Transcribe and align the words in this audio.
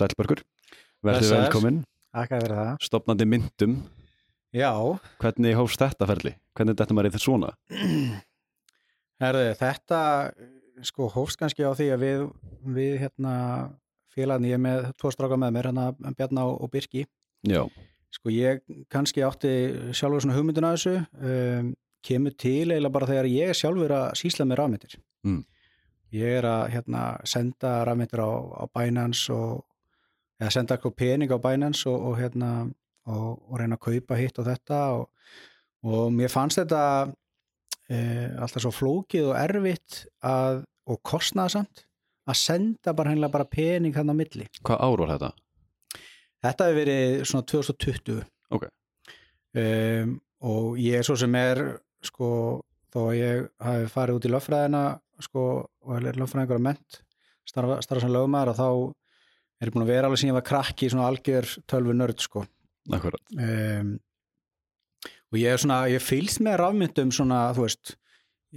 Sælbergur, 0.00 0.42
verður 1.04 1.20
Blessaður. 1.20 1.44
velkomin 1.46 1.80
Takk 2.10 2.32
að 2.34 2.44
vera 2.46 2.62
það 2.64 2.86
stopnandi 2.88 3.26
myndum, 3.30 3.74
Já, 4.50 4.72
hvernig 5.22 5.54
hófst 5.54 5.78
þetta 5.84 6.08
ferli? 6.10 6.32
Hvernig 6.58 6.74
þetta 6.80 6.94
maður 6.96 7.06
í 7.06 7.10
þetta 7.12 7.22
svona? 7.22 7.50
herðu, 9.22 9.44
þetta 9.60 10.00
sko 10.88 11.06
hófst 11.14 11.38
kannski 11.40 11.62
á 11.66 11.70
því 11.76 11.86
að 11.94 12.02
við, 12.04 12.24
við 12.76 12.96
hérna 13.04 13.34
félagarni, 14.14 14.50
ég 14.50 14.58
er 14.58 14.64
með 14.64 14.88
tvo 14.98 15.12
stráka 15.14 15.38
með 15.38 15.54
mér, 15.54 15.68
hérna 15.70 16.14
Bjarná 16.18 16.46
og 16.50 16.70
Birki 16.72 17.04
Já, 17.46 17.62
sko 18.12 18.32
ég 18.34 18.64
kannski 18.92 19.22
átti 19.24 19.52
sjálfur 19.96 20.24
svona 20.24 20.36
hugmyndun 20.38 20.66
að 20.66 20.76
þessu 20.78 20.94
um, 21.30 21.70
kemur 22.04 22.34
til 22.40 22.66
eiginlega 22.72 22.94
bara 22.96 23.08
þegar 23.12 23.28
ég 23.30 23.54
sjálfur 23.56 23.94
að 24.00 24.08
sísla 24.22 24.48
með 24.50 24.62
rafmyndir 24.64 24.98
Mm. 25.20 25.42
ég 26.16 26.38
er 26.38 26.46
að 26.48 26.62
hérna 26.72 27.00
senda 27.28 27.74
rafmyndir 27.84 28.22
á, 28.24 28.30
á 28.56 28.64
Binance 28.72 29.28
og 29.36 29.58
eða 30.40 30.52
senda 30.54 30.76
eitthvað 30.76 30.96
pening 30.96 31.32
á 31.32 31.38
Binance 31.42 31.88
og, 31.90 31.98
og 32.10 32.18
hérna 32.20 32.50
og, 33.10 33.40
og 33.50 33.58
reyna 33.60 33.76
að 33.78 33.84
kaupa 33.88 34.18
hitt 34.20 34.38
og 34.40 34.48
þetta 34.48 34.80
og, 34.96 35.04
og 35.86 36.14
mér 36.14 36.32
fannst 36.32 36.60
þetta 36.60 36.82
e, 37.90 37.98
alltaf 38.40 38.64
svo 38.64 38.72
flókið 38.74 39.30
og 39.32 39.38
erfitt 39.40 40.02
að, 40.24 40.64
og 40.88 41.00
kostnaðasamt 41.06 41.84
að 42.30 42.38
senda 42.38 42.94
bara 42.96 43.12
hennilega 43.12 43.34
bara 43.34 43.48
pening 43.50 43.96
hann 43.96 44.12
á 44.12 44.16
milli 44.16 44.48
hvað 44.62 44.82
ár 44.84 45.04
var 45.04 45.14
þetta? 45.14 45.30
Þetta 46.40 46.66
hefur 46.68 46.78
verið 46.80 47.22
svona 47.28 47.46
2020 47.52 48.20
Ok. 48.50 48.64
um, 49.60 50.16
og 50.40 50.78
ég 50.80 51.00
er 51.00 51.06
svo 51.06 51.16
sem 51.20 51.34
er 51.36 51.60
sko, 52.06 52.28
þó 52.92 53.00
að 53.10 53.18
ég 53.18 53.48
hafi 53.60 53.90
farið 53.92 54.16
út 54.16 54.28
í 54.28 54.32
löffræðina 54.32 54.84
sko, 55.20 55.42
og 55.84 55.98
er 55.98 56.16
löffræðingur 56.16 56.56
að 56.56 56.64
ment 56.64 57.00
starfa, 57.48 57.76
starfa 57.84 58.06
sem 58.06 58.14
lögmaður 58.14 58.54
og 58.54 58.56
þá 58.60 58.68
er 59.60 59.72
búin 59.74 59.84
að 59.84 59.92
vera 59.92 60.08
alveg 60.08 60.22
síðan 60.22 60.38
var 60.38 60.46
krakki 60.48 60.88
í 60.88 60.92
svona 60.92 61.08
algjör 61.10 61.48
tölvu 61.70 61.96
nörd 61.96 62.22
sko. 62.24 62.44
Um, 62.90 63.92
og 65.30 65.38
ég 65.38 65.52
er 65.52 65.62
svona 65.62 65.82
ég 65.92 66.02
fylgst 66.02 66.40
með 66.44 66.58
rafmyndum 66.62 67.12
svona 67.14 67.42
þú 67.56 67.66
veist, 67.66 67.94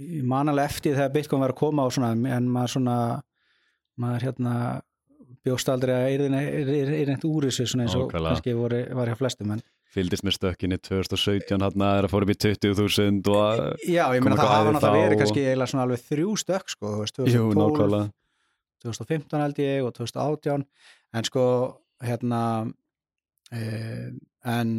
ég 0.00 0.24
man 0.26 0.50
alveg 0.50 0.72
eftir 0.72 0.96
þegar 0.96 1.14
Bitcoin 1.14 1.44
var 1.44 1.54
að 1.54 1.60
koma 1.60 1.86
og 1.86 1.94
svona, 1.94 2.14
en 2.14 2.50
maður 2.50 2.76
svona 2.78 2.96
maður 4.00 4.26
hérna 4.30 4.56
bjóst 5.44 5.68
aldrei 5.70 5.94
að 5.94 6.24
er 6.24 6.34
einhvern 6.34 7.28
úr 7.28 7.46
þessu 7.50 7.68
svona 7.68 7.86
eins 7.86 7.96
og 7.98 8.10
kannski 8.10 8.56
voru, 8.56 8.80
var 8.96 9.10
hjá 9.12 9.18
flestum 9.20 9.52
en 9.54 9.62
fylgdist 9.94 10.24
með 10.26 10.38
stökkinni 10.38 10.80
2017 10.82 11.62
hann 11.62 11.84
að 11.86 11.98
er 12.00 12.08
að 12.08 12.12
fóra 12.14 12.26
upp 12.26 12.32
í 12.32 12.38
20.000 12.42 13.30
og 13.30 13.40
að, 13.44 13.62
já, 13.86 14.04
ég 14.16 14.24
meina 14.24 14.38
það 14.40 14.50
hafa 14.50 14.72
náttúrulega 14.74 15.04
verið 15.04 15.20
kannski 15.20 15.44
eiginlega 15.44 15.70
svona 15.70 15.84
alveg 15.86 16.04
þrjú 16.08 16.36
stökk 16.42 16.72
sko, 16.72 16.90
þú 16.94 17.02
veist, 17.04 17.20
jú, 17.20 17.44
2012 17.52 17.60
nákvæmlega 17.60 18.08
2015 18.84 19.40
held 19.42 19.60
ég 19.62 19.86
og 19.86 19.94
2018 19.96 20.64
en 21.14 21.28
sko 21.28 21.44
hérna 22.04 22.40
eh, 23.52 24.10
en 24.44 24.74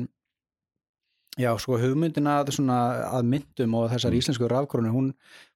já 1.40 1.52
sko 1.60 1.80
hugmyndin 1.80 2.30
að, 2.32 2.54
svona, 2.56 2.80
að 3.12 3.28
myndum 3.34 3.76
og 3.76 3.90
þessar 3.92 4.14
Mm. 4.14 4.20
íslensku 4.20 4.48
rafkrónu 4.48 4.92
hún 4.94 5.12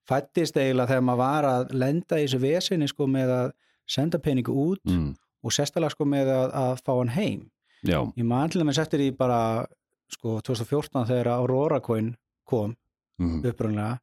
fættist 0.07 0.57
eiginlega 0.57 0.93
þegar 0.93 1.05
maður 1.07 1.23
var 1.23 1.45
að 1.45 1.73
lenda 1.73 2.19
í 2.19 2.25
þessu 2.25 2.39
vesinni 2.43 2.87
sko 2.87 3.07
með 3.07 3.29
að 3.35 3.51
senda 3.87 4.19
peningu 4.19 4.51
út 4.51 4.83
mm. 4.85 5.13
og 5.43 5.55
sérstælega 5.55 5.95
sko 5.95 6.05
með 6.05 6.31
að, 6.33 6.51
að 6.53 6.83
fá 6.83 6.93
hann 6.97 7.15
heim 7.15 7.49
Já, 7.83 8.03
ég 8.17 8.25
man 8.27 8.49
til 8.51 8.59
dæmis 8.59 8.77
eftir 8.81 8.99
því 8.99 9.11
bara 9.15 9.65
sko 10.11 10.41
2014 10.43 11.07
þegar 11.07 11.31
Aurora 11.37 11.79
Coin 11.79 12.15
kom 12.43 12.75
mm. 13.19 13.43
upprunlega 13.45 13.99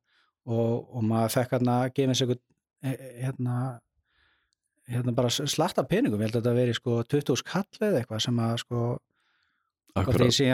og, 0.47 0.87
og 0.97 1.05
maður 1.05 1.35
fekk 1.35 1.56
hérna 1.59 1.81
að 1.83 1.93
gefa 1.99 2.15
eitthvað 2.15 2.45
hérna 3.21 3.56
hérna 4.91 5.15
bara 5.17 5.31
slatta 5.33 5.83
peningum, 5.89 6.21
ég 6.21 6.29
held 6.31 6.37
að 6.39 6.43
þetta 6.45 6.57
veri 6.61 6.75
sko 6.77 7.01
20 7.11 7.41
skall 7.41 7.65
eða 7.81 8.03
eitthvað 8.03 8.23
sem 8.27 8.43
að 8.45 8.57
sko 8.63 8.83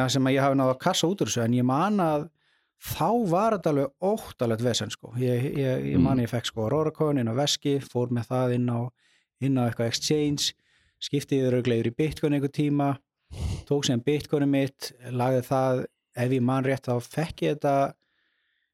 sem, 0.08 0.26
að 0.26 0.36
ég 0.36 0.44
hafi 0.46 0.58
náða 0.60 0.76
að 0.76 0.82
kassa 0.84 1.10
út 1.10 1.22
úr 1.24 1.30
þessu 1.30 1.42
en 1.44 1.56
ég 1.58 1.66
man 1.66 2.00
að 2.02 2.28
þá 2.82 3.08
var 3.30 3.56
þetta 3.56 3.70
alveg 3.72 4.08
óttalegt 4.08 4.64
vesen 4.64 4.90
sko. 4.90 5.12
Ég, 5.20 5.44
ég, 5.58 5.84
ég 5.92 5.98
man 6.00 6.16
Mm. 6.18 6.24
ég 6.24 6.30
fekk 6.32 6.48
sko 6.50 6.64
Aurora 6.64 6.90
Coin 6.90 7.18
inn 7.18 7.30
á 7.30 7.34
veski, 7.34 7.78
fór 7.78 8.10
með 8.10 8.26
það 8.30 8.54
inn 8.56 8.68
á 8.70 8.80
inn 9.42 9.58
á 9.58 9.62
eitthvað 9.66 9.90
exchange 9.90 10.52
skipti 11.02 11.40
ég 11.42 11.50
rauglegur 11.50 11.90
í 11.90 11.94
Bitcoin 11.94 12.34
einhver 12.36 12.52
tíma 12.54 12.92
tók 13.66 13.84
sem 13.86 14.00
Bitcoinu 14.00 14.46
mitt 14.46 14.92
lagði 15.10 15.42
það, 15.48 15.84
ef 16.16 16.30
ég 16.36 16.42
man 16.42 16.64
rétt 16.64 16.86
þá 16.86 17.00
fekk 17.02 17.42
ég 17.42 17.56
þetta 17.56 17.94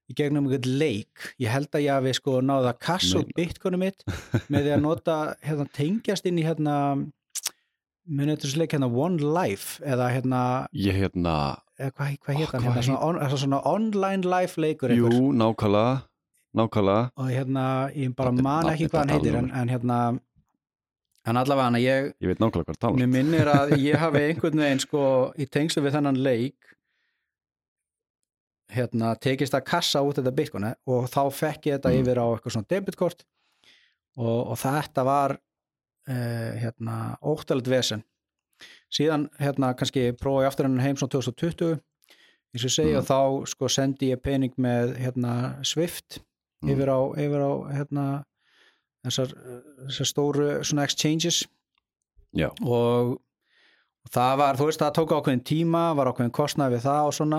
í 0.09 0.17
gegnum 0.17 0.49
einhvern 0.49 0.81
leik, 0.81 1.29
ég 1.41 1.53
held 1.53 1.69
að 1.75 1.85
ég 1.85 1.99
hafi 1.99 2.15
sko 2.17 2.39
náða 2.41 2.73
að 2.73 2.83
kassa 2.87 3.21
út. 3.21 3.31
Bitcoinu 3.37 3.81
mitt 3.81 4.05
með 4.53 4.69
því 4.69 4.75
að 4.79 4.83
nota, 4.85 5.17
hérna, 5.45 5.69
tengjast 5.77 6.29
inn 6.29 6.41
í 6.41 6.47
hérna 6.47 6.77
munið 8.09 8.45
þessu 8.45 8.63
leik 8.63 8.75
hérna 8.75 8.89
One 8.89 9.21
Life 9.21 9.83
eða 9.85 10.09
hérna, 10.15 10.43
Ég 10.77 10.97
hérna, 10.97 11.35
eða 11.79 11.93
hvað, 11.93 12.13
hétt 12.13 12.55
hann 12.55 12.63
hvað 12.63 12.69
hérna, 12.69 12.85
svona, 12.87 13.01
on, 13.09 13.19
svona, 13.37 13.61
online 13.69 14.29
life 14.29 14.61
leikur 14.61 14.95
jú, 14.97 15.11
nákvæmlega 15.37 15.99
nákvæmlega 16.59 17.03
og 17.21 17.29
hérna, 17.33 17.67
ég 17.93 18.15
bara 18.17 18.33
man 18.33 18.73
ekki 18.73 18.89
hvað 18.89 19.05
hann 19.05 19.15
heitir 19.17 19.37
en, 19.37 19.51
alveg. 19.51 19.61
en 19.61 19.75
hérna 19.75 19.99
en 21.29 21.43
allavega 21.43 21.69
hann 21.69 21.81
ég, 21.83 22.11
Ég 22.25 22.33
veit 22.33 22.41
nákvæmlega 22.41 22.71
hvað 22.71 22.81
tala 22.87 23.03
mér 23.03 23.13
minnir 23.13 23.53
að 23.53 23.77
ég 23.77 24.01
hafi 24.01 24.25
einhvern 24.31 24.65
veginn 24.65 24.83
sko 24.87 25.05
í 25.37 25.49
tengslu 25.59 25.85
við 25.85 25.99
þennan 25.99 26.23
leik 26.25 26.78
hérna 28.73 29.15
tekist 29.21 29.55
að 29.57 29.65
kassa 29.71 30.03
út 30.05 30.19
þetta 30.21 30.35
bitcoin 30.37 30.67
og 30.87 31.07
þá 31.09 31.21
fekk 31.33 31.67
ég 31.71 31.79
þetta 31.79 31.93
Mm. 31.95 32.01
yfir 32.03 32.19
á 32.21 32.27
eitthvað 32.35 32.55
svona 32.57 32.71
debitkort 32.71 33.25
og, 34.19 34.41
og 34.53 34.57
þetta 34.61 35.05
var 35.09 35.37
uh, 36.09 36.53
hérna 36.61 36.97
óttalegt 37.23 37.69
vesen 37.73 38.03
síðan 38.93 39.29
hérna 39.39 39.75
kannski 39.79 40.13
prófa 40.19 40.43
ég 40.45 40.51
aftur 40.51 40.67
hennan 40.69 40.85
heim 40.85 40.97
svona 40.97 41.15
2020 41.17 41.79
eins 42.55 42.65
og 42.65 42.73
segja 42.73 42.99
Mm. 42.99 43.03
og 43.03 43.07
þá 43.09 43.49
sko 43.53 43.69
sendi 43.69 44.11
ég 44.13 44.23
pening 44.23 44.53
með 44.59 44.97
hérna 44.99 45.35
Swift 45.65 46.21
Mm. 46.63 46.73
yfir 46.75 46.89
á, 46.91 46.99
yfir 47.15 47.39
á 47.45 47.53
hérna 47.71 48.05
þessar, 49.07 49.31
þessar 49.87 50.09
stóru 50.11 50.47
svona 50.67 50.83
exchanges 50.89 51.45
Já, 52.35 52.49
og, 52.61 53.15
og 54.05 54.11
það 54.13 54.33
var, 54.39 54.57
þú 54.59 54.67
veist, 54.67 54.81
það 54.83 54.97
tók 54.99 55.13
ákveðin 55.17 55.45
tíma, 55.47 55.95
var 55.97 56.11
ákveðin 56.11 56.35
kostnað 56.35 56.75
við 56.75 56.83
það 56.85 57.07
og 57.07 57.15
svona 57.15 57.39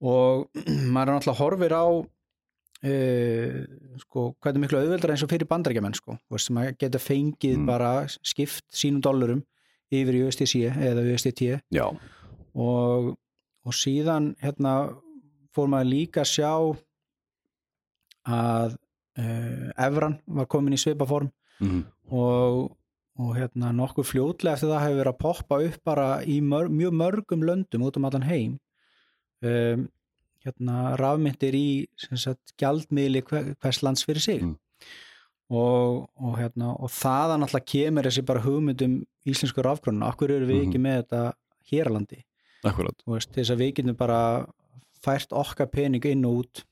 og 0.00 0.48
maður 0.94 1.10
er 1.10 1.14
náttúrulega 1.16 1.40
horfir 1.42 1.74
á 1.74 1.86
e, 2.82 2.94
sko, 4.04 4.24
hvað 4.38 4.54
er 4.54 4.62
miklu 4.62 4.80
auðveldra 4.82 5.14
eins 5.14 5.24
og 5.26 5.32
fyrir 5.32 5.50
bandarækjumenn 5.50 5.96
sko, 5.98 6.18
sem 6.38 6.60
að 6.60 6.74
geta 6.78 7.00
fengið 7.02 7.56
Mm. 7.58 7.66
bara 7.66 7.92
skipt 8.08 8.64
sínum 8.70 9.02
dollurum 9.02 9.42
yfir 9.90 10.14
í 10.18 10.24
USDC 10.28 10.68
eða 10.70 11.06
USDT 11.14 11.42
og, 12.54 13.16
og 13.64 13.74
síðan 13.74 14.34
hérna 14.42 14.74
fór 15.54 15.70
maður 15.72 15.90
líka 15.90 16.22
að 16.22 16.32
sjá 16.34 16.52
að 18.28 18.76
uh, 19.18 19.86
Evran 19.86 20.18
var 20.26 20.46
komin 20.46 20.76
í 20.76 20.80
svipaform 20.80 21.30
mm. 21.64 21.82
og, 22.12 22.76
og 23.18 23.34
hérna 23.38 23.72
nokkuð 23.74 24.10
fljótlega 24.12 24.58
eftir 24.58 24.70
það 24.72 24.84
hefur 24.84 25.00
verið 25.00 25.12
að 25.14 25.22
poppa 25.24 25.60
upp 25.64 25.84
bara 25.88 26.08
í 26.22 26.38
mör, 26.44 26.68
mjög 26.68 26.96
mörgum 27.00 27.46
löndum 27.48 27.86
út 27.88 27.96
um 27.96 28.08
allan 28.08 28.28
heim 28.28 28.58
um, 29.42 29.88
hérna 30.44 30.96
rafmyndir 30.98 31.54
í 31.54 31.68
sagt 32.14 32.54
gjaldmiðli 32.60 33.22
hver, 33.28 33.52
hvers 33.60 33.82
lands 33.82 34.04
fyrir 34.06 34.20
sig. 34.24 34.42
Mm. 34.42 34.56
og, 35.50 36.08
og 36.20 36.34
hérna 36.38 36.74
og 36.76 36.90
þaðan 36.92 37.46
alltaf 37.46 37.64
kemur 37.64 38.04
þessi 38.04 38.22
bara 38.28 38.42
hugmyndum 38.44 38.98
íslensku 39.28 39.62
rafkrónu, 39.64 40.04
akkur 40.04 40.30
eru 40.30 40.46
við 40.46 40.58
Mhm. 40.62 40.68
ekki 40.68 40.80
með 40.84 40.96
þetta 41.02 41.22
hér 41.70 41.88
á 41.88 41.92
landi? 41.96 42.18
Akkurat. 42.64 42.96
Þú 43.06 43.14
veist, 43.14 43.32
til 43.32 43.42
þess 43.42 43.54
að 43.54 43.60
við 43.62 43.72
getum 43.78 43.96
bara 43.96 44.46
fært 45.04 45.32
okkar 45.32 45.70
pening 45.70 46.04
inn 46.04 46.24
og 46.26 46.42
út 46.44 46.64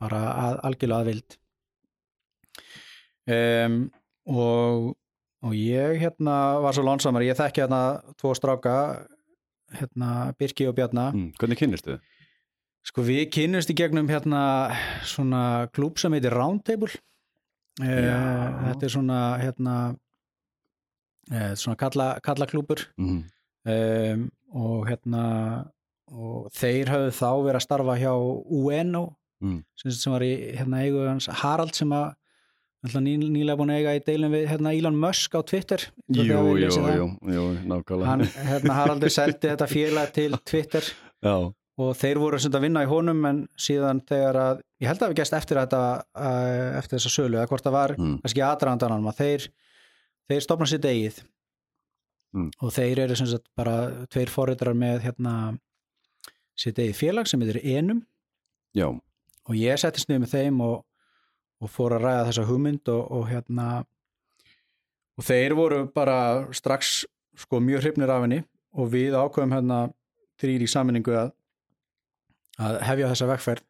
bara 0.00 0.20
að, 0.32 0.60
algjörlega 0.64 1.00
að 1.00 1.10
vild. 1.10 1.36
Um, 3.28 3.90
og 4.26 4.96
og 5.38 5.52
ég 5.54 6.00
hérna 6.02 6.58
var 6.64 6.74
svo 6.74 6.82
lónsamar, 6.82 7.22
ég 7.22 7.36
þekki 7.38 7.62
hérna 7.62 8.00
tvo 8.18 8.32
stráka 8.34 8.72
hérna 9.76 10.32
Birki 10.38 10.66
og 10.68 10.74
Bjarna 10.78 11.10
mm. 11.12 11.32
Hvernig 11.40 11.58
kynnist 11.60 11.88
þið? 11.88 11.98
sko 12.88 13.02
við 13.04 13.24
kynnumst 13.34 13.68
í 13.72 13.76
gegnum 13.76 14.08
hérna 14.08 14.42
svona 15.04 15.68
klúb 15.76 15.98
sem 16.00 16.14
heitir 16.16 16.32
Roundtable 16.32 16.88
uh, 17.82 17.84
Já. 17.84 18.18
þetta 18.70 18.86
er 18.88 18.92
svona 18.94 19.18
hérna 19.42 19.74
uh, 21.32 21.52
svona 21.58 21.76
kalla, 21.80 22.06
kalla 22.24 22.46
klúbur 22.48 22.86
Mm. 22.98 23.24
um, 23.68 24.22
og 24.56 24.86
hérna 24.88 25.24
og 26.08 26.48
þeir 26.56 26.88
hafðu 26.88 27.10
þá 27.12 27.28
verið 27.44 27.58
að 27.60 27.66
starfa 27.66 27.98
hjá 28.00 28.12
UNO 28.16 29.04
Mm. 29.38 29.60
sem, 29.78 30.10
var 30.10 30.22
í 30.26 30.32
hérna, 30.58 30.80
eigu 30.82 31.04
hans 31.06 31.28
Harald 31.30 31.70
sem 31.76 31.92
að 31.94 32.08
ný, 32.86 33.16
nýlega 33.18 33.58
búin 33.58 33.72
að 33.74 33.80
eiga 33.80 33.94
í 33.98 34.02
deilum 34.06 34.34
við 34.36 34.44
hérna, 34.52 34.72
Elon 34.76 34.98
Musk 35.02 35.34
á 35.34 35.40
Twitter. 35.42 35.84
Jú, 36.14 36.26
jú, 36.28 36.68
jú, 36.70 37.06
jú, 37.34 37.46
nákvæmlega. 37.66 38.10
Hann, 38.10 38.26
hérna, 38.48 38.76
Haraldur 38.78 39.12
seldi 39.12 39.50
þetta 39.50 39.70
félag 39.70 40.12
til 40.14 40.36
Twitter. 40.46 40.90
Já, 41.26 41.36
og 41.78 41.94
þeir 41.98 42.20
voru 42.22 42.38
að 42.38 42.60
vinna 42.62 42.84
í 42.86 42.90
honum 42.90 43.24
en 43.28 43.40
síðan 43.58 44.02
þegar 44.06 44.38
að, 44.42 44.62
ég 44.82 44.90
held 44.90 45.02
að 45.02 45.12
við 45.12 45.20
gæst 45.22 45.36
eftir 45.38 45.60
þetta 45.60 45.82
uh, 45.98 46.78
eftir 46.78 46.98
þessa 46.98 47.14
sölu, 47.14 47.38
eða 47.38 47.50
hvort 47.50 47.66
það 47.66 47.76
var 47.76 47.94
mm. 47.98 48.14
kannski 48.22 48.44
aðdraðandanum 48.46 49.10
að 49.10 49.20
þeir 49.22 49.48
þeir 50.28 50.46
stopna 50.46 50.70
sitt 50.70 50.86
eigið. 50.88 51.20
Mm. 52.36 52.50
og 52.60 52.72
þeir 52.76 52.98
eru 53.06 53.14
sem 53.16 53.28
sagt 53.30 53.46
bara 53.56 54.04
tveir 54.12 54.28
forritrar 54.28 54.76
með 54.76 55.06
hérna 55.06 55.34
sitt 56.58 56.76
eigið 56.76 56.98
félag 56.98 57.30
sem 57.30 57.40
heitir 57.40 57.62
Enum. 57.62 58.02
Já, 58.76 58.90
og 58.92 59.56
ég 59.56 59.80
settist 59.80 60.10
niður 60.10 60.26
með 60.26 60.34
þeim 60.34 60.60
og, 60.66 60.82
og 61.58 61.70
fór 61.72 61.96
að 61.96 62.04
ræða 62.06 62.26
þessa 62.28 62.46
hugmynd 62.48 62.90
og, 62.92 63.00
og 63.18 63.24
hérna 63.30 63.68
og 65.18 65.26
þeir 65.26 65.54
voru 65.58 65.80
bara 65.90 66.18
strax 66.54 67.02
sko 67.38 67.60
mjög 67.62 67.86
hrifnir 67.86 68.12
af 68.12 68.24
henni 68.24 68.42
og 68.78 68.92
við 68.92 69.16
ákveðum 69.18 69.56
hérna 69.56 69.80
þrýr 70.38 70.62
í 70.62 70.70
saminningu 70.70 71.16
að, 71.18 71.32
að 72.62 72.78
hefja 72.86 73.10
þessa 73.12 73.28
vegferð. 73.32 73.64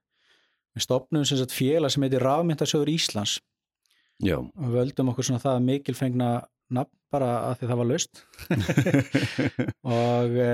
Við 0.76 0.85
stopnum 0.85 1.25
sem 1.26 1.40
sagt 1.40 1.56
félag 1.56 1.94
sem 1.94 2.05
heitir 2.05 2.25
Rafmyndasjóður 2.25 2.93
Íslands. 2.93 3.38
Já, 4.20 4.37
og 4.37 4.73
völdum 4.75 5.12
okkur 5.12 5.29
svona 5.29 5.43
það 5.43 5.64
mikilfengna 5.64 6.31
nafn 6.75 6.93
bara 7.08 7.29
að 7.49 7.61
því 7.61 7.69
það 7.70 7.79
var 7.81 7.88
löst 7.88 8.19
og 9.96 10.34
e, 10.37 10.49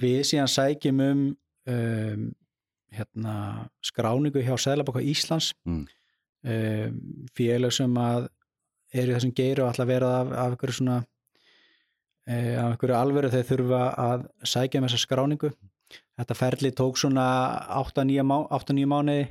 við 0.00 0.20
síðan 0.24 0.48
sækjum 0.48 1.02
um, 1.04 1.24
um 1.68 2.22
hérna, 2.92 3.34
skráningu 3.84 4.40
hjá 4.44 4.54
Sæðlabokka 4.60 5.02
Íslands. 5.04 5.50
Mm. 5.68 5.84
Um, 6.44 7.02
félag 7.36 7.74
sem 7.74 7.98
að 7.98 8.28
eru 8.92 9.16
þessum 9.16 9.34
geiru 9.36 9.64
og 9.64 9.72
ætla 9.72 9.86
að 9.86 9.92
vera 9.94 10.14
af, 10.20 10.32
af 10.36 10.54
einhverju 10.54 10.78
svona 10.78 10.96
e, 12.26 12.34
af 12.60 12.72
einhverju 12.72 12.96
alvöru 12.96 13.30
þeir 13.32 13.46
þurfa 13.48 13.82
að 14.02 14.26
sækja 14.44 14.80
um 14.80 14.88
þessa 14.88 15.00
skráningu. 15.00 15.52
Þetta 16.20 16.36
ferli 16.36 16.72
tók 16.76 16.98
svona 17.00 17.26
8-9 17.80 18.26
má, 18.28 18.36
8-9 18.52 18.88
mánuði 18.88 19.30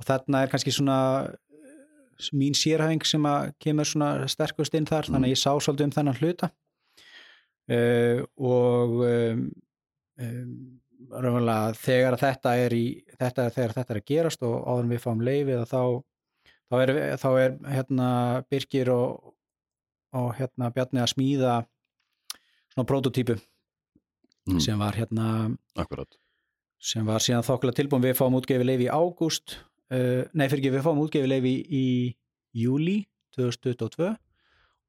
og 0.00 0.08
þarna 0.08 0.44
er 0.44 0.52
kannski 0.52 0.72
svona 0.72 0.98
eh, 1.28 2.28
mín 2.36 2.56
sérhæfing 2.56 3.04
sem 3.08 3.24
að 3.28 3.54
kemur 3.60 3.88
svona 3.88 4.28
sterkust 4.28 4.76
inn 4.76 4.88
þar, 4.88 5.08
þannig 5.08 5.30
að 5.30 5.34
ég 5.34 5.40
sá 5.40 5.50
svolítið 5.56 5.88
um 5.88 5.96
þennan 5.96 6.20
hluta. 6.20 6.52
Uh, 7.70 8.24
og 8.42 8.96
um, 9.06 9.42
um, 10.18 10.54
raunverulega 11.10 11.76
þegar 11.78 12.16
þetta 12.18 12.54
er 12.58 12.74
í 12.74 12.84
þetta 13.14 13.44
er 13.44 13.52
þegar 13.54 13.74
þetta 13.76 13.94
er 13.94 14.00
að 14.00 14.08
gerast 14.08 14.42
og 14.42 14.56
áður 14.64 14.82
en 14.82 14.90
við 14.90 15.02
fáum 15.04 15.22
leifið 15.22 15.60
að 15.60 15.68
þá 15.70 15.82
þá 16.70 16.76
er, 16.84 16.92
þá 17.20 17.28
er 17.42 17.58
hérna 17.74 18.08
Birgir 18.50 18.90
og, 18.94 19.34
og 20.16 20.32
hérna 20.38 20.70
Bjarni 20.74 21.02
að 21.02 21.12
smíða 21.14 21.58
svona 22.70 22.88
prototípu 22.88 23.36
mm, 23.36 24.60
sem 24.62 24.80
var 24.80 24.98
hérna 24.98 25.28
akkurat 25.78 26.18
sem 26.80 27.04
var 27.04 27.20
síðan 27.20 27.44
þokkulega 27.44 27.76
tilbúin. 27.76 28.04
Við 28.06 28.16
fáum 28.16 28.38
útgefi 28.38 28.64
leifi 28.64 28.86
í 28.86 28.92
ágúst 28.92 29.58
uh, 29.92 30.24
nei 30.32 30.46
fyrir 30.48 30.62
ekki 30.62 30.74
við 30.78 30.86
fáum 30.86 31.02
útgefi 31.02 31.28
leifi 31.28 31.56
í 31.68 31.86
júli 32.56 33.02
2022 33.36 34.14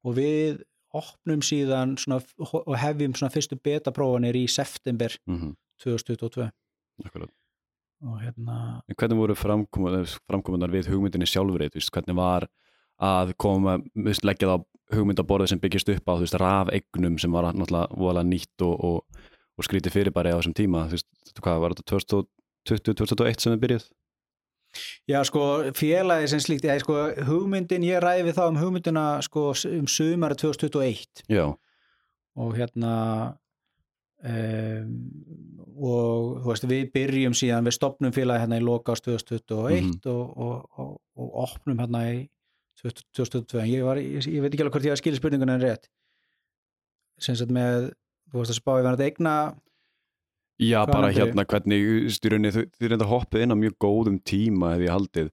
og 0.02 0.16
við 0.16 0.62
opnum 0.92 1.42
síðan 1.44 1.94
svona, 2.00 2.20
og 2.38 2.74
hefjum 2.76 3.14
svona 3.16 3.32
fyrstu 3.32 3.56
betaprófanir 3.60 4.36
í 4.36 4.46
september 4.50 5.14
mm 5.28 5.52
2022 5.82 6.46
akkurat 7.02 7.30
og 8.02 8.18
hérna 8.22 8.82
En 8.88 8.98
hvernig 8.98 9.18
voru 9.18 9.36
framkomunar, 9.38 10.10
framkomunar 10.28 10.72
við 10.72 10.90
hugmyndinni 10.92 11.28
veist, 11.28 11.92
hvernig 11.94 12.16
var 12.18 12.48
að 13.02 13.32
koma, 13.40 13.78
veist, 13.94 14.24
leggja 14.24 14.48
það 14.48 14.62
á 14.62 14.66
hugmyndaborðið 14.96 15.52
sem 15.52 15.62
byggist 15.62 15.90
upp 15.94 16.12
á, 16.12 16.14
veist, 16.20 16.38
rafegnum 16.38 17.18
sem 17.18 17.32
var 17.32 17.50
náttúrulega 17.56 18.24
nýtt 18.28 18.64
og, 18.66 18.76
og, 18.84 19.24
og 19.56 19.66
skrítið 19.66 19.96
fyrirbæri 19.96 20.34
á 20.34 20.38
þessum 20.38 20.56
tíma, 20.58 20.86
þú 20.90 20.98
veist, 20.98 21.10
hvað 21.40 21.64
var 21.64 21.74
þetta 21.74 21.88
2020-2021 22.68 23.44
sem 23.44 23.54
þið 23.54 23.64
byrjuð? 23.64 23.90
Já, 25.10 25.18
sko, 25.28 25.42
félagi 25.76 26.30
sem 26.32 26.40
slíkt, 26.40 26.64
ég, 26.68 26.80
sko, 26.80 26.96
hugmyndin, 27.28 27.84
ég 27.84 28.00
ræði 28.00 28.28
við 28.28 28.38
þá 28.38 28.44
um 28.46 28.60
hugmyndina, 28.60 29.06
sko, 29.24 29.50
um 29.68 29.88
sumari 29.90 30.38
2021 30.40 31.26
Já, 31.32 31.44
og 32.40 32.54
hérna 32.56 32.94
um, 34.22 34.92
og 35.82 36.42
þú 36.44 36.50
veist, 36.52 36.66
við 36.70 36.84
byrjum 36.94 37.34
síðan, 37.34 37.66
við 37.66 37.76
stopnum 37.78 38.12
félagi 38.14 38.44
hérna 38.44 38.58
í 38.60 38.64
loka 38.64 38.92
ást 38.94 39.06
2021 39.08 39.82
Mhm. 39.82 39.96
og, 40.12 40.36
og, 40.38 40.68
og, 40.78 40.92
og 41.16 41.34
opnum 41.46 41.78
hérna 41.82 42.04
í 42.12 42.20
2022, 42.82 43.60
en 43.62 43.68
ég, 43.70 43.82
var, 43.86 43.96
ég, 44.00 44.26
ég 44.26 44.42
veit 44.42 44.52
ekki 44.54 44.62
alveg 44.64 44.72
hvort 44.76 44.86
ég 44.88 44.94
að 44.94 45.00
skilja 45.02 45.20
spurningun 45.20 45.52
en 45.54 45.60
rétt. 45.62 45.88
Sem 47.22 47.36
sagt 47.38 47.52
með, 47.54 47.92
þú 48.32 48.40
veist 48.42 48.54
að 48.54 48.58
spá 48.60 48.72
ég 48.78 48.86
verið 48.86 48.98
að 49.00 49.06
eigna. 49.06 49.34
Já, 50.62 50.80
bara 50.86 51.10
hérna 51.14 51.44
hvernig 51.48 52.10
styrunni, 52.14 52.50
þau 52.54 52.64
þau 52.78 52.88
reynda 52.92 53.08
hoppið 53.10 53.42
inn 53.46 53.54
á 53.54 53.58
mjög 53.58 53.76
góðum 53.82 54.18
tíma 54.22 54.74
hefði 54.74 54.86
ég 54.86 54.94
haldið 54.94 55.30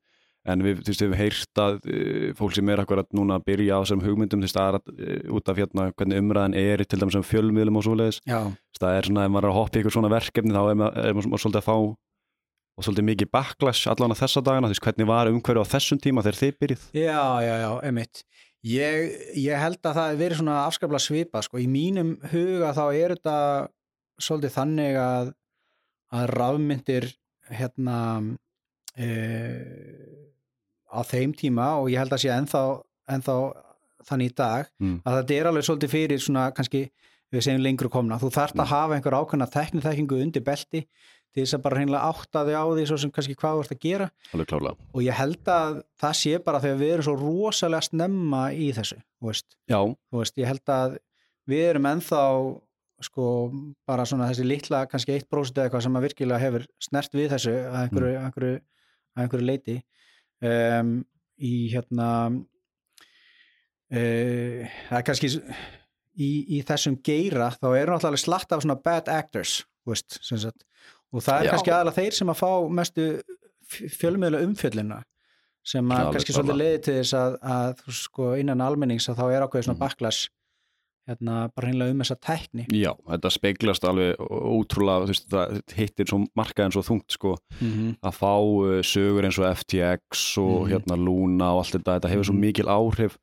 en 0.50 0.66
við, 0.66 0.82
þú 0.82 0.92
veist, 0.92 1.02
við 1.02 1.08
hefum 1.08 1.20
heyrt 1.20 1.62
að 1.64 1.78
uh, 1.80 2.26
fólk 2.40 2.56
sem 2.58 2.72
er 2.74 2.84
akkurat 2.84 3.10
núna 3.16 3.40
að 3.40 3.48
byrja 3.50 3.80
á 3.80 3.82
þessum 3.84 4.04
hugmyndum, 4.06 4.44
þú 4.44 4.50
veist, 4.50 4.60
það 4.60 4.78
er 4.78 4.78
uh, 4.80 5.38
út 5.38 5.52
af 5.52 5.62
hérna 5.62 5.88
hvernig 5.94 6.22
umræðan 6.24 6.58
er 6.60 6.84
til 6.84 7.00
dæmis 7.02 7.18
um 7.20 7.26
fjölmiðlum 7.26 7.80
og 7.80 7.88
svoleiðis, 7.88 8.22
það 8.80 8.98
er 8.98 9.10
svona 9.10 9.26
ef 9.26 9.34
maður 9.34 9.50
er 9.50 9.54
að 9.54 9.58
hoppa 9.60 9.80
í 9.80 9.84
ykkur 9.84 9.98
svona 9.98 10.14
verkefni 10.14 10.56
þá 10.56 10.62
er 10.62 10.80
maður, 10.84 11.02
er 11.04 11.20
maður 11.20 11.44
svolítið 11.46 11.62
að 11.62 11.68
fá 11.70 11.76
og 12.80 12.86
svolítið 12.88 13.10
mikið 13.10 13.32
backlash 13.36 13.90
allan 13.92 14.16
að 14.16 14.22
þessa 14.22 14.46
dagana, 14.46 14.70
þú 14.70 14.76
veist, 14.78 14.86
hvernig 14.88 15.10
var 15.10 15.32
umhverju 15.34 15.66
á 15.68 15.72
þessum 15.74 16.00
tíma 16.00 16.24
þegar 16.24 16.40
þið 16.40 16.54
byrjið? 16.64 16.86
já, 16.96 17.24
já, 17.44 17.56
já, 17.60 17.72
emitt 17.90 18.24
ég, 18.66 19.18
ég 19.40 19.60
held 19.60 19.82
að 19.84 19.98
það 19.98 20.08
hefur 20.08 20.22
verið 20.24 20.40
svona 20.40 20.62
afskaplega 20.64 21.04
svipa, 21.04 21.44
sko, 21.44 21.60
í 21.60 21.68
mínum 21.72 22.16
huga 22.32 22.72
þá 22.78 22.86
er 22.88 23.16
þetta 23.18 23.36
svolítið 24.20 24.56
þannig 24.56 25.00
að 25.00 25.34
að 26.16 26.32
rafmyndir 26.34 27.08
hérna 27.54 27.98
e, 28.98 29.10
á 30.90 31.00
þeim 31.06 31.34
tíma 31.38 31.68
og 31.82 31.90
ég 31.94 31.98
held 32.02 32.14
að 32.16 32.24
sé 32.26 32.30
ennþá, 32.34 32.64
ennþá 33.10 33.36
þannig 34.10 34.32
í 34.32 34.36
dag 34.36 34.66
Mm. 34.80 35.02
að 35.06 35.18
þetta 35.20 35.38
er 35.40 35.46
alveg 35.52 35.64
svolítið 35.68 35.90
fyrir 35.94 36.20
svona 36.24 36.52
kannski 36.56 36.90
við 37.32 37.44
segjum 37.46 37.62
lengur 37.64 37.90
komna, 37.94 38.18
þú 38.18 38.30
þarft 38.34 38.56
að 38.58 38.66
Mm. 38.66 38.74
hafa 38.74 38.96
einhver 38.96 39.18
ákveðna 39.20 39.50
tekniþekkingu 39.54 40.22
undir 40.24 40.42
belti 40.44 40.86
til 41.34 41.44
þess 41.44 41.54
að 41.54 41.62
bara 41.62 41.76
hreinlega 41.78 42.08
átta 42.10 42.42
þig 42.48 42.56
á 42.58 42.66
því 42.74 42.86
svo 42.90 42.98
sem 42.98 43.12
kannski 43.12 43.36
hvað 43.38 43.54
þú 43.54 43.60
ert 43.64 43.74
að 43.76 43.80
gera 43.86 44.08
og 44.96 45.02
ég 45.06 45.14
held 45.14 45.44
að 45.46 45.84
það 46.02 46.14
sé 46.18 46.40
bara 46.44 46.60
þegar 46.64 46.80
við 46.80 46.94
erum 46.94 47.06
svo 47.06 47.16
rosalega 47.20 47.82
snemma 47.86 48.42
í 48.54 48.72
þessu 48.74 48.98
þú 49.22 49.28
veist, 49.30 49.46
þú 50.10 50.18
veist, 50.24 50.36
ég 50.42 50.48
held 50.50 50.66
að 50.74 50.98
við 51.48 51.70
erum 51.70 51.86
ennþá 51.86 52.24
sko 53.02 53.26
bara 53.88 54.04
svona 54.06 54.28
þessi 54.32 54.44
litla 54.48 54.86
kannski 54.90 55.14
1% 55.22 55.54
eða 55.56 55.70
eitthvað 55.70 55.84
sem 55.86 55.96
að 55.96 56.06
virkilega 56.08 56.40
hefur 56.42 56.66
snert 56.84 57.14
við 57.14 57.30
þessu 57.32 57.54
að 57.54 57.78
einhverju, 57.84 58.16
mm. 58.18 58.26
einhverju, 58.26 58.58
að 59.16 59.24
einhverju 59.24 59.46
leiti 59.48 59.78
um, 60.46 60.94
í 61.40 61.54
hérna 61.74 62.08
uh, 63.92 64.64
það 64.90 64.98
er 65.00 65.06
kannski 65.08 65.32
í, 65.34 66.30
í 66.58 66.62
þessum 66.68 66.98
geira 67.06 67.52
þá 67.58 67.68
eru 67.80 67.96
náttúrulega 67.96 68.24
slatt 68.24 68.52
af 68.56 68.64
svona 68.66 68.80
bad 68.84 69.10
actors 69.14 69.60
veist, 69.88 70.20
og 71.10 71.24
það 71.26 71.36
er 71.40 71.48
Já. 71.48 71.52
kannski 71.56 71.74
aðalega 71.74 71.98
þeir 72.02 72.18
sem 72.20 72.34
að 72.34 72.42
fá 72.42 72.50
mestu 72.80 73.08
fjölmiðla 73.70 74.44
umfjöllina 74.46 75.00
sem 75.70 75.90
að 75.92 76.00
Alveg 76.02 76.16
kannski 76.18 76.34
svolítið 76.36 76.60
leiði 76.60 76.82
til 76.86 76.94
þess 77.00 77.16
að, 77.20 77.34
að 77.56 77.82
sko 78.00 78.30
innan 78.42 78.62
almennings 78.66 79.10
að 79.12 79.20
þá 79.20 79.26
er 79.36 79.44
ákveðið 79.46 79.66
svona 79.68 79.78
Mhm. 79.78 79.84
backlash 79.86 80.22
hérna 81.10 81.38
bara 81.56 81.68
hreinlega 81.68 81.92
um 81.92 82.02
þessa 82.04 82.18
tækni 82.22 82.66
já, 82.72 82.92
þetta 83.10 83.32
speglast 83.34 83.84
alveg 83.90 84.16
ótrúlega, 84.20 85.06
þú 85.08 85.14
veist, 85.14 85.30
það 85.30 85.62
hittir 85.76 86.06
svo 86.12 86.20
markaðin 86.38 86.76
svo 86.78 86.84
þungt, 86.86 87.10
sko, 87.18 87.36
mm 87.60 87.72
-hmm. 87.72 87.96
að 88.04 88.14
fá 88.20 88.34
uh, 88.40 88.82
sögur 88.86 89.26
eins 89.26 89.40
og 89.40 89.50
FTX 89.58 90.38
og 90.38 90.68
Mhm. 90.68 90.70
hérna 90.72 90.96
Luna 90.98 91.52
og 91.54 91.66
allt 91.66 91.74
þetta, 91.76 92.00
þetta 92.00 92.10
hefur 92.14 92.24
svo 92.30 92.34
Mhm. 92.34 92.42
mikil 92.42 92.66
áhrif 92.70 93.18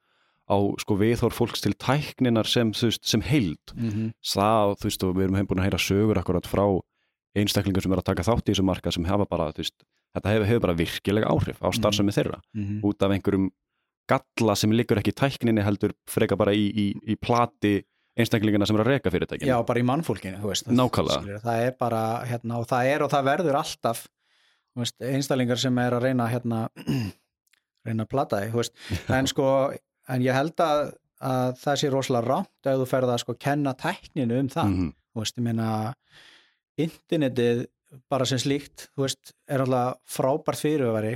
á 0.50 0.56
sko 0.78 0.94
viðhór 0.96 1.32
fólks 1.34 1.60
til 1.62 1.72
tækninar 1.74 2.46
sem, 2.46 2.70
þú 2.72 2.86
veist, 2.86 3.04
sem 3.04 3.20
heild 3.20 3.72
Mm 3.74 3.90
-hmm. 3.90 4.12
það, 4.22 4.76
þú 4.78 4.84
veist, 4.84 5.02
og 5.04 5.14
við 5.16 5.22
erum 5.24 5.34
heim 5.36 5.46
búin 5.46 5.58
að 5.58 5.66
heyra 5.66 5.78
sögur 5.78 6.18
akkurat 6.18 6.46
frá 6.46 6.80
einstaklingum 7.36 7.82
sem 7.82 7.92
er 7.92 7.98
að 7.98 8.04
taka 8.04 8.22
þátt 8.22 8.48
í 8.48 8.52
þessu 8.54 8.64
marka 8.64 8.90
sem 8.92 9.04
hafa 9.04 9.26
bara, 9.28 9.50
þú 9.52 9.56
veist, 9.58 9.74
þetta 10.16 10.30
hefur, 10.32 10.46
hefur 10.46 10.60
bara 10.60 10.74
virkilega 10.74 11.26
áhrif 11.28 11.58
á 11.60 11.68
starfsemi 11.72 12.12
þeirra 12.12 12.40
út 12.82 13.02
af 13.02 13.10
einhverjum 13.10 13.50
galla 14.10 14.54
sem 14.58 14.72
liggur 14.72 15.00
ekki 15.00 15.12
í 15.14 15.18
tækninni 15.20 15.64
heldur 15.66 15.92
freka 16.10 16.36
bara 16.38 16.52
í, 16.54 16.66
í, 16.70 16.86
í 17.12 17.16
plati 17.20 17.78
einstaklingina 18.16 18.64
sem 18.68 18.76
er 18.78 18.84
að 18.84 18.90
reka 18.94 19.10
fyrirtækinu 19.12 19.50
Já, 19.50 19.56
bara 19.68 19.80
í 19.82 19.84
mannfólkinu, 19.86 20.38
þú 20.40 20.48
veist 20.52 20.68
Nákvæmlega. 20.72 21.40
það 21.44 21.64
er 21.66 21.75
bara, 21.80 22.02
hérna, 22.30 22.60
og 22.62 22.68
það 22.70 22.92
er 22.94 23.02
og 23.04 23.10
það 23.12 23.26
verður 23.30 23.58
alltaf 23.60 24.04
þú 24.06 24.82
veist, 24.84 24.96
einstaklingar 25.10 25.60
sem 25.60 25.78
er 25.82 25.96
að 25.98 26.06
reyna 26.06 26.28
hérna, 26.32 26.62
reyna 27.86 28.06
að 28.06 28.12
plata 28.14 28.40
þig, 28.44 28.54
þú 28.54 28.62
veist 28.62 28.80
en 29.18 29.28
sko, 29.32 29.48
en 30.08 30.25
ég 30.25 30.36
held 30.38 30.64
að, 30.64 30.82
að 31.20 31.58
það 31.64 31.80
sé 31.82 31.90
rosalega 31.92 32.30
rámt 32.30 32.70
ef 32.72 32.80
þú 32.80 32.88
ferð 32.94 33.12
að 33.16 33.22
sko 33.26 33.36
kenna 33.48 33.75
tækninu 33.84 34.40
um 34.40 34.48
það 34.54 34.72
Mhm. 34.72 34.88
þú 35.16 35.22
veist, 35.25 35.36
ég 35.40 35.44
meina 35.50 35.68
internetið 36.80 37.66
bara 38.12 38.26
sem 38.28 38.40
slíkt 38.42 38.88
þú 38.96 39.06
veist, 39.06 39.32
er 39.48 39.62
alltaf 39.64 40.00
frábært 40.16 40.60
fyrirværi 40.60 41.14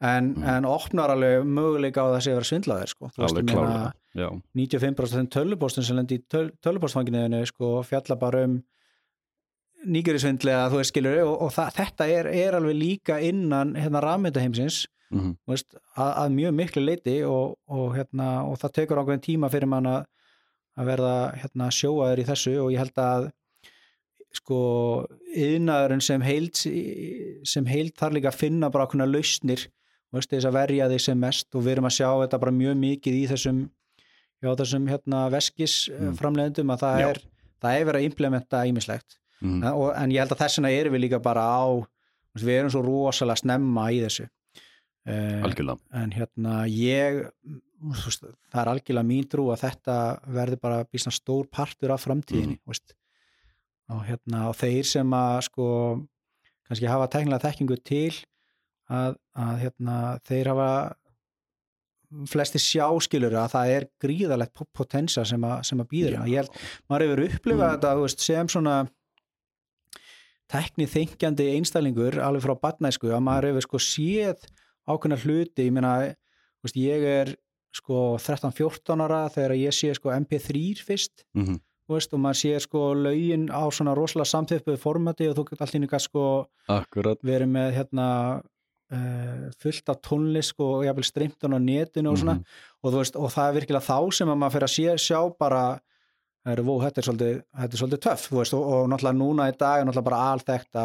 en, 0.00 0.30
Mhm. 0.34 0.44
en 0.48 0.64
opnar 0.64 1.10
alveg 1.12 1.44
möguleika 1.44 2.00
á 2.00 2.08
það 2.14 2.20
sé 2.24 2.30
að 2.32 2.38
vera 2.38 2.48
svindlaðir 2.50 2.88
sko. 2.88 3.08
Þú 3.12 3.22
veist, 3.22 3.34
alveg 3.36 3.44
ég 3.44 3.54
meina, 3.54 3.60
klálega 3.60 3.92
já, 4.16 4.28
95% 4.56 5.28
tölupóstin 5.34 5.84
sem 5.84 5.96
lendi 5.96 6.18
í 6.18 6.22
töl, 6.28 6.50
tölupóstfanginniðinu 6.64 7.46
sko, 7.46 7.82
fjalla 7.84 8.16
bara 8.18 8.44
um 8.44 8.62
nýgjörisvindli 9.86 10.52
að 10.52 10.72
þú 10.74 10.80
veist 10.80 10.92
skilur 10.92 11.18
og, 11.24 11.34
og 11.46 11.52
það, 11.54 11.70
þetta 11.78 12.06
er, 12.12 12.26
er 12.26 12.56
alveg 12.58 12.76
líka 12.76 13.18
innan 13.24 13.74
hérna 13.80 14.02
rafmyndaheimsins 14.04 14.86
mm 15.10 15.30
þú 15.46 15.50
veist, 15.54 15.74
að, 15.96 16.10
að 16.22 16.34
mjög 16.36 16.52
miklu 16.54 16.82
leiti 16.84 17.16
og, 17.26 17.56
og, 17.66 17.96
hérna, 17.96 18.26
og 18.46 18.58
það 18.60 18.72
tekur 18.76 19.00
ákveðin 19.00 19.24
tíma 19.24 19.48
fyrir 19.50 19.66
mann 19.66 19.88
að, 19.90 20.04
að 20.78 20.86
verða 20.92 21.14
hérna, 21.40 21.66
sjóaður 21.74 22.20
í 22.22 22.26
þessu 22.28 22.52
og 22.62 22.68
ég 22.70 22.78
held 22.84 23.00
að 23.02 23.26
sko 24.38 24.60
yðnaðurinn 25.34 26.04
sem 26.06 26.22
heild 26.22 26.54
sem 27.50 27.66
heild 27.66 27.96
þarf 27.98 28.14
líka 28.14 28.30
að 28.30 28.38
finna 28.44 28.70
bara 28.70 28.86
okkurna 28.86 29.08
lausnir 29.10 29.64
veist, 30.14 30.30
þess 30.32 30.48
að 30.48 30.56
verja 30.58 30.88
þig 30.90 31.04
sem 31.04 31.20
mest 31.20 31.54
og 31.54 31.64
við 31.66 31.76
erum 31.76 31.88
að 31.90 31.96
sjá 31.98 32.08
þetta 32.22 32.40
bara 32.42 32.56
mjög 32.56 32.80
mikið 32.80 33.18
í 33.20 33.22
þessum 33.30 33.62
já, 34.40 34.50
þessum 34.62 34.90
hérna 34.90 35.22
veskisframlegendum 35.34 36.66
mm. 36.66 36.74
að 36.74 36.84
það 36.84 37.06
er, 37.06 37.22
það 37.62 37.78
er 37.78 37.88
verið 37.88 38.02
að 38.02 38.08
implementa 38.08 38.64
ímislegt 38.68 39.18
mm. 39.40 39.62
en, 39.62 39.72
en 40.02 40.14
ég 40.14 40.24
held 40.24 40.36
að 40.36 40.44
þessuna 40.44 40.74
erum 40.74 40.96
við 40.96 41.04
líka 41.06 41.22
bara 41.22 41.46
á 41.46 41.64
við 42.40 42.54
erum 42.58 42.72
svo 42.72 42.84
rosalega 42.86 43.42
snemma 43.42 43.88
í 43.94 44.00
þessu 44.04 44.26
uh, 44.26 45.42
algjörlega 45.46 46.02
en 46.02 46.14
hérna 46.14 46.62
ég 46.70 47.20
veist, 47.80 48.24
það 48.52 48.62
er 48.62 48.72
algjörlega 48.74 49.10
mín 49.10 49.28
trú 49.30 49.48
að 49.52 49.66
þetta 49.66 49.98
verður 50.30 50.64
bara 50.64 50.86
bísna 50.88 51.12
stór 51.14 51.48
partur 51.50 51.94
af 51.94 52.06
framtíðinni 52.06 52.58
mm. 52.60 52.96
og 53.94 54.06
hérna 54.08 54.48
og 54.50 54.58
þeir 54.58 54.86
sem 54.86 55.16
að 55.16 55.36
sko 55.50 55.68
kannski 56.70 56.90
hafa 56.90 57.10
teknilega 57.10 57.48
þekkingu 57.48 57.80
til 57.82 58.12
að, 58.90 59.18
að 59.38 59.54
hérna 59.64 59.96
þeir 60.26 60.52
hafa 60.52 60.70
flesti 62.30 62.58
sjáskilur 62.58 63.36
að 63.38 63.52
það 63.52 63.72
er 63.74 63.86
gríðalegt 64.02 64.62
potensa 64.74 65.24
sem 65.24 65.44
sem 65.66 65.82
að 65.82 65.90
býður 65.92 66.16
ég 66.26 66.40
held, 66.42 66.56
maður 66.90 67.06
hefur 67.06 67.22
upplifað 67.28 67.68
mm. 67.68 67.76
þetta 67.76 67.92
veist, 68.00 68.24
sem 68.24 68.50
svona 68.50 68.78
teknið 70.50 70.94
þengjandi 70.96 71.46
einstælingur 71.54 72.18
alveg 72.24 72.42
frá 72.46 72.56
badnæsku 72.66 73.12
að 73.14 73.22
maður 73.26 73.50
hefur 73.52 73.66
sko 73.68 73.82
séð 73.84 74.48
ákveðna 74.90 75.20
hluti, 75.22 75.68
ég 75.68 75.74
meina 75.76 75.94
veist, 76.64 76.78
ég 76.80 77.06
er 77.06 77.34
sko 77.76 78.18
13-14 78.18 79.04
ára 79.06 79.24
þegar 79.30 79.58
ég 79.60 79.74
sé 79.76 79.92
sko 79.94 80.10
MP3 80.16 80.82
fyrst 80.82 81.22
mm 81.36 81.44
-hmm. 81.44 81.60
veist, 81.94 82.14
og 82.14 82.20
maður 82.24 82.40
sé 82.42 82.60
sko 82.66 82.94
laugin 82.94 83.46
á 83.54 83.62
svona 83.70 83.94
rosalega 83.94 84.32
samtöpuð 84.32 84.78
formati 84.78 85.28
og 85.28 85.36
þú 85.36 85.44
getur 85.50 85.66
allir 85.66 85.86
líka 85.86 85.98
sko 85.98 86.24
Akkurat. 86.66 87.18
verið 87.22 87.48
með 87.48 87.70
hérna 87.78 88.42
uh, 88.92 89.50
fullt 89.62 89.92
af 89.92 90.00
tónlist 90.06 90.54
sko, 90.54 90.72
og 90.78 90.86
jáfnveil 90.86 91.08
streymtun 91.08 91.56
á 91.56 91.58
netinu 91.58 92.10
og 92.10 92.18
svona 92.18 92.34
mm 92.34 92.40
-hmm. 92.40 92.82
og, 92.82 92.92
veist, 92.92 93.16
og 93.16 93.30
það 93.30 93.48
er 93.48 93.54
virkilega 93.54 93.88
þá 93.90 94.12
sem 94.12 94.28
maður 94.28 94.52
fyrir 94.52 94.68
að 94.68 94.76
sé, 94.76 94.98
sjá 94.98 95.20
bara 95.38 95.80
er, 96.46 96.62
Vó, 96.64 96.80
þetta, 96.80 97.00
er 97.00 97.06
svolítið, 97.06 97.42
þetta 97.60 97.74
er 97.74 97.80
svolítið 97.82 98.02
töff 98.06 98.32
veist, 98.32 98.54
og, 98.54 98.64
og 98.72 98.88
náttúrulega 98.88 99.18
núna 99.18 99.48
í 99.48 99.56
dag 99.58 99.80
er 99.80 99.84
náttúrulega 99.84 100.10
bara 100.10 100.22
allt 100.32 100.46
þetta 100.46 100.84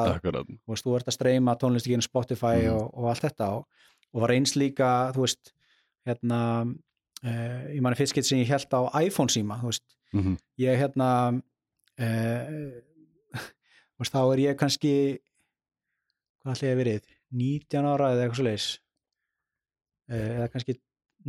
þú 0.83 0.95
ert 0.95 1.07
að 1.07 1.17
streyma 1.17 1.55
tónlist 1.55 1.88
í 1.88 2.01
Spotify 2.01 2.55
mm 2.55 2.67
-hmm. 2.67 2.75
og, 2.75 2.97
og 2.97 3.09
allt 3.09 3.21
þetta 3.21 3.47
og 4.13 4.21
var 4.21 4.31
eins 4.31 4.55
líka 4.55 5.12
þú 5.15 5.21
veist 5.25 5.53
hérna 6.05 6.41
uh, 7.24 7.63
ég 7.74 7.81
manni 7.81 7.95
fyrst 7.95 8.13
getur 8.13 8.27
sem 8.27 8.39
ég 8.39 8.51
held 8.51 8.74
á 8.74 8.81
iPhone 9.01 9.29
síma 9.29 9.59
veist, 9.63 9.83
mm 10.13 10.21
-hmm. 10.21 10.38
ég 10.59 10.77
hérna 10.77 11.41
uh, 12.05 12.71
veist, 13.97 14.13
þá 14.13 14.33
er 14.33 14.39
ég 14.39 14.57
kannski 14.57 15.19
hvað 16.43 16.55
ætla 16.55 16.67
ég 16.67 16.74
að 16.75 16.83
verið 16.83 17.14
19 17.35 17.89
ára 17.91 18.11
eða 18.13 18.25
eitthvað 18.25 18.39
svo 18.39 18.47
leiðis 18.47 18.67
uh, 20.11 20.27
eða 20.39 20.49
kannski, 20.53 20.77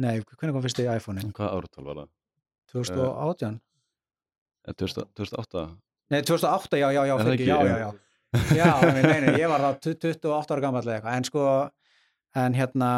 nei, 0.03 0.13
hvernig 0.33 0.57
kom 0.57 0.67
fyrst 0.67 0.83
í 0.83 0.89
iPhone-in? 0.91 1.33
Hvað 1.37 1.57
ártal 1.61 1.87
var 1.89 2.03
það? 2.03 2.13
2018 2.75 3.63
2008? 4.67 5.65
Nei, 6.11 6.21
2008, 6.27 6.79
já, 6.83 6.89
já, 6.95 7.03
já, 7.07 7.15
fyrir, 7.23 7.47
já, 7.47 7.57
já, 7.67 7.79
já 7.85 7.91
já, 8.59 8.71
nei, 8.93 9.19
nei, 9.23 9.33
ég 9.41 9.51
var 9.51 9.63
þá 9.63 9.91
28 9.95 10.55
ára 10.57 10.63
gammal 10.65 10.85
eða 10.85 10.97
eitthvað, 10.99 11.19
en 11.19 11.29
sko 11.31 11.49
en 12.37 12.57
hérna 12.57 12.93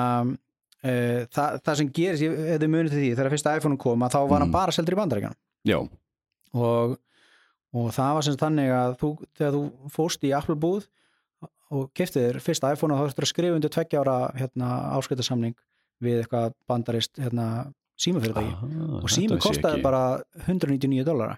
Uh, 0.78 1.24
það, 1.34 1.56
það 1.66 1.78
sem 1.80 1.88
gerist, 1.90 2.22
ef 2.22 2.60
þið 2.62 2.68
munið 2.70 2.92
til 2.92 2.98
því 3.00 3.06
þegar 3.18 3.32
fyrsta 3.32 3.52
iPhone 3.58 3.78
kom, 3.82 4.02
þá 4.06 4.18
var 4.30 4.44
hann 4.44 4.46
mm. 4.46 4.54
bara 4.54 4.74
seldur 4.76 4.94
í 4.94 4.98
bandaríkjanum 5.00 5.88
og, 6.54 6.92
og 7.74 7.88
það 7.96 8.12
var 8.14 8.26
semst 8.28 8.42
þannig 8.44 8.70
að 8.76 8.94
þú, 9.00 9.10
þegar 9.40 9.56
þú 9.56 9.62
fóst 9.96 10.26
í 10.28 10.30
Apple 10.38 10.54
búð 10.62 10.86
og 11.74 11.90
keftið 11.96 12.26
þér 12.26 12.38
fyrsta 12.44 12.72
iPhone 12.74 12.94
og 12.94 13.02
þá 13.02 13.12
ættir 13.12 13.26
að 13.26 13.32
skrifa 13.32 13.58
undir 13.58 13.72
tveggja 13.72 14.04
ára 14.04 14.16
hérna, 14.38 14.68
ásköldarsamning 14.98 15.56
við 16.04 16.22
eitthvað 16.22 16.54
bandarist 16.70 17.18
hérna, 17.20 17.48
símafyrirtæki 17.98 18.54
ah, 18.54 18.96
og 19.02 19.10
sími 19.12 19.38
kostaði 19.42 19.80
ekki. 19.80 19.84
bara 19.84 20.02
199 20.46 21.06
dólara 21.06 21.36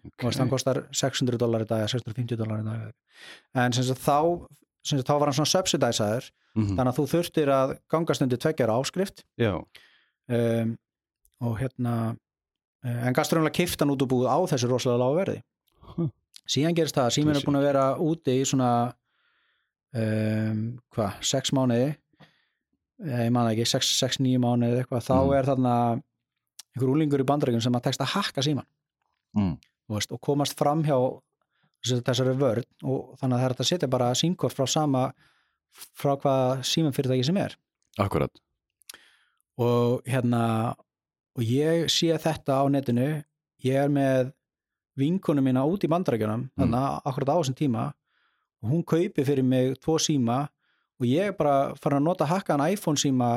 okay. 0.00 0.28
og 0.28 0.36
þann 0.36 0.52
kostar 0.52 0.82
600 0.94 1.40
dólar 1.40 1.66
í 1.66 1.68
dag 1.68 1.84
650 1.92 2.40
dólar 2.40 2.62
í 2.62 2.66
dag 2.66 3.64
en 3.64 3.76
semst 3.76 4.00
þá 4.00 4.46
þá 4.86 5.14
var 5.18 5.28
hann 5.28 5.36
svona 5.36 5.52
subsidæsaður 5.52 6.28
mm 6.30 6.62
-hmm. 6.62 6.76
þannig 6.76 6.92
að 6.92 6.98
þú 6.98 7.06
þurftir 7.12 7.52
að 7.52 7.74
gangast 7.92 8.22
undir 8.22 8.40
tveggjara 8.40 8.78
áskrift 8.80 9.24
um, 9.46 10.76
og 11.40 11.58
hérna 11.60 12.16
eh, 12.84 13.06
en 13.06 13.14
gastrumlega 13.14 13.58
kiftan 13.60 13.90
út 13.90 14.02
og 14.02 14.08
búið 14.08 14.30
á 14.32 14.38
þessu 14.48 14.70
rosalega 14.70 15.04
lágu 15.04 15.16
verði 15.20 15.42
huh. 15.96 16.08
síðan 16.46 16.76
gerist 16.76 16.96
það 16.96 17.10
að 17.10 17.16
síminn 17.18 17.36
er 17.36 17.44
búin 17.44 17.60
að 17.60 17.68
vera 17.68 17.86
úti 17.98 18.40
í 18.40 18.44
svona 18.44 18.94
um, 19.94 20.60
hvað, 20.94 21.22
sex 21.26 21.52
mánuði? 21.56 21.94
Ég 23.06 23.30
man 23.34 23.50
ekki, 23.50 23.66
6-9 23.68 24.40
mánuði 24.40 24.80
eitthvað, 24.80 25.04
þá 25.04 25.16
mm. 25.18 25.34
er 25.36 25.48
þarna 25.50 25.76
einhver 26.76 26.92
úlingur 26.92 27.22
í 27.22 27.28
bandarækjum 27.28 27.64
sem 27.64 27.76
að 27.76 27.86
tekst 27.88 28.02
að 28.04 28.12
hakka 28.14 28.44
síman 28.44 28.66
mm. 29.36 29.54
og, 29.92 30.08
og 30.12 30.20
komast 30.24 30.56
fram 30.58 30.84
hjá 30.84 30.96
þessari 31.86 32.34
vörð 32.36 32.66
og 32.84 33.14
þannig 33.20 33.36
að 33.36 33.42
það 33.42 33.46
er 33.46 33.54
að 33.54 33.70
setja 33.70 33.90
bara 33.90 34.14
símkort 34.18 34.56
frá 34.56 34.66
sama 34.68 35.04
frá 35.96 36.14
hvað 36.16 36.64
símanfyrirtæki 36.66 37.26
sem 37.28 37.38
er. 37.40 37.56
Akkurat. 38.00 38.32
Og 39.60 40.02
hérna 40.08 40.42
og 41.36 41.44
ég 41.44 41.90
sé 41.92 42.16
þetta 42.20 42.60
á 42.60 42.64
netinu. 42.72 43.10
Ég 43.64 43.86
er 43.86 43.92
með 43.92 44.32
vinkunum 44.96 45.44
mína 45.44 45.64
út 45.68 45.84
í 45.84 45.90
bandarækjunum 45.92 46.46
mm. 46.46 46.52
þannig 46.56 46.80
að 46.80 47.08
akkurat 47.10 47.32
á 47.32 47.36
þessum 47.40 47.58
tíma 47.58 47.86
og 48.62 48.72
hún 48.72 48.84
kaupi 48.86 49.24
fyrir 49.26 49.46
mig 49.46 49.76
tvo 49.82 49.98
síma 50.02 50.44
og 50.96 51.08
ég 51.08 51.36
bara 51.36 51.74
farin 51.80 52.00
að 52.00 52.08
nota 52.08 52.28
hakkaðan 52.28 52.72
iPhone 52.72 53.00
síma 53.00 53.30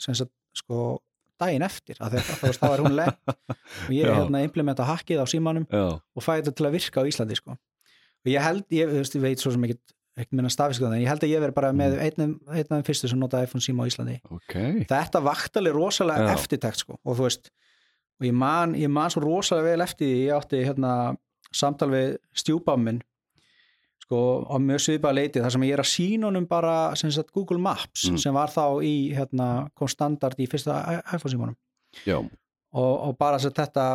sem 0.00 0.16
sagt 0.18 0.32
sko 0.54 0.98
daginn 1.40 1.64
eftir 1.66 1.98
að 2.02 2.18
þetta, 2.18 2.52
þá 2.58 2.66
er 2.68 2.82
hún 2.84 2.96
lenn 2.98 3.16
og 3.26 3.92
ég 3.94 4.06
er 4.06 4.14
hérna 4.18 4.40
að 4.40 4.48
implementa 4.48 4.86
hakkið 4.88 5.22
á 5.22 5.26
símanum 5.30 5.66
Já. 5.68 5.98
og 5.98 6.24
fæði 6.24 6.44
þetta 6.44 6.58
til 6.58 6.68
að 6.68 6.76
virka 6.78 7.02
á 7.02 7.08
Íslandi 7.10 7.38
sko 7.38 7.54
og 7.54 8.30
ég 8.30 8.44
held, 8.44 8.64
ég, 8.74 8.90
veist, 8.90 9.18
veit 9.20 9.42
svo 9.42 9.54
sem 9.54 9.66
ekki 9.68 9.78
ekki 10.14 10.36
minna 10.38 10.50
stafisku 10.52 10.84
þannig, 10.86 11.02
ég 11.02 11.10
held 11.10 11.24
að 11.26 11.32
ég 11.32 11.42
verði 11.42 11.56
bara 11.56 11.72
með 11.74 11.96
mm. 11.98 12.34
einn 12.54 12.76
af 12.76 12.86
fyrstu 12.86 13.10
sem 13.10 13.18
notaði 13.18 13.48
iPhone 13.48 13.64
síma 13.64 13.86
á 13.86 13.90
Íslandi 13.90 14.14
okay. 14.30 14.84
þetta 14.86 15.22
vaktali 15.26 15.72
rosalega 15.74 16.28
Já. 16.28 16.36
eftirtækt 16.38 16.84
sko 16.84 16.98
og 17.00 17.18
þú 17.18 17.26
veist, 17.26 17.50
og 18.20 18.28
ég 18.28 18.36
man, 18.38 18.76
ég 18.78 18.92
man 18.94 19.10
svo 19.10 19.24
rosalega 19.24 19.72
vel 19.72 19.86
eftir 19.86 20.06
því, 20.06 20.20
ég 20.28 20.38
átti 20.38 20.62
hérna 20.62 20.92
samtal 21.54 21.90
við 21.90 22.14
stjúbáminn 22.38 23.02
sko 24.04 24.20
á 24.44 24.56
mjög 24.60 24.82
svipa 24.84 25.12
leiti 25.14 25.42
þar 25.42 25.54
sem 25.54 25.66
ég 25.66 25.76
er 25.76 25.82
að 25.82 25.90
sína 25.90 26.28
honum 26.28 26.46
bara 26.48 26.94
sagt, 26.96 27.32
Google 27.32 27.60
Maps 27.62 28.08
mm. 28.10 28.18
sem 28.20 28.36
var 28.36 28.52
þá 28.52 28.82
í 28.84 28.94
hérna, 29.16 29.68
kom 29.76 29.88
standard 29.88 30.40
í 30.40 30.48
fyrsta 30.50 30.80
iPhone 31.08 31.32
símanum 31.32 31.56
og, 32.74 32.92
og 33.08 33.16
bara 33.18 33.40
þetta 33.40 33.86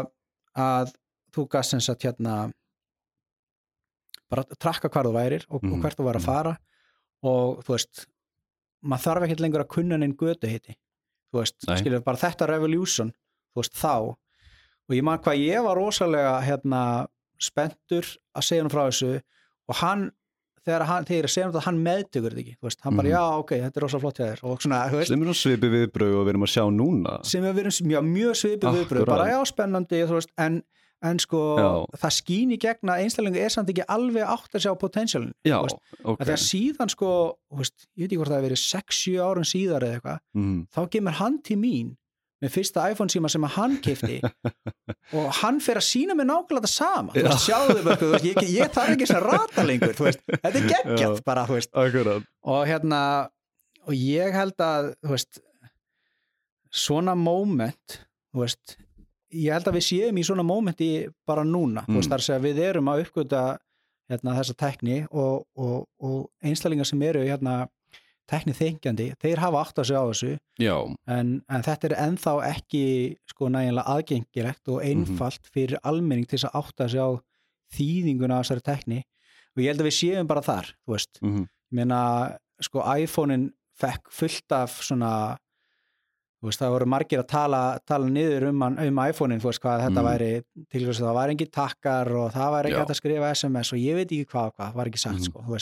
að 0.58 0.96
þú 1.36 1.46
sagt 1.62 2.08
hérna 2.08 2.50
bara 4.30 4.46
trakka 4.58 4.90
hvar 4.90 5.08
þú 5.10 5.14
værir 5.16 5.46
og, 5.50 5.62
mm. 5.62 5.70
og 5.70 5.76
mhm, 5.76 5.82
hvert 5.84 6.00
þú 6.00 6.08
væri 6.08 6.20
að 6.20 6.26
mhm. 6.26 6.32
fara 6.32 6.56
og 7.30 7.64
þú 7.66 7.76
veist 7.76 8.06
maður 8.80 9.06
þarf 9.06 9.26
ekkert 9.26 9.44
lengur 9.44 9.64
að 9.64 9.74
kunna 9.76 9.98
neinn 10.00 10.16
götu 10.18 10.50
heiti 10.50 10.78
þú 11.30 11.42
veist, 11.42 11.58
skiljum 11.66 12.06
bara 12.06 12.22
þetta 12.22 12.48
revolution 12.50 13.12
þú 13.54 13.62
veist, 13.62 13.76
þá 13.78 13.94
og 14.90 14.96
ég 14.96 15.06
man 15.06 15.22
hvað 15.22 15.42
ég 15.44 15.66
var 15.66 15.78
rosalega 15.78 16.38
hérna, 16.46 16.82
spenntur 17.42 18.08
að 18.34 18.48
segja 18.48 18.64
hann 18.64 18.72
frá 18.74 18.86
þessu 18.88 19.20
og 19.70 19.80
hann 19.84 20.10
þegar, 20.66 20.86
hann, 20.90 21.08
þegar 21.08 21.28
ég 21.28 21.34
segja 21.34 21.46
hann 21.46 21.54
þetta, 21.54 21.66
hann 21.68 21.84
meðtökur 21.86 22.36
þetta 22.36 22.44
ekki 22.44 22.58
veist, 22.68 22.82
hann 22.86 23.00
bara, 23.00 23.10
mm. 23.10 23.14
já, 23.14 23.44
ok, 23.44 23.54
þetta 23.66 23.80
er 23.80 23.86
rosalega 23.86 24.06
flott 24.06 24.20
hjá 24.20 24.26
þér 24.26 24.44
og 24.44 24.66
svona, 24.66 24.82
þú 24.90 25.00
veist 25.00 25.14
sem 25.14 25.24
er 25.24 25.40
svipið 25.44 25.76
viðbröð 25.76 26.18
og 26.18 26.26
við 26.26 26.34
erum 26.34 26.48
að 26.48 26.54
sjá 26.56 26.66
núna 26.76 27.16
sem 27.30 27.48
er 27.48 27.72
mjög, 27.94 28.10
mjög 28.10 28.42
svipið 28.44 28.78
viðbröð 28.80 29.08
bara, 29.10 29.30
já, 29.32 29.40
spennandi, 29.50 30.04
þú 30.10 30.20
veist, 30.20 30.36
en 30.42 30.62
en 31.06 31.20
sko 31.22 31.42
já. 31.56 31.70
það 32.02 32.16
skýn 32.18 32.50
í 32.52 32.58
gegna 32.60 32.98
einstaklega 33.00 33.46
er 33.46 33.54
samt 33.54 33.70
ekki 33.72 33.86
alveg 33.88 34.26
átt 34.28 34.58
að 34.58 34.66
sjá 34.66 34.74
potentialin 34.80 35.32
okay. 35.48 36.26
þegar 36.26 36.42
síðan 36.44 36.92
sko 36.92 37.12
veist, 37.56 37.88
ég 37.96 38.04
veit 38.04 38.10
ekki 38.10 38.20
hvort 38.20 38.34
það 38.34 38.42
hefur 38.42 38.50
verið 38.50 38.64
6-7 38.66 39.14
árun 39.24 39.48
síðar 39.48 39.86
eða 39.88 40.00
eitthvað, 40.00 40.20
mm. 40.36 40.60
þá 40.76 40.82
gemur 40.96 41.18
hann 41.22 41.40
til 41.48 41.60
mín 41.62 41.94
með 42.40 42.54
fyrsta 42.54 42.86
iPhone 42.92 43.12
síma 43.12 43.32
sem 43.32 43.48
hann 43.56 43.78
kifti 43.84 44.20
og 45.18 45.28
hann 45.42 45.60
fer 45.64 45.80
að 45.82 45.88
sína 45.90 46.16
mig 46.18 46.30
nákvæmlega 46.30 46.68
það 46.68 46.74
sama. 46.76 47.16
Þú 47.16 47.26
veist, 47.28 47.46
sjáðu 47.48 47.76
þau 47.78 47.84
bara, 47.90 48.22
ég, 48.26 48.42
ég 48.54 48.74
þarf 48.76 48.96
ekki 48.96 49.10
svona 49.10 49.26
rata 49.26 49.66
lengur, 49.68 49.96
veist, 50.00 50.24
þetta 50.36 50.54
er 50.54 50.70
geggjart 50.74 51.26
bara, 51.28 51.46
og 51.50 52.62
hérna 52.70 53.02
og 53.90 53.96
ég 53.96 54.36
held 54.36 54.62
að 54.64 54.92
veist, 55.10 55.42
svona 56.70 57.16
moment 57.18 58.00
þú 58.30 58.44
veist 58.44 58.78
ég 59.34 59.54
held 59.54 59.68
að 59.70 59.78
við 59.78 59.88
séum 59.88 60.20
í 60.20 60.26
svona 60.26 60.46
mómenti 60.46 60.92
bara 61.28 61.46
núna, 61.46 61.84
mm. 61.84 61.92
þú 61.92 62.00
veist 62.00 62.14
þar 62.14 62.26
að 62.36 62.46
við 62.48 62.62
erum 62.66 62.92
að 62.92 63.04
uppgöta 63.06 63.44
hérna, 64.10 64.38
þessa 64.40 64.56
tekni 64.58 65.02
og, 65.10 65.46
og, 65.58 65.86
og 66.02 66.22
einstaklingar 66.46 66.88
sem 66.90 67.04
eru 67.06 67.22
hérna 67.26 67.62
teknið 68.30 68.60
þengjandi, 68.60 69.08
þeir 69.22 69.42
hafa 69.44 69.64
átt 69.64 69.82
að 69.82 69.90
segja 69.90 70.02
á 70.02 70.10
þessu 70.10 70.32
en, 71.16 71.32
en 71.50 71.66
þetta 71.66 71.90
er 71.90 71.96
enþá 72.06 72.34
ekki 72.50 72.84
sko 73.32 73.50
nægilega 73.54 73.96
aðgengilegt 73.96 74.72
og 74.72 74.80
mhm. 74.80 74.90
einfalt 74.90 75.40
mm 75.40 75.46
-hmm. 75.46 75.54
fyrir 75.54 75.84
almenning 75.84 76.28
til 76.28 76.38
þess 76.38 76.50
að 76.50 76.60
átt 76.62 76.86
að 76.86 76.92
segja 76.94 77.10
á 77.10 77.12
þýðinguna 77.78 78.38
af 78.38 78.46
þessari 78.46 78.66
tekni 78.72 79.00
og 79.56 79.64
ég 79.64 79.72
held 79.72 79.84
að 79.84 79.90
við 79.90 80.00
séum 80.00 80.30
bara 80.30 80.46
þar, 80.46 80.74
þú 80.86 80.96
veist 80.96 81.22
mm 81.22 81.36
-hmm. 81.36 81.46
mér 81.72 82.40
sko 82.60 82.84
iPhone-in 82.84 83.52
fekk 83.80 84.12
fullt 84.12 84.52
af 84.52 84.82
svona 84.84 85.38
Veist, 86.40 86.62
það 86.62 86.72
voru 86.72 86.86
margir 86.88 87.20
að 87.20 87.28
tala, 87.34 87.62
tala 87.84 88.08
niður 88.08 88.46
um, 88.48 88.62
um 88.64 89.00
iPhone-in, 89.04 89.42
hvað 89.44 89.82
þetta 89.84 90.02
mm. 90.02 90.06
væri 90.08 90.30
til 90.72 90.86
þess 90.86 91.02
að 91.02 91.08
það 91.10 91.18
var 91.18 91.30
engin 91.34 91.52
takkar 91.52 92.12
og 92.16 92.30
það 92.32 92.54
var 92.54 92.70
ekki 92.70 92.80
að 92.80 92.96
skrifa 92.96 93.32
SMS 93.36 93.72
og 93.76 93.82
ég 93.84 93.98
veit 94.00 94.06
ekki 94.08 94.30
hvað 94.32 94.54
hvað, 94.54 94.78
var 94.78 94.92
ekki 94.92 95.02
sagt 95.02 95.20
mm. 95.20 95.26
sko, 95.28 95.60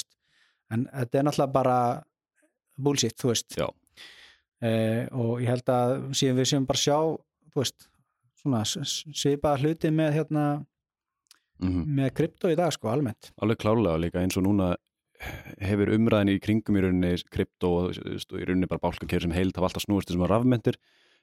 en 0.69 0.85
þetta 0.91 1.17
er 1.17 1.25
náttúrulega 1.25 1.55
bara 1.55 1.79
bullshit, 2.77 3.17
þú 3.19 3.31
veist 3.33 3.57
eh, 3.57 5.05
og 5.11 5.43
ég 5.43 5.51
held 5.51 5.69
að 5.73 5.93
síðan 6.17 6.41
við 6.41 6.49
séum 6.51 6.67
bara 6.69 6.81
sjá 6.81 6.97
veist, 7.57 7.87
svona 8.41 8.63
svipaða 8.67 9.63
hluti 9.63 9.93
með 9.93 10.19
hérna 10.19 10.43
mm. 11.61 11.85
með 11.99 12.11
krypto 12.21 12.51
í 12.53 12.57
dag 12.59 12.73
sko, 12.75 12.91
almennt 12.93 13.31
Alveg 13.41 13.61
klálega 13.63 14.01
líka 14.01 14.21
eins 14.23 14.37
og 14.39 14.47
núna 14.47 14.75
hefur 15.63 15.89
umræðin 15.95 16.35
í 16.35 16.41
kringum 16.41 16.77
í 16.77 16.83
rauninni 16.85 17.15
krypto 17.33 17.71
og 17.79 17.97
í 17.97 18.45
rauninni 18.45 18.69
bara 18.69 18.83
bálkakerri 18.83 19.25
sem 19.25 19.33
heilt 19.33 19.57
hafa 19.57 19.71
alltaf 19.71 19.85
snúist 19.87 20.11
þessum 20.11 20.27
rafmyndir 20.29 20.77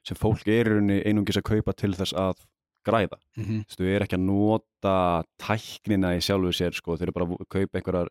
sem 0.05 0.19
fólk 0.19 0.49
er 0.49 0.67
í 0.67 0.73
rauninni 0.73 0.99
einungis 1.07 1.39
að 1.41 1.49
kaupa 1.53 1.75
til 1.79 1.95
þess 1.97 2.17
að 2.19 2.43
græða. 2.85 3.19
Mm 3.37 3.45
-hmm. 3.45 3.61
Þú 3.71 3.87
er 3.89 4.05
ekki 4.05 4.19
að 4.19 4.27
nota 4.27 5.25
tæknina 5.41 6.15
í 6.17 6.21
sjálfu 6.21 6.53
sér 6.53 6.75
sko, 6.77 6.97
þeir 6.97 7.09
eru 7.09 7.13
bara 7.13 7.27
að 7.27 7.49
kaupa 7.49 7.79
einhverjar, 7.79 8.09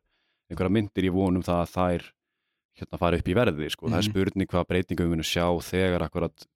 einhverjar 0.50 0.74
myndir 0.74 1.06
í 1.06 1.14
vonum 1.14 1.44
það 1.44 1.60
að 1.62 1.74
þær 1.78 2.12
hérna 2.80 3.00
fara 3.02 3.20
upp 3.20 3.30
í 3.30 3.38
verði 3.38 3.70
sko. 3.74 3.88
Mm. 3.88 3.94
Það 3.94 4.00
er 4.00 4.04
mhm. 4.08 4.14
spurning 4.14 4.52
hvað 4.54 4.70
breytingum 4.72 5.08
við 5.08 5.16
munum 5.16 5.30
sjá 5.30 5.46
þegar 5.68 6.08
akkurat 6.08 6.48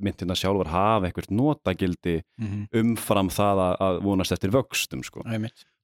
myndina 0.00 0.36
sjálfur 0.38 0.70
hafa 0.72 1.08
eitthvað 1.08 1.30
notagildi 1.34 2.18
mm 2.40 2.66
umfram 2.80 3.30
það 3.32 3.62
að, 3.64 3.74
að 3.86 4.02
vonast 4.04 4.34
eftir 4.34 4.52
vöxtum 4.54 5.04
sko. 5.06 5.24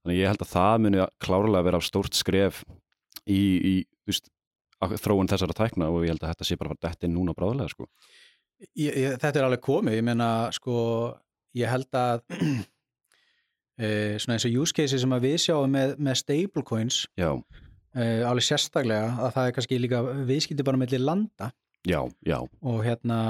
Þannig 0.00 0.20
ég 0.20 0.30
held 0.30 0.44
að 0.44 0.52
það 0.54 0.82
muni 0.84 1.06
klárlega 1.20 1.66
vera 1.66 1.80
stórt 1.84 2.16
skref 2.16 2.62
í, 3.28 3.40
í 3.40 3.74
veist, 4.08 4.30
þróun 4.80 5.28
þessara 5.28 5.56
tækna 5.56 5.90
og 5.92 6.04
ég 6.06 6.14
held 6.14 6.24
að 6.24 6.32
þetta 6.32 6.48
sé 6.48 6.58
bara 6.60 6.74
að 6.74 6.84
þetta 6.88 7.08
er 7.08 7.12
núna 7.14 7.36
bráðlega 7.36 7.74
sko. 7.74 7.88
ég, 8.74 8.94
ég, 8.94 9.16
Þetta 9.20 9.40
er 9.40 9.48
alveg 9.48 9.64
komið, 9.64 9.98
ég 10.00 10.06
menna 10.06 10.30
sko, 10.56 10.76
ég 11.58 11.68
held 11.68 12.00
að 12.00 12.22
e, 13.76 13.88
svona 14.22 14.38
eins 14.38 14.48
og 14.48 14.60
use 14.62 14.76
case 14.76 15.00
sem 15.00 15.16
við 15.20 15.36
sjáum 15.44 15.76
með, 15.76 15.98
með 16.00 16.22
stablecoins 16.22 17.04
e, 17.94 18.22
alveg 18.26 18.46
sérstaklega 18.46 19.16
að 19.26 19.34
það 19.36 19.48
er 19.48 19.56
kannski 19.56 19.80
líka 19.80 20.02
viðskipti 20.28 20.66
bara 20.66 20.80
mellir 20.80 21.02
landa 21.04 21.52
Já, 21.88 22.02
já. 22.26 22.36
og 22.60 22.82
hérna 22.84 23.20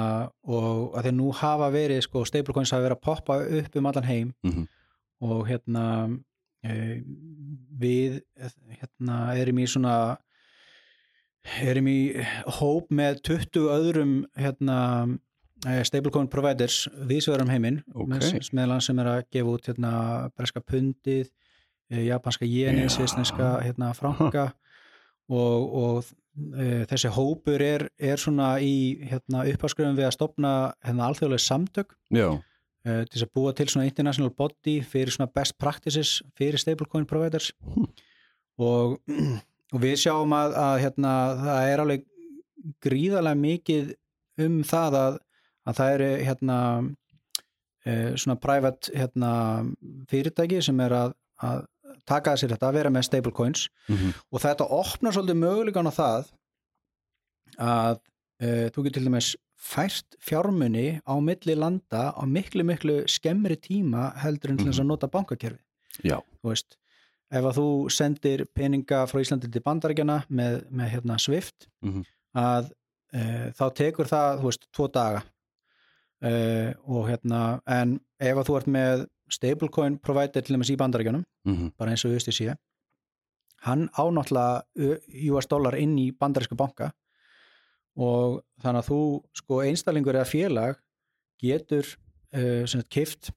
og 0.43 0.97
að 0.99 1.07
því 1.07 1.13
nú 1.15 1.29
hafa 1.39 1.69
verið 1.71 2.01
sko, 2.03 2.25
stablecoins 2.27 2.73
hafa 2.75 2.89
verið 2.89 2.99
að 2.99 3.05
poppa 3.07 3.37
upp 3.61 3.77
um 3.79 3.87
allan 3.87 4.09
heim 4.09 4.33
mm 4.43 4.51
-hmm. 4.51 4.67
og 5.21 5.47
hérna 5.47 5.85
Eh, 6.61 7.01
við 7.81 8.21
hérna, 8.77 9.33
erum 9.41 9.61
í 9.63 9.67
svona 9.71 9.95
erum 11.65 11.87
í 11.89 12.01
hóp 12.59 12.91
með 12.93 13.23
20 13.31 13.71
öðrum 13.73 14.13
hérna, 14.37 14.77
eh, 15.65 15.81
stablecoin 15.89 16.29
providers 16.29 16.83
viðsverðum 17.09 17.53
heiminn 17.55 17.81
okay. 17.95 18.43
meðlan 18.53 18.85
sem 18.85 19.01
er 19.01 19.09
að 19.09 19.23
gefa 19.33 19.55
út 19.55 19.71
hérna, 19.71 19.93
breska 20.37 20.61
pundið 20.61 21.31
japanska 21.91 22.47
jeni, 22.47 22.89
svisneska 22.91 23.59
hérna, 23.65 23.93
franka. 23.95 24.51
Og, 25.31 25.75
og 25.79 26.05
e, 26.59 26.85
þessi 26.91 27.11
hópur 27.15 27.63
er, 27.63 27.87
er 27.99 28.19
svona 28.19 28.57
í 28.63 28.99
hérna, 29.07 29.45
uppáskrifum 29.53 29.99
við 29.99 30.09
að 30.09 30.17
stopna 30.17 30.53
hérna, 30.87 31.11
alþjóðlega 31.11 31.45
samtök. 31.45 31.95
Uh, 32.81 33.03
til 33.13 33.21
að 33.21 33.33
búa 33.37 33.51
til 33.53 33.67
svona 33.69 33.85
international 33.85 34.31
body 34.33 34.79
fyrir 34.89 35.13
svona 35.13 35.29
best 35.37 35.59
practices 35.61 36.23
fyrir 36.39 36.59
stablecoin 36.59 37.05
providers. 37.07 37.51
Hm. 37.75 37.91
og, 38.59 38.95
og 39.75 39.83
við 39.83 39.99
sjáum 40.01 40.33
að, 40.33 40.57
að 40.57 40.77
hérna, 40.87 41.13
það 41.43 41.73
er 41.75 41.83
alveg 41.85 42.07
gríðarlega 42.81 43.41
mikið 43.43 43.93
um 44.41 44.57
það 44.65 44.97
að, 44.97 45.21
að 45.69 45.79
það 45.79 45.93
eru 45.99 46.09
hérna 46.29 46.57
svona 48.21 48.37
private 48.37 48.93
hérna, 48.93 49.31
fyrirtæki 50.11 50.59
sem 50.65 50.81
er 50.85 50.93
að, 50.97 51.15
að 51.41 51.63
taka 52.11 52.37
sér 52.37 52.55
þetta 52.55 52.71
að 52.71 52.79
vera 52.79 52.93
með 52.95 53.07
stablecoins 53.09 53.69
mm 53.89 53.97
-hmm. 53.97 54.19
og 54.31 54.45
þetta 54.45 54.71
opnar 54.81 55.17
svolítið 55.17 55.43
mögulegan 55.45 55.91
á 55.91 55.93
það 56.01 56.33
að 57.59 57.97
uh, 58.43 58.67
þú 58.73 58.85
getur 58.85 58.99
til 58.99 59.09
dæmis 59.09 59.31
fært 59.61 60.17
fjármunni 60.25 61.01
á 61.05 61.15
milli 61.21 61.55
landa 61.55 62.11
á 62.17 62.23
miklu 62.25 62.65
miklu 62.65 63.03
skemmri 63.07 63.57
tíma 63.61 64.13
heldur 64.23 64.51
en 64.51 64.61
til 64.61 64.71
þess 64.71 64.81
að 64.81 64.87
mhm. 64.87 64.93
nota 64.95 65.09
bankakerfi 65.13 65.61
Já. 66.01 66.19
þú 66.41 66.53
veist 66.55 66.79
ef 67.31 67.47
að 67.47 67.59
þú 67.59 67.67
sendir 67.95 68.45
peninga 68.57 69.05
frá 69.11 69.21
Íslandi 69.23 69.51
til 69.53 69.63
bandarækjana 69.63 70.23
með, 70.29 70.63
með 70.71 70.93
hérna 70.95 71.19
Swift 71.19 71.69
mm 71.83 71.93
-hmm. 71.93 72.05
að 72.35 72.73
e, 73.13 73.21
þá 73.59 73.67
tekur 73.75 74.07
það, 74.07 74.41
þú 74.41 74.51
veist, 74.51 74.67
tvo 74.73 74.89
daga 74.89 75.23
e, 76.23 76.33
og 76.85 77.09
hérna 77.09 77.61
en 77.67 78.01
ef 78.19 78.37
að 78.37 78.47
þú 78.49 78.57
ert 78.57 78.67
með 78.67 79.07
stablecoin 79.31 79.99
provider 79.99 80.43
til 80.43 80.57
þess 80.57 80.75
í 80.75 80.77
bandarækjanum 80.77 81.25
mm 81.45 81.57
-hmm. 81.57 81.73
bara 81.79 81.91
eins 81.91 82.05
og 82.05 82.11
auðvist 82.11 82.29
í 82.29 82.37
síðan 82.39 82.59
hann 83.67 83.89
ánáttúrulega 83.93 84.65
US 85.33 85.47
dollar 85.47 85.77
inn 85.77 85.99
í 85.99 86.11
bandarísku 86.17 86.57
banka 86.57 86.93
og 87.97 88.41
þannig 88.63 88.81
að 88.81 88.89
þú 88.89 89.01
sko 89.37 89.61
einstaklingur 89.67 90.17
eða 90.17 90.29
félag 90.29 90.81
getur 91.41 91.87
uh, 92.35 92.65
eh, 92.65 92.85
kift 92.89 93.31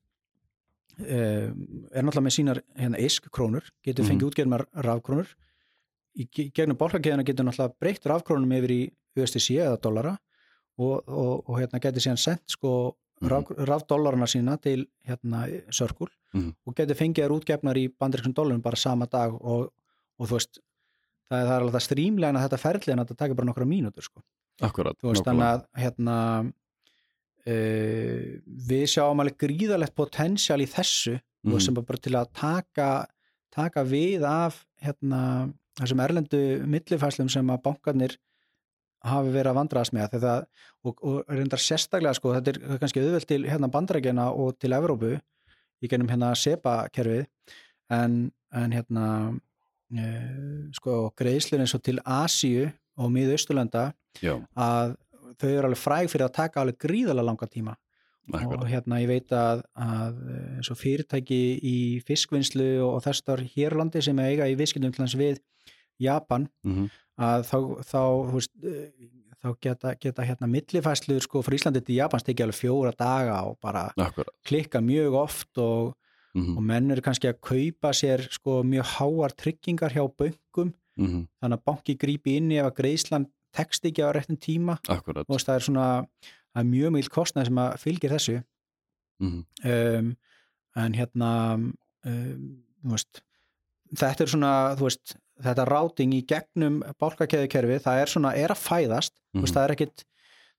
uh, 1.00 1.50
er 1.50 2.04
náttúrulega 2.04 2.28
með 2.28 2.36
sínar 2.38 2.62
hérna, 2.78 3.00
isk 3.00 3.30
krónur, 3.32 3.66
getur 3.84 4.06
fengið 4.06 4.14
mm 4.14 4.20
-hmm. 4.20 4.32
útgerðmar 4.32 4.66
rafkrónur 4.74 5.36
í 6.16 6.28
gegnum 6.54 6.78
bólkakeðuna 6.78 7.26
getur 7.26 7.46
náttúrulega 7.46 7.80
breytt 7.80 8.06
rafkrónum 8.06 8.52
yfir 8.52 8.72
í 8.72 8.82
USDC 9.18 9.58
eða 9.60 9.82
dollara 9.82 10.18
og, 10.78 11.04
og, 11.08 11.50
og 11.50 11.60
hérna 11.60 11.80
getur 11.80 12.02
síðan 12.02 12.22
sendt 12.22 12.44
sko 12.48 12.96
-hmm. 13.30 13.66
rafdollarna 13.70 14.28
sína 14.28 14.58
til 14.62 14.88
hérna 15.08 15.48
sörkul 15.70 16.10
mm 16.34 16.42
-hmm. 16.42 16.54
og 16.66 16.76
getur 16.76 16.96
fengið 16.96 17.26
þær 17.26 17.36
útgefnar 17.38 17.78
í 17.78 17.90
bandriksum 18.00 18.34
dollarum 18.34 18.62
bara 18.62 18.76
sama 18.76 19.06
dag 19.06 19.34
og, 19.34 19.74
og 20.20 20.28
þú 20.28 20.34
veist 20.34 20.60
það 21.30 21.40
er, 21.40 21.46
það 21.48 21.56
er 21.56 21.62
alveg 21.62 21.74
það 21.74 21.88
strímlegin 21.88 22.38
að 22.38 22.44
þetta 22.44 22.58
ferli 22.58 22.92
en 22.94 23.00
þetta 23.00 23.16
takir 23.16 23.36
bara 23.36 23.46
nokkra 23.46 23.66
mínútur 23.66 24.04
sko 24.04 24.22
Akkurat. 24.62 24.98
Þú 25.02 25.10
veist 25.10 25.26
þannig 25.26 25.48
að 25.48 25.64
hérna 25.82 26.18
uh, 27.48 28.28
við 28.70 28.86
sjáum 28.94 29.24
alveg 29.24 29.40
gríðalegt 29.42 29.96
potensjál 29.98 30.62
í 30.62 30.70
þessu 30.70 31.18
mm. 31.18 31.58
sem 31.64 31.74
bara 31.80 31.98
til 31.98 32.16
að 32.20 32.30
taka, 32.38 32.90
taka 33.54 33.86
við 33.88 34.28
af 34.28 34.62
hérna 34.84 35.50
þessum 35.80 36.04
erlendu 36.06 36.44
millifæslum 36.70 37.32
sem 37.34 37.50
að 37.50 37.64
bankarnir 37.66 38.18
hafi 39.04 39.34
verið 39.34 39.52
að 39.52 39.58
vandraðast 39.60 39.96
með 39.96 40.16
þetta 40.16 40.34
og, 40.88 41.00
og 41.04 41.32
reyndar 41.32 41.62
sérstaklega 41.62 42.16
sko, 42.18 42.34
þetta 42.38 42.54
er 42.54 42.82
kannski 42.82 43.04
auðvelt 43.04 43.30
til 43.30 43.42
hérna 43.50 43.70
bandarækjana 43.72 44.30
og 44.32 44.58
til 44.62 44.76
Evrópu 44.78 45.14
í 45.84 45.92
gennum 45.92 46.12
hérna 46.12 46.32
SEPA-kerfið 46.40 47.26
en, 47.94 48.18
en 48.56 48.76
hérna 48.76 49.08
e, 49.92 50.10
sko 50.78 51.10
greiðslur 51.20 51.64
eins 51.64 51.76
og 51.76 51.84
til 51.84 52.00
Asíu 52.04 52.70
og 52.96 53.12
miðausturlanda 53.14 53.90
að 54.56 54.96
þau 55.42 55.50
eru 55.50 55.68
alveg 55.68 55.82
fræg 55.82 56.12
fyrir 56.12 56.28
að 56.30 56.38
taka 56.38 56.62
alveg 56.62 56.80
gríðalega 56.86 57.28
langa 57.28 57.50
tíma 57.50 57.76
Akkurat. 58.32 58.62
og 58.62 58.70
hérna 58.72 59.02
ég 59.02 59.10
veit 59.10 59.34
að, 59.36 59.66
að 59.76 60.20
eins 60.56 60.70
og 60.72 60.80
fyrirtæki 60.80 61.42
í 61.60 61.78
fiskvinnslu 62.08 62.78
og 62.86 63.02
þessar 63.04 63.44
hérlandi 63.52 64.04
sem 64.06 64.20
eiga 64.24 64.48
í 64.48 64.56
hans 64.56 65.18
við 65.20 65.42
Japan 66.00 66.48
mm 66.64 66.74
-hmm. 66.74 66.90
Að 67.22 67.46
þá, 67.50 67.58
þá, 67.86 68.00
veist, 68.34 68.54
þá 69.44 69.50
geta, 69.62 69.96
geta 70.02 70.26
hérna 70.26 70.50
millifæsluður 70.50 71.26
sko 71.28 71.44
frá 71.46 71.58
Íslandi 71.58 71.84
til 71.86 72.00
Japans 72.00 72.26
tekið 72.26 72.48
alveg 72.48 72.60
fjóra 72.60 72.94
daga 72.98 73.42
og 73.50 73.60
bara 73.62 73.90
Akkurat. 73.98 74.32
klikka 74.48 74.82
mjög 74.82 75.20
oft 75.20 75.58
og, 75.58 75.94
mm 76.34 76.42
-hmm. 76.42 76.58
og 76.58 76.64
menn 76.64 76.92
eru 76.92 77.02
kannski 77.02 77.28
að 77.28 77.42
kaupa 77.42 77.94
sér 77.94 78.28
sko 78.32 78.64
mjög 78.64 78.86
háar 78.98 79.32
tryggingar 79.36 79.92
hjá 79.94 80.08
böngum 80.08 80.74
mm 80.98 81.08
-hmm. 81.08 81.28
þannig 81.42 81.58
að 81.58 81.66
banki 81.66 81.96
grípi 81.96 82.38
inn 82.38 82.52
ef 82.52 82.66
að 82.66 82.78
greiðslan 82.80 83.26
tekst 83.54 83.86
ekki 83.86 84.02
á 84.02 84.10
réttum 84.12 84.38
tíma 84.38 84.78
Akkurat. 84.88 85.26
og 85.30 85.40
það 85.40 85.56
er 85.56 85.60
svona 85.60 86.06
það 86.54 86.62
er 86.62 86.70
mjög 86.70 86.92
mjög 86.92 87.10
kostnæð 87.10 87.46
sem 87.46 87.58
að 87.58 87.78
fylgir 87.78 88.12
þessu 88.12 88.42
mm 89.20 89.30
-hmm. 89.30 89.98
um, 89.98 90.16
en 90.76 90.94
hérna 90.94 91.30
um, 92.06 92.64
veist, 92.84 93.22
þetta 93.96 94.24
er 94.24 94.28
svona 94.28 94.76
veist, 94.80 95.18
þetta 95.42 95.66
ráting 95.66 96.14
í 96.14 96.22
gegnum 96.30 96.82
bálkakeðukerfi, 97.02 97.80
það 97.84 98.02
er 98.02 98.12
svona 98.12 98.34
er 98.38 98.54
að 98.54 98.62
fæðast, 98.62 99.16
mm 99.16 99.40
-hmm. 99.40 99.42
veist, 99.42 99.54
mhm. 99.54 99.58
það 99.58 99.64
er 99.64 99.76
ekkit 99.76 100.06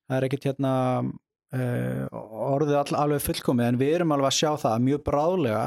það 0.05 0.17
er 0.17 0.27
ekkit 0.27 0.47
hérna 0.49 0.73
uh, 1.55 2.03
orðið 2.51 2.77
all, 2.81 2.99
alveg 3.05 3.25
fullkomið 3.25 3.71
en 3.71 3.81
við 3.81 3.95
erum 3.95 4.11
alveg 4.15 4.31
að 4.31 4.39
sjá 4.39 4.51
það 4.65 4.85
mjög 4.89 5.03
bráðlega 5.07 5.65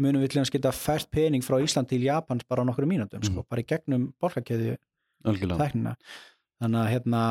munum 0.00 0.22
við 0.22 0.32
til 0.32 0.40
að 0.40 0.52
geta 0.54 0.72
fært 0.72 1.10
pening 1.12 1.44
frá 1.44 1.58
Ísland 1.60 1.90
til 1.90 2.02
Japans 2.02 2.46
bara 2.48 2.64
á 2.64 2.68
nokkru 2.68 2.88
mínutum, 2.88 3.20
mm. 3.20 3.28
sko, 3.28 3.42
mhm. 3.42 3.48
bara 3.50 3.60
í 3.60 3.68
gegnum 3.68 4.12
bólkakeði 4.20 4.76
þæknina. 5.24 5.96
þannig 6.60 6.80
að 6.80 6.90
hérna 6.94 7.22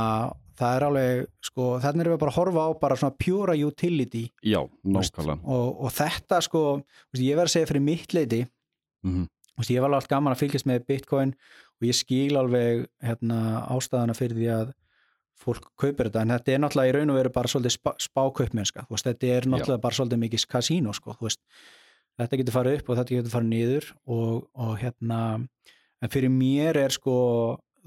það 0.60 0.75
er 0.75 0.86
alveg, 0.86 1.25
sko, 1.45 1.65
þannig 1.84 2.03
erum 2.03 2.15
við 2.15 2.21
bara 2.21 2.34
að 2.34 2.39
horfa 2.39 2.63
á 2.67 2.69
bara 2.82 2.97
svona 2.99 3.17
pure 3.23 3.55
utility 3.65 4.23
Já, 4.43 4.62
nákvæmlega 4.84 5.39
og, 5.55 5.67
og 5.86 5.93
þetta 5.95 6.41
sko, 6.45 6.63
veist, 7.10 7.23
ég 7.23 7.39
verð 7.39 7.49
að 7.49 7.55
segja 7.55 7.69
fyrir 7.71 7.86
mitt 7.86 8.15
leiti 8.15 8.41
mm 8.45 9.13
-hmm. 9.13 9.27
Veist, 9.60 9.74
ég 9.74 9.84
var 9.84 9.91
alveg 9.91 10.12
gaman 10.12 10.36
að 10.36 10.43
fylgjast 10.43 10.69
með 10.69 10.86
Bitcoin 10.89 11.34
og 11.80 11.88
ég 11.88 11.98
skil 11.98 12.39
alveg 12.39 12.86
hérna, 13.06 13.39
ástæðana 13.69 14.15
fyrir 14.17 14.39
því 14.39 14.52
að 14.56 14.72
fólk 15.39 15.69
kaupir 15.80 16.10
þetta, 16.10 16.26
en 16.26 16.34
þetta 16.36 16.52
er 16.52 16.63
náttúrulega 16.63 16.91
í 16.91 16.95
raun 16.98 17.13
og 17.13 17.19
veru 17.19 17.30
bara 17.32 17.48
svolítið 17.48 17.78
spá, 17.78 17.93
spákaupmennska. 18.04 18.84
Þetta 18.91 19.30
er 19.38 19.48
náttúrulega 19.48 19.80
Já. 19.80 19.84
bara 19.86 19.95
svolítið 19.95 20.19
mikið 20.26 20.45
kasíno 20.52 20.95
sko, 20.98 21.15
þetta 22.19 22.39
getur 22.41 22.56
farið 22.56 22.78
upp 22.80 22.89
og 22.89 23.00
þetta 23.00 23.15
getur 23.15 23.34
farið 23.34 23.52
niður 23.54 23.89
og, 24.12 24.48
og 24.60 24.76
hérna 24.82 25.19
en 26.00 26.13
fyrir 26.13 26.32
mér 26.34 26.80
er 26.80 26.95
sko 26.95 27.15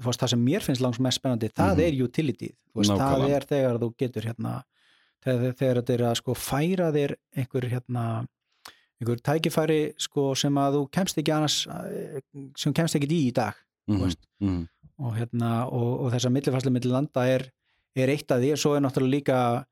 veist, 0.03 0.21
það 0.21 0.33
sem 0.33 0.45
mér 0.45 0.65
finnst 0.65 0.83
langs 0.83 1.01
mest 1.03 1.21
spennandi 1.21 1.49
það 1.51 1.73
mm 1.73 1.79
-hmm. 1.79 1.87
er 1.87 2.03
utility, 2.07 2.49
veist, 2.75 2.91
það 2.91 3.27
er 3.29 3.47
þegar 3.49 3.81
þú 3.81 3.89
getur 3.97 4.27
hérna, 4.29 4.53
þegar, 5.23 5.57
þegar 5.59 5.81
þetta 5.81 5.93
er 5.93 6.05
að 6.09 6.15
sko 6.21 6.33
færa 6.33 6.91
þér 6.97 7.15
einhver 7.35 7.69
hérna 7.69 8.05
einhver 9.01 9.19
tækifæri 9.25 9.81
sko 9.99 10.31
sem 10.39 10.57
að 10.57 10.77
þú 10.77 10.85
kemst 10.95 11.19
ekki 11.19 11.33
annars 11.35 11.57
sem 12.59 12.75
kemst 12.75 12.97
ekki 12.99 13.09
í 13.09 13.21
í 13.27 13.33
dag 13.35 13.53
mm 13.87 13.97
-hmm. 13.97 14.15
Mm 14.39 14.49
-hmm. 14.49 14.67
og 15.05 15.15
hérna 15.17 15.51
og, 15.65 15.99
og 16.01 16.11
þess 16.11 16.25
að 16.25 16.35
millifærslega 16.37 16.73
millilanda 16.73 17.27
er, 17.27 17.49
er 17.95 18.09
eitt 18.09 18.31
af 18.31 18.39
því 18.39 18.51
og 18.51 18.57
svo 18.57 18.75
er 18.75 18.81
náttúrulega 18.81 19.15
líka 19.15 19.65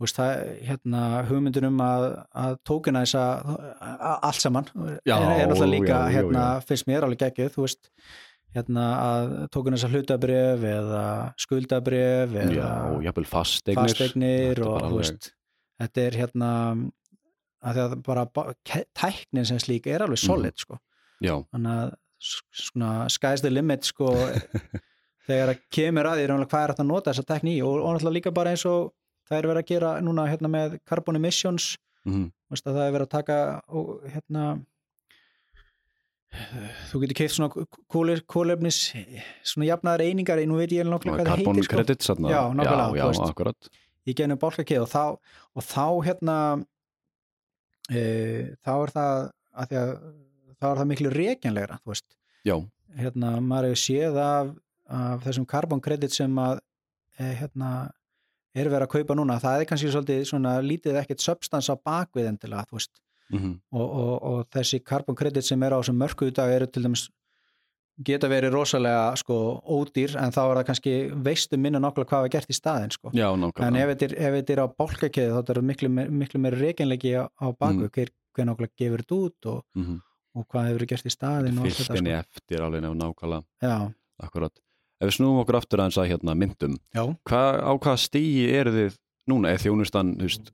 veist, 0.00 0.16
það, 0.16 0.32
hérna 0.66 1.00
hugmyndunum 1.28 1.80
að, 1.80 2.04
að 2.34 2.56
tókina 2.66 3.04
þess 3.04 3.14
að 3.14 4.22
allt 4.22 4.40
saman 4.40 4.66
já, 5.06 5.16
er, 5.16 5.40
er 5.40 5.48
náttúrulega 5.48 5.74
líka 5.76 5.98
já, 5.98 6.12
hérna 6.16 6.44
já, 6.54 6.60
finnst 6.68 6.86
mér 6.86 7.06
alveg 7.06 7.18
geggið 7.18 7.52
þú 7.54 7.66
veist 7.66 7.90
hérna 8.54 8.84
að 9.02 9.32
tókun 9.54 9.76
þess 9.76 9.86
að 9.88 9.94
hlutabref 9.94 10.66
eða 10.70 11.06
skuldabref 11.42 12.36
eða 12.44 12.68
fasteignir 13.30 14.62
og 14.66 14.98
veist, 14.98 15.32
þetta 15.82 16.04
er 16.04 16.18
hérna 16.22 16.50
að 17.64 17.80
það 17.80 17.94
bara 18.06 18.24
tæknin 18.96 19.48
sem 19.48 19.60
slík 19.62 19.88
er 19.90 20.04
alveg 20.04 20.20
mhm. 20.20 20.26
solid 20.26 20.60
sko 20.60 20.80
Já. 21.24 21.38
þannig 21.52 21.78
að 21.78 21.94
svona 22.24 22.90
sky's 23.12 23.44
the 23.44 23.52
limit 23.52 23.86
sko 23.88 24.10
þegar 25.28 25.52
það 25.52 25.64
kemur 25.72 26.08
að 26.08 26.20
því 26.20 26.28
hvað 26.28 26.60
er 26.60 26.74
þetta 26.74 26.84
að 26.84 26.90
nota 26.90 27.12
þessa 27.12 27.26
tekní 27.30 27.56
og, 27.64 27.80
og 27.80 27.96
náttúrulega 27.96 28.18
líka 28.18 28.34
bara 28.34 28.54
eins 28.54 28.66
og 28.68 28.92
það 29.28 29.38
er 29.38 29.50
verið 29.50 29.62
að 29.62 29.72
gera 29.72 29.96
núna 30.04 30.28
hérna 30.28 30.50
með 30.52 30.78
carbon 30.88 31.18
emissions 31.20 31.74
mm. 32.04 32.28
veist, 32.52 32.66
það 32.66 32.84
er 32.84 32.94
verið 32.96 33.08
að 33.08 33.14
taka 33.14 33.38
og 33.72 34.06
hérna 34.12 34.46
þú 36.90 37.00
getur 37.04 37.18
keift 37.20 37.36
svona 37.36 37.66
kólefnis 38.26 38.80
svona 39.46 39.68
jafnaðar 39.68 40.04
einingar 40.08 40.42
nú 40.48 40.58
veit 40.58 40.74
ég 40.74 40.88
nákvæmlega 40.88 41.22
hvað 41.22 41.30
það 41.30 41.36
heitir 41.38 41.50
Carbon 41.52 41.70
credits 41.70 42.10
sko. 42.10 42.16
já, 42.26 42.40
nákvæmlega, 42.58 42.98
já, 42.98 43.04
já, 43.06 43.28
akkurat 43.28 43.74
ég 44.04 44.18
genið 44.18 44.40
bálkakeið 44.42 44.84
og 44.84 44.90
þá 44.90 45.04
og 45.54 45.66
þá 45.68 45.86
hérna 46.08 46.36
þá 47.88 48.72
er 48.74 48.92
það 48.94 49.16
að 49.54 49.70
því 49.70 49.80
að 49.80 49.90
þá 50.60 50.68
er 50.70 50.78
það 50.80 50.90
miklu 50.90 51.12
reikjanlegra 51.14 51.80
þú 51.82 51.92
veist 51.92 52.06
já. 52.46 52.54
hérna 53.00 53.34
maður 53.44 53.70
hefur 53.70 53.82
séð 53.82 54.20
af, 54.22 54.54
af 55.00 55.26
þessum 55.26 55.48
carbon 55.50 55.82
credits 55.84 56.20
sem 56.20 56.40
að 56.40 56.60
e, 57.18 57.30
hérna 57.40 57.70
er 58.54 58.70
verið 58.70 58.86
að 58.86 58.92
kaupa 58.94 59.16
núna, 59.18 59.40
það 59.42 59.60
er 59.60 59.68
kannski 59.70 59.90
svolítið 59.90 60.28
svona 60.30 60.54
lítið 60.62 61.00
ekkert 61.00 61.24
substans 61.24 61.70
á 61.70 61.74
bakvið 61.74 62.30
endilega 62.30 62.68
þú 62.70 62.78
veist 62.78 62.94
mm 63.30 63.38
-hmm. 63.38 63.54
og, 63.72 63.86
og, 64.02 64.14
og 64.30 64.46
þessi 64.54 64.82
carbon 64.84 65.16
credit 65.16 65.44
sem 65.44 65.62
er 65.62 65.74
á 65.74 65.80
þessum 65.80 65.98
mörku 65.98 66.30
dag 66.30 66.50
eru 66.50 66.66
til 66.66 66.82
dæmis 66.82 67.08
geta 68.02 68.28
verið 68.30 68.54
rosalega 68.54 69.12
sko 69.18 69.36
ódýr 69.62 70.16
en 70.18 70.32
þá 70.34 70.40
er 70.42 70.58
það 70.58 70.66
kannski 70.70 70.94
veistu 71.26 71.58
minna 71.60 71.80
nokkla 71.82 72.06
hvað 72.08 72.24
var 72.26 72.32
gert 72.34 72.50
í 72.50 72.56
staðin 72.56 72.94
sko. 72.94 73.12
Já, 73.14 73.28
en 73.30 73.78
ef 73.78 73.92
þetta 73.94 74.56
er 74.56 74.62
á 74.64 74.66
bólkakeið 74.66 75.34
þá 75.34 75.38
er 75.42 75.60
það 75.60 75.68
miklu, 75.70 75.90
miklu 76.22 76.42
meira 76.42 76.58
reynleiki 76.58 77.14
á, 77.14 77.30
á 77.30 77.46
baku 77.52 77.86
mm. 77.86 77.92
hver, 77.94 78.10
nokkla 78.50 78.70
gefur 78.74 79.04
þetta 79.04 79.20
út 79.20 79.50
og, 79.52 79.62
mm 79.78 79.84
-hmm. 79.84 80.00
og 80.34 80.48
hvað 80.50 80.68
hefur 80.72 80.86
gert 80.90 81.06
í 81.06 81.14
staðin 81.14 81.62
Fylgtinni 81.62 82.16
sko. 82.16 82.24
eftir 82.24 82.66
alveg 82.66 82.82
nefn 82.82 82.98
nákvæmlega. 82.98 83.78
Akkurat. 84.22 84.58
Ef 85.00 85.08
við 85.10 85.16
snúum 85.18 85.40
okkur 85.42 85.58
aftur 85.58 85.82
aðeins 85.82 85.98
að 85.98 86.10
hérna 86.10 86.34
myndum. 86.34 86.76
Hva, 86.94 87.42
á 87.62 87.72
hvaða 87.74 87.98
stígi 87.98 88.50
eru 88.50 88.74
þið 88.74 88.98
núna? 89.30 89.50
Eða 89.50 89.64
þjónustan, 89.66 90.14
þú 90.18 90.28
veist 90.30 90.52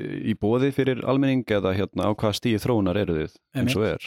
í 0.00 0.32
bóði 0.40 0.70
fyrir 0.72 1.02
almenning 1.04 1.44
eða 1.52 1.74
hérna 1.76 2.08
á 2.08 2.10
hvað 2.16 2.38
stíði 2.38 2.62
þróunar 2.62 3.00
eru 3.02 3.16
þið 3.18 3.34
eins 3.60 3.76
og 3.76 3.84
er? 3.90 4.06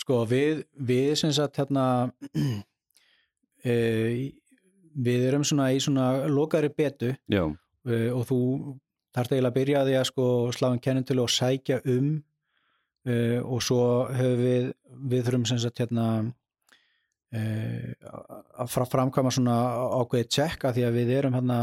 Sko 0.00 0.20
við, 0.28 0.64
við 0.76 1.14
sem 1.22 1.32
sagt 1.32 1.60
hérna 1.60 1.86
e, 3.64 3.76
við 4.92 5.24
erum 5.30 5.46
svona 5.48 5.70
í 5.72 5.80
svona 5.80 6.26
lokari 6.28 6.68
betu 6.68 7.14
e, 7.14 7.46
og 8.12 8.26
þú 8.28 8.40
þarf 9.12 9.32
eiginlega 9.32 9.48
að 9.48 9.56
byrja 9.56 9.80
að 9.80 9.88
því 9.88 9.96
að 10.00 10.06
sko 10.10 10.28
sláðum 10.58 10.84
kennintölu 10.84 11.24
og 11.24 11.32
sækja 11.32 11.80
um 11.94 12.12
e, 13.08 13.16
og 13.40 13.64
svo 13.64 13.82
höfum 14.12 14.44
við 14.44 14.70
við 14.92 15.26
þurfum 15.26 15.48
sem 15.48 15.62
sagt 15.64 15.80
hérna 15.80 16.06
e, 17.32 17.42
að 18.60 18.76
framkvæma 18.92 19.32
svona 19.32 19.56
ákveðið 19.96 20.30
tjekka 20.36 20.76
því 20.76 20.86
að 20.90 21.00
við 21.00 21.16
erum 21.22 21.40
hérna 21.40 21.58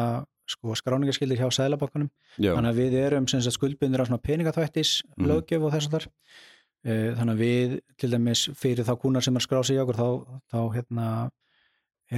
sko, 0.49 0.75
skráningarskildir 0.77 1.39
hjá 1.39 1.49
Sælabankanum 1.53 2.09
þannig 2.37 2.69
að 2.71 2.79
við 2.79 2.95
erum 3.03 3.27
skuldbundir 3.29 4.03
á 4.05 4.17
peningatvættis 4.17 4.99
mm. 5.15 5.27
lögjöf 5.29 5.65
og 5.65 5.75
þess 5.75 5.89
að 5.89 5.95
þar 5.95 6.07
e, 6.83 6.93
þannig 7.19 7.33
að 7.33 7.43
við 7.43 7.75
til 7.99 8.11
dæmis 8.13 8.45
fyrir 8.57 8.87
þá 8.87 8.93
kúnar 9.01 9.25
sem 9.25 9.37
er 9.37 9.45
skráð 9.45 9.67
sig 9.69 9.79
í 9.79 9.83
okkur 9.83 9.99
þá, 9.99 10.07
þá 10.53 10.59
hérna, 10.77 11.07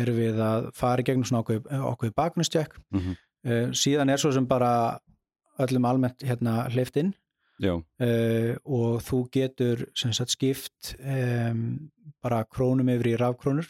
erum 0.01 0.19
við 0.19 0.43
að 0.45 0.69
fara 0.77 1.03
í 1.03 1.07
gegnum 1.07 1.27
svona 1.27 1.43
okkur, 1.43 1.63
okkur 1.91 2.13
baknustjekk 2.17 2.77
mm 2.79 3.01
-hmm. 3.01 3.17
e, 3.43 3.57
síðan 3.75 4.13
er 4.13 4.21
svo 4.21 4.31
sem 4.35 4.47
bara 4.47 4.99
öllum 5.61 5.85
almennt 5.85 6.23
hérna 6.23 6.69
hleyftinn 6.71 7.13
e, 7.61 8.55
og 8.63 9.01
þú 9.05 9.25
getur 9.33 9.87
sagt, 9.93 10.31
skipt 10.31 10.95
bara 12.21 12.45
krónum 12.45 12.89
yfir 12.89 13.11
í 13.11 13.17
rafkrónur. 13.17 13.67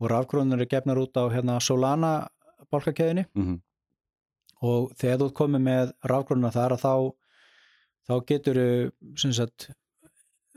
Og 0.00 0.08
rafkrónur 0.08 0.60
er 0.60 0.68
gefnar 0.68 0.96
út 1.00 1.16
á 1.16 1.28
hérna, 1.32 1.60
Solana 1.60 2.28
bálkakeðinni 2.70 3.26
mm 3.34 3.44
-hmm 3.44 3.60
og 4.60 4.92
þegar 5.00 5.22
þú 5.22 5.30
komið 5.40 5.66
með 5.66 5.92
rafgrunna 6.10 6.52
þar 6.54 6.76
að 6.76 6.84
þá 6.84 6.94
þá 8.10 8.14
getur 8.26 8.60
sagt, 9.16 9.70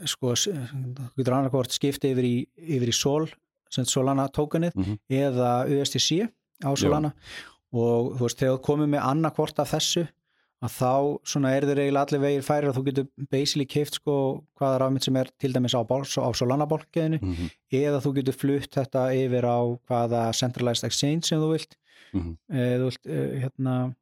sko, 0.09 0.33
getur 1.17 1.37
annarkort 1.37 1.75
skipti 1.75 2.13
yfir 2.13 2.27
í, 2.27 2.35
yfir 2.57 2.91
í 2.91 2.97
Sol 2.97 3.27
Solana 3.73 4.27
tókunið 4.29 4.75
mm 4.75 4.83
-hmm. 4.83 4.97
eða 5.09 5.65
USTC 5.65 6.27
á 6.61 6.69
Solana 6.77 7.09
Já. 7.09 7.21
og 7.73 8.17
þú 8.17 8.27
veist, 8.27 8.39
þegar 8.39 8.57
þú 8.57 8.65
komið 8.67 8.91
með 8.93 9.07
annarkort 9.11 9.59
af 9.59 9.71
þessu 9.73 10.07
að 10.63 10.71
þá 10.77 10.93
svona 11.27 11.51
er 11.51 11.65
þeir 11.67 11.79
eiginlega 11.81 12.05
allir 12.05 12.21
vegir 12.23 12.45
færir 12.45 12.69
að 12.69 12.77
þú 12.77 12.83
getur 12.87 13.07
basically 13.31 13.65
keift 13.65 13.97
sko 13.99 14.15
hvaða 14.59 14.79
rafmynd 14.79 15.03
sem 15.03 15.17
er 15.19 15.29
til 15.39 15.51
dæmis 15.53 15.75
á, 15.75 15.81
á 15.83 16.29
Solana 16.31 16.67
bólkeðinu 16.69 17.19
mm 17.19 17.33
-hmm. 17.33 17.49
eða 17.71 17.99
þú 18.03 18.13
getur 18.17 18.33
flutt 18.33 18.71
þetta 18.71 19.01
yfir 19.11 19.43
á 19.43 19.59
hvaða 19.89 20.33
centralized 20.33 20.85
exchange 20.87 21.27
sem 21.27 21.39
þú 21.39 21.51
vilt 21.51 21.75
mm 22.13 22.21
-hmm. 22.21 22.37
þú 22.79 22.83
vilt 22.89 23.11
hérna 23.43 23.95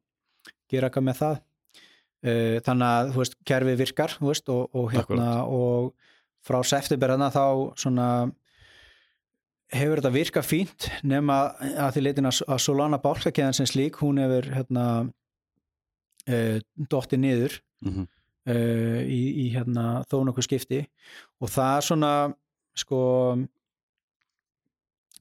gera 0.68 0.88
eitthvað 0.88 1.08
með 1.08 1.16
það 1.22 1.40
þannig 2.66 2.86
að 2.86 3.08
þú 3.12 3.18
veist, 3.18 3.34
kerfi 3.44 3.74
virkar 3.74 4.12
veist, 4.20 4.48
og, 4.48 4.68
og 4.74 4.92
hérna 4.92 5.44
og 5.44 5.92
frá 6.46 6.62
september 6.62 7.10
þá 7.10 7.74
svona 7.76 8.32
hefur 9.72 10.00
þetta 10.00 10.12
virkað 10.14 10.46
fínt 10.46 10.88
nema 11.02 11.54
að 11.60 11.96
því 11.96 12.02
leitin 12.02 12.30
að 12.30 12.60
Solana 12.60 12.98
bálkakeðan 13.02 13.56
sem 13.56 13.66
slík, 13.66 13.98
hún 14.02 14.20
hefur 14.22 14.48
hérna 14.52 14.86
dotti 16.90 17.16
niður 17.16 17.58
mm 17.82 17.92
-hmm. 17.92 18.06
í, 19.06 19.22
í 19.44 19.46
hérna 19.54 20.04
þó 20.06 20.24
nokkuð 20.24 20.44
skipti 20.44 20.86
og 21.40 21.48
það 21.50 21.80
svona 21.88 22.12
sko 22.74 23.00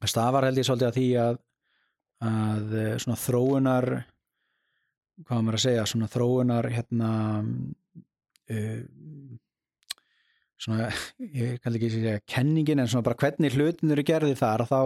stafar 0.06 0.46
held 0.46 0.58
ég 0.58 0.66
svolítið 0.66 0.88
að 0.88 0.98
því 0.98 1.08
að 1.26 1.40
að 2.22 2.74
eh, 2.78 2.98
svona 3.02 3.20
þróunar 3.20 3.90
hvað 5.26 5.44
maður 5.46 5.58
að 5.60 5.66
segja, 5.66 5.86
svona 5.90 6.10
þróunar 6.10 6.68
hérna 6.74 7.10
uh, 8.52 8.80
svona, 10.62 10.90
ég 11.42 11.60
kann 11.62 11.78
ekki 11.78 11.92
segja 11.94 12.22
kenningin 12.30 12.82
en 12.82 12.90
svona 12.92 13.06
bara 13.06 13.20
hvernig 13.22 13.56
hlutin 13.58 13.94
eru 13.94 14.06
gerði 14.08 14.38
þar 14.40 14.66
þá, 14.70 14.82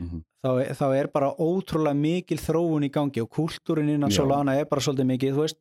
mm 0.00 0.08
-hmm. 0.08 0.24
þá, 0.44 0.50
þá 0.80 0.86
er 0.96 1.10
bara 1.14 1.32
ótrúlega 1.36 1.98
mikil 1.98 2.40
þróun 2.42 2.86
í 2.88 2.92
gangi 2.92 3.24
og 3.24 3.30
kúltúrin 3.36 3.92
innan 3.94 4.12
Já. 4.12 4.20
Solana 4.20 4.56
er 4.58 4.68
bara 4.70 4.84
svolítið 4.84 5.10
mikið, 5.12 5.34
þú 5.34 5.46
veist 5.46 5.60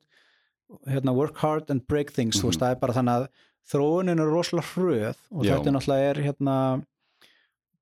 hérna 0.87 1.15
work 1.15 1.37
hard 1.43 1.71
and 1.71 1.85
break 1.87 2.11
things, 2.11 2.35
mm 2.35 2.39
-hmm. 2.39 2.43
þú 2.43 2.47
veist, 2.47 2.59
mhm. 2.59 2.65
það 2.65 2.71
er 2.71 2.79
bara 2.79 2.93
þannig 2.93 3.13
að 3.13 3.27
þróunin 3.67 4.21
er 4.21 4.31
rosalega 4.31 4.67
hröð 4.73 5.17
og 5.31 5.45
Já. 5.45 5.53
þetta 5.55 5.71
náttúrulega 5.71 6.09
er 6.09 6.17
hérna 6.23 6.55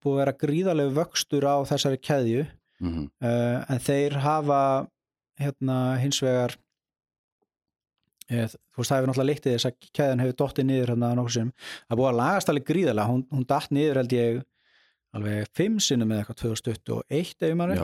búið 0.01 0.13
að 0.13 0.21
vera 0.21 0.39
gríðarlegu 0.43 0.91
vöxtur 0.93 1.43
á 1.45 1.55
þessari 1.65 1.97
keðju 1.97 2.45
mm 2.79 2.91
-hmm. 2.91 3.07
uh, 3.21 3.65
en 3.69 3.79
þeir 3.79 4.17
hafa 4.23 4.61
hérna 5.39 5.77
hins 5.99 6.21
vegar 6.23 6.55
eð, 8.31 8.55
þú 8.73 8.81
veist 8.81 8.91
það 8.91 8.97
hefur 8.97 9.09
náttúrulega 9.09 9.31
líktið 9.31 9.55
þess 9.55 9.69
að 9.69 9.89
kæðan 9.97 10.23
hefur 10.23 10.37
dottið 10.41 10.67
niður 10.69 10.91
hérna 10.93 11.13
nokkur 11.17 11.35
sem 11.35 11.51
það 11.87 11.99
búið 11.99 12.09
að 12.09 12.19
lagast 12.19 12.51
alveg 12.51 12.67
gríðarlega. 12.69 13.11
Hún, 13.11 13.25
hún 13.31 13.47
datt 13.49 13.73
niður 13.75 14.01
held 14.01 14.15
ég 14.15 14.39
alveg 15.15 15.51
fimm 15.55 15.79
sinnum 15.79 16.11
eða 16.11 16.23
eitthvað 16.23 16.41
2021 16.43 17.49
ef 17.49 17.57
maður 17.59 17.83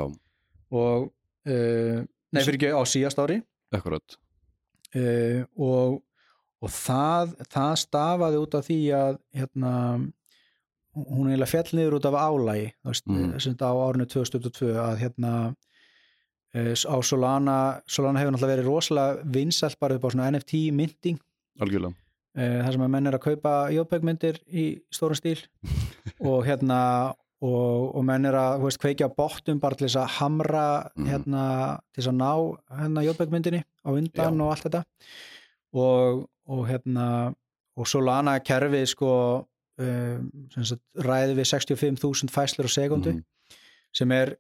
og 0.71 1.11
uh, 1.47 1.99
nei 2.31 2.41
fyrir 2.45 2.57
ekki 2.57 2.71
á 2.73 2.81
síðast 2.87 3.21
ári. 3.21 3.41
Akkurat. 3.71 4.17
Uh, 4.91 5.43
og, 5.55 6.01
og 6.59 6.73
það, 6.73 7.35
það 7.51 7.75
stafaði 7.85 8.41
út 8.41 8.57
af 8.59 8.67
því 8.67 8.81
að 8.95 9.21
hérna 9.37 9.75
hún 10.95 11.27
er 11.27 11.33
eiginlega 11.35 11.51
fjall 11.53 11.71
niður 11.79 11.97
út 11.99 12.05
af 12.09 12.17
álægi 12.19 12.67
Mm. 13.07 13.33
þetta 13.39 13.69
á 13.71 13.73
árinu 13.87 14.05
2022 14.11 14.73
að 14.75 14.97
hérna 15.01 15.31
uh, 16.55 16.73
á 16.75 16.95
Solana 17.03 17.57
Solana 17.87 18.19
hefur 18.19 18.33
náttúrulega 18.35 18.55
verið 18.57 18.67
rosalega 18.69 19.23
vinsælt 19.37 19.79
bara 19.79 19.95
upp 19.95 20.05
á 20.05 20.09
svona 20.11 20.29
NFT 20.31 20.53
mynding 20.75 21.19
Algjörlega 21.61 21.93
uh, 21.95 22.59
þar 22.65 22.71
sem 22.75 22.85
að 22.87 22.91
menn 22.95 23.07
er 23.07 23.17
að 23.17 23.25
kaupa 23.29 23.53
jópegmyndir 23.75 24.41
í 24.51 24.65
stórum 24.91 25.15
stíl 25.19 25.39
og 26.29 26.43
hérna 26.47 26.79
og, 27.41 27.95
og 27.97 28.03
menn 28.05 28.27
er 28.29 28.35
að 28.37 28.59
veist, 28.67 28.77
kveikja 28.83 29.07
á 29.09 29.15
bottum 29.17 29.59
bara 29.63 29.73
til 29.79 29.87
þess 29.87 29.97
að 30.03 30.11
hamra 30.19 30.65
Mhm. 30.95 31.07
hérna, 31.09 31.43
til 31.93 32.03
þess 32.03 32.11
að 32.11 32.19
ná 32.19 32.31
hérna 32.83 33.05
jópegmyndinni 33.07 33.61
á 33.63 33.89
undan 33.89 34.35
Já. 34.37 34.43
og 34.43 34.51
allt 34.51 34.65
þetta 34.67 34.83
og, 35.73 36.25
og 36.51 36.67
hérna 36.69 37.07
og 37.79 37.87
Solana 37.87 38.35
kerfið 38.43 38.85
sko 38.91 39.11
sagt, 39.79 40.81
ræði 40.97 41.35
við 41.39 41.47
65.000 41.53 42.29
fæslur 42.33 42.67
á 42.67 42.71
sekundu 42.71 43.13
Mhm. 43.13 43.23
sem 43.93 44.11
er 44.11 44.35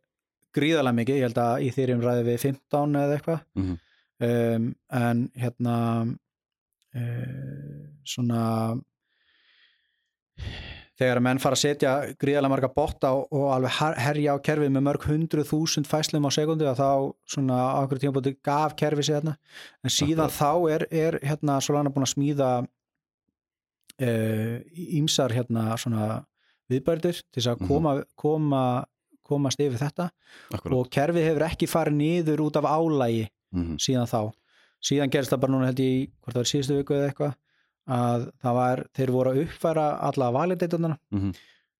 gríðalega 0.55 0.95
mikið, 0.95 1.15
ég 1.15 1.21
held 1.29 1.37
að 1.37 1.61
í 1.63 1.69
þýrjum 1.75 2.01
ræði 2.03 2.23
við 2.27 2.39
15 2.39 2.95
eða 2.95 3.17
eitthvað 3.17 3.41
Mhm. 3.55 3.77
um, 4.21 4.75
en 4.91 5.31
hérna 5.35 6.17
uh, 6.95 7.87
svona 8.03 8.81
þegar 10.99 11.17
að 11.17 11.23
menn 11.25 11.39
fara 11.41 11.55
að 11.57 11.61
setja 11.63 11.91
gríðalega 12.21 12.51
marga 12.53 12.69
botta 12.75 13.09
og, 13.17 13.27
og 13.33 13.47
alveg 13.55 13.71
her- 13.79 13.97
herja 14.05 14.35
á 14.37 14.43
kerfið 14.45 14.69
með 14.75 14.83
mörg 14.85 15.05
hundruð 15.09 15.47
þúsund 15.49 15.87
fæslum 15.89 16.27
á 16.27 16.31
sekundu 16.35 16.67
að 16.69 16.77
þá 16.83 16.89
svona 17.25 17.57
á 17.73 17.79
einhverju 17.81 18.03
tímabóti 18.03 18.35
gaf 18.45 18.75
kerfið 18.77 19.07
sér 19.07 19.17
hérna 19.21 19.37
en 19.83 19.89
síðan 19.95 20.29
þá 20.29 20.51
er, 20.75 20.85
er 20.91 21.17
hérna 21.25 21.57
Solana 21.63 21.89
búin 21.89 22.05
að 22.05 22.13
smíða 22.13 22.51
ímsar 24.01 25.31
hérna 25.35 25.75
svona 25.77 26.23
viðbærdir 26.71 27.21
til 27.31 27.43
að 27.43 27.59
Mhm. 27.61 27.67
koma, 27.67 28.03
koma 28.15 28.85
komast 29.27 29.59
yfir 29.59 29.77
þetta 29.79 30.09
Akkurat 30.53 30.73
og 30.77 30.89
kerfið 30.91 31.27
hefur 31.29 31.45
ekki 31.47 31.67
farið 31.67 31.95
niður 31.99 32.39
út 32.47 32.55
af 32.57 32.63
álægi 32.65 33.27
Mhm. 33.53 33.75
síðan 33.77 34.07
þá 34.07 34.31
síðan 34.81 35.11
gerist 35.11 35.31
það 35.31 35.39
bara 35.41 35.53
núna 35.53 35.65
held 35.65 35.79
ég 35.79 36.09
hvort 36.21 36.33
það 36.35 36.41
var 36.43 36.51
síðustu 36.51 36.77
viku 36.77 36.93
eða 36.93 37.09
eitthvað 37.11 37.35
að 37.87 38.31
það 38.43 38.53
var, 38.55 38.85
þeir 38.95 39.11
voru 39.11 39.31
að 39.31 39.41
uppfæra 39.45 39.99
alla 40.01 40.31
valideitunana 40.31 40.97
Mhm. 41.11 41.33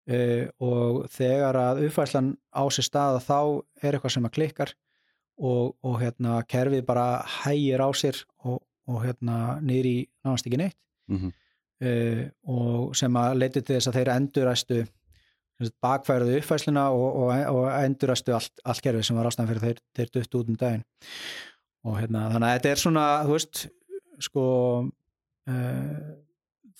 uh, 0.08 0.46
og 0.60 1.08
þegar 1.10 1.54
að 1.54 1.82
uppfærslan 1.88 2.36
á 2.54 2.62
sér 2.68 2.84
staða 2.90 3.20
þá 3.20 3.62
er 3.82 3.92
eitthvað 3.94 4.10
sem 4.12 4.24
að 4.24 4.32
klikkar 4.32 4.72
og, 5.38 5.74
og 5.82 6.00
hérna 6.00 6.42
kerfið 6.46 6.84
bara 6.86 7.22
hægir 7.24 7.78
á 7.80 7.88
sér 7.92 8.24
og, 8.44 8.62
og 8.88 9.02
hérna 9.04 9.60
niður 9.62 9.86
í 9.86 10.08
náðast 10.24 10.46
ekki 10.46 10.58
neitt 10.58 10.76
Mhm. 11.08 11.32
Uh, 11.82 12.24
og 12.54 12.96
sem 12.98 13.20
að 13.20 13.38
leiti 13.42 13.62
til 13.62 13.76
þess 13.76 13.90
að 13.90 14.00
þeir 14.00 14.12
enduræstu 14.16 14.82
bakfæruðu 15.82 16.40
uppfæsluna 16.40 16.88
og, 16.90 17.20
og, 17.22 17.30
og 17.52 17.68
enduræstu 17.84 18.34
allt, 18.34 18.62
allt 18.66 18.82
kerfið 18.82 19.06
sem 19.06 19.18
var 19.18 19.28
ástæðan 19.30 19.50
fyrir 19.52 19.62
þeir, 19.66 19.82
þeir 19.98 20.10
duttu 20.16 20.40
út 20.40 20.50
um 20.50 20.58
daginn 20.58 20.84
og 21.86 21.98
hérna 21.98 22.26
þannig 22.32 22.48
að 22.48 22.56
þetta 22.56 22.72
er 22.72 22.82
svona 22.82 23.06
þú 23.26 23.36
veist 23.36 23.62
sko 24.22 24.46
uh, 25.52 26.00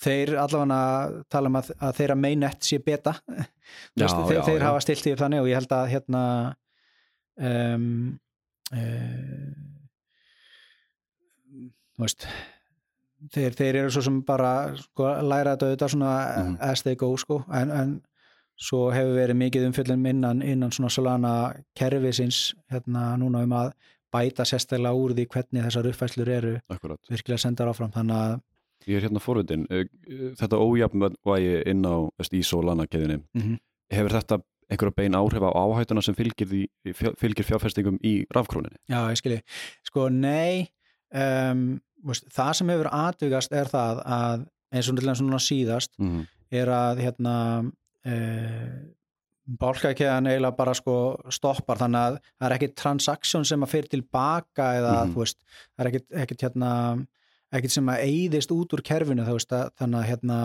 þeir 0.02 0.34
allavega 0.42 1.22
tala 1.32 1.50
um 1.50 1.58
að, 1.60 1.72
að 1.78 1.96
þeirra 2.00 2.18
mainnet 2.18 2.66
sé 2.66 2.80
beta 2.82 3.16
Já, 3.22 4.04
veist, 4.04 4.16
þeir, 4.16 4.38
já, 4.38 4.42
þeir 4.48 4.58
já. 4.58 4.66
hafa 4.68 4.82
stilt 4.84 5.06
því 5.06 5.14
þannig 5.20 5.44
og 5.44 5.50
ég 5.50 5.60
held 5.60 5.76
að 5.76 5.90
hérna 5.92 6.22
um, 7.50 7.86
uh, 8.72 9.52
þú 11.92 12.06
veist 12.06 12.28
þeir, 13.30 13.54
þeir 13.54 13.74
eru 13.82 13.90
svo 13.90 14.02
sem 14.02 14.20
bara 14.22 14.74
sko, 14.76 15.04
læra 15.22 15.56
þetta 15.56 15.68
auðvitað 15.70 15.92
svona 15.94 16.12
Mhm. 16.42 16.56
as 16.60 16.82
they 16.82 16.94
go 16.96 17.16
sko 17.16 17.44
en, 17.52 17.70
en 17.70 18.02
svo 18.58 18.90
hefur 18.92 19.14
verið 19.16 19.36
mikið 19.36 19.66
umfjöldin 19.70 20.06
innan, 20.06 20.42
innan 20.42 20.70
svona 20.70 20.90
Solana 20.90 21.54
kerfisins 21.78 22.54
hérna 22.70 23.16
núna 23.18 23.42
um 23.42 23.50
að 23.52 23.72
bæta 24.12 24.44
sérstaklega 24.44 24.92
úr 24.94 25.14
því 25.14 25.26
hvernig 25.26 25.64
þessar 25.64 25.86
uppfæslur 25.90 26.28
eru 26.28 26.60
Akkurat 26.70 26.98
virkilega 27.10 27.38
sendar 27.38 27.68
áfram 27.68 27.92
þannig 27.92 28.14
að 28.16 28.40
Ég 28.86 28.96
er 28.98 29.08
hérna 29.08 29.20
forvitin 29.22 29.66
Þetta 30.36 30.58
ójafnvægi 30.58 31.62
inn 31.70 31.84
á 31.86 31.96
í 32.32 32.42
Solana 32.42 32.86
keðinni 32.86 33.22
Mhm. 33.34 33.58
Hefur 33.92 34.10
þetta 34.10 34.42
einhverja 34.72 34.94
bein 34.96 35.12
áhrif 35.12 35.42
á 35.44 35.50
áhættuna 35.52 36.02
sem 36.02 36.14
fylgir, 36.14 36.46
því, 36.48 37.14
fylgir 37.20 37.44
fjárfestingum 37.44 37.98
í 38.02 38.24
rafkróninni? 38.32 38.76
Já, 38.88 39.10
ég 39.10 39.18
skilji. 39.20 39.42
Sko, 39.84 40.08
nei, 40.08 40.70
um, 41.12 41.80
veist, 42.04 42.26
það 42.34 42.52
sem 42.58 42.68
hefur 42.74 42.88
atvigast 42.92 43.52
er 43.52 43.70
það 43.70 44.02
að 44.06 44.46
eins 44.72 44.88
og 44.88 44.94
náttúrulega 44.96 45.20
svona 45.20 45.40
síðast 45.44 45.92
Mhm. 45.98 46.26
er 46.52 46.66
að 46.68 46.98
hérna 47.04 47.34
uh, 48.04 48.82
bálkakeðan 49.58 50.28
eiginlega 50.30 50.56
bara 50.56 50.74
sko 50.74 50.94
stoppar 51.30 51.78
þannig 51.80 51.98
að 52.06 52.18
það 52.40 52.46
er 52.48 52.54
ekki 52.56 52.68
transaksjón 52.78 53.44
sem 53.48 53.62
að 53.64 53.72
fyrir 53.74 53.88
tilbaka 53.90 54.68
eða 54.78 54.94
Mhm. 55.06 55.12
þú 55.14 55.18
veist, 55.24 55.38
það 55.76 55.84
er 55.86 55.90
ekkit, 55.90 56.06
ekkit 56.22 56.42
hérna 56.46 57.06
ekkit 57.52 57.70
sem 57.70 57.86
að 57.86 58.02
eyðist 58.06 58.50
út 58.54 58.72
úr 58.72 58.82
kerfinu 58.82 59.24
veist, 59.26 59.52
að, 59.52 59.70
þannig 59.78 59.98
að 60.00 60.08
hérna 60.10 60.38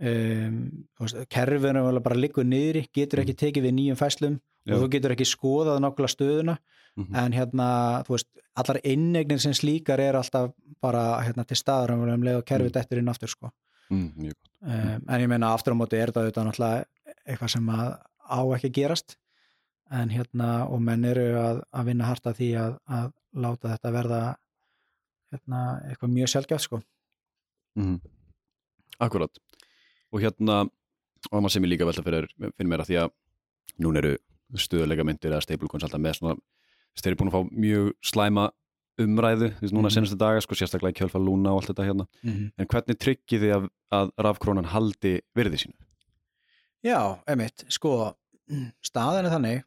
um, 0.00 0.56
veist, 1.00 1.16
kerfinu 1.30 1.84
er 1.88 2.00
bara 2.04 2.18
liggur 2.18 2.44
niðri, 2.44 2.86
getur 2.92 3.22
ekki 3.22 3.36
tekið 3.40 3.62
við 3.68 3.74
nýjum 3.78 3.96
fæslum 4.00 4.40
Já. 4.64 4.74
og 4.74 4.82
þú 4.82 4.88
getur 4.94 5.12
ekki 5.14 5.26
skoðað 5.28 5.80
nokkulega 5.84 6.14
stöðuna 6.16 6.58
Mhm. 6.96 7.14
en 7.16 7.32
hérna, 7.32 7.66
þú 8.06 8.12
veist, 8.14 8.28
allar 8.56 8.78
innegnir 8.84 9.40
sem 9.40 9.52
slíkar 9.52 9.98
er 9.98 10.14
alltaf 10.14 10.52
bara 10.80 11.20
hérna, 11.24 11.44
til 11.44 11.56
staðar 11.56 11.90
um 11.90 12.22
leið 12.22 12.36
og 12.38 12.44
kerfið 12.44 12.70
Mm. 12.70 12.72
dettur 12.72 12.98
inn 12.98 13.08
aftur 13.08 13.28
sko. 13.28 13.50
Mm, 13.90 14.12
um, 14.62 15.02
en 15.08 15.20
ég 15.20 15.28
meina 15.28 15.50
aftur 15.54 15.74
á 15.74 15.76
móti 15.76 15.98
er 15.98 16.12
þetta 16.12 16.22
auðvitað 16.22 16.46
náttúrulega 16.46 16.84
eitthvað 17.26 17.50
sem 17.50 17.66
að 17.66 17.98
á 18.30 18.40
ekki 18.56 18.68
að 18.70 18.72
gerast 18.78 19.16
en 19.90 20.08
hérna, 20.08 20.70
og 20.70 20.80
menn 20.80 21.04
eru 21.04 21.34
að, 21.34 21.62
að 21.74 21.84
vinna 21.84 22.04
hart 22.04 22.24
að 22.26 22.36
því 22.38 22.48
að, 22.62 22.78
að 22.88 23.12
láta 23.34 23.68
þetta 23.76 23.92
verða 23.92 24.36
hérna, 25.32 25.60
eitthvað 25.90 26.14
mjög 26.14 26.28
sjálfgjátt 26.32 26.60
sko. 26.60 26.82
mm. 27.76 28.00
Akkurat 29.00 29.30
og 30.12 30.20
hérna 30.22 30.60
og 31.32 31.42
maður 31.42 31.50
sem 31.50 31.64
ég 31.64 31.72
líka 31.74 31.86
velta 31.88 32.02
fyrir, 32.06 32.28
fyrir 32.38 32.68
mér 32.70 32.84
að 32.84 32.86
því 32.92 32.98
að 33.02 33.10
núna 33.82 33.98
eru 33.98 34.16
stöðuleika 34.58 35.04
myndir 35.04 35.30
eða 35.32 35.42
stablecoins 35.42 35.84
alltaf 35.84 36.00
með 36.00 36.18
svona 36.18 36.36
þeir 36.98 37.10
eru 37.12 37.16
búin 37.20 37.30
að 37.32 37.36
fá 37.36 37.42
mjög 37.64 37.92
slæma 38.02 38.50
umræðu 38.98 39.48
þú 39.56 39.60
veist 39.64 39.74
núna 39.74 39.88
Mhm. 39.90 39.94
senastu 39.96 40.16
daga 40.18 40.40
sko 40.40 40.54
sérstaklega 40.54 40.94
í 40.94 40.98
kjölfa 41.00 41.18
lúna 41.18 41.50
og 41.50 41.62
allt 41.62 41.70
þetta 41.72 41.84
hérna 41.88 42.06
-hmm. 42.24 42.52
en 42.58 42.66
hvernig 42.66 42.98
tryggið 42.98 43.40
þið 43.42 43.52
að, 43.56 43.68
að 43.92 44.10
rafkrónan 44.18 44.64
haldi 44.70 45.20
virði 45.34 45.58
sínu? 45.58 45.74
Já, 46.84 47.18
emitt, 47.26 47.64
sko 47.68 48.14
staðan 48.82 49.24
er 49.26 49.30
þannig 49.32 49.62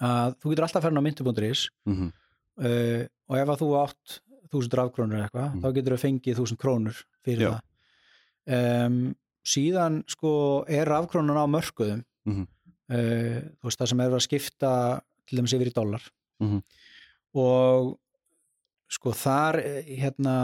að 0.00 0.34
þú 0.42 0.50
getur 0.52 0.64
alltaf 0.66 0.80
að 0.82 0.86
ferna 0.88 1.00
á 1.00 1.06
myndu.is 1.06 1.68
Mm 1.86 1.94
-hmm. 1.96 2.12
uh, 2.58 3.06
og 3.28 3.36
ef 3.38 3.48
að 3.48 3.60
þú 3.62 3.68
átt 3.84 4.20
þúsund 4.52 4.74
rafkrónur 4.74 5.16
eða 5.18 5.24
eitthvað, 5.28 5.54
Mm. 5.54 5.60
þá 5.62 5.72
getur 5.74 5.92
þú 5.96 6.00
fengið 6.04 6.36
þúsund 6.38 6.58
krónur 6.58 6.96
fyrir 7.24 7.48
Já. 7.48 7.60
það 8.46 8.86
um, 8.86 9.14
síðan 9.44 10.04
sko 10.08 10.64
er 10.68 10.86
rafkrónun 10.88 11.36
á 11.36 11.44
mörkuðum 11.46 12.04
Mhm. 12.26 12.46
Uh, 12.90 13.38
þú 13.60 13.68
veist 13.68 13.78
það 13.82 13.88
sem 13.92 14.00
er 14.04 14.10
að 14.18 14.24
skipta 14.26 14.72
til 15.28 15.38
dæmis 15.40 15.54
yfir 15.58 15.70
í 15.72 15.74
dólar 15.76 16.04
Mhm. 16.40 16.60
og 17.34 17.98
sko 18.88 19.10
þar 19.12 19.58
eh, 19.60 19.82
hérna 20.00 20.34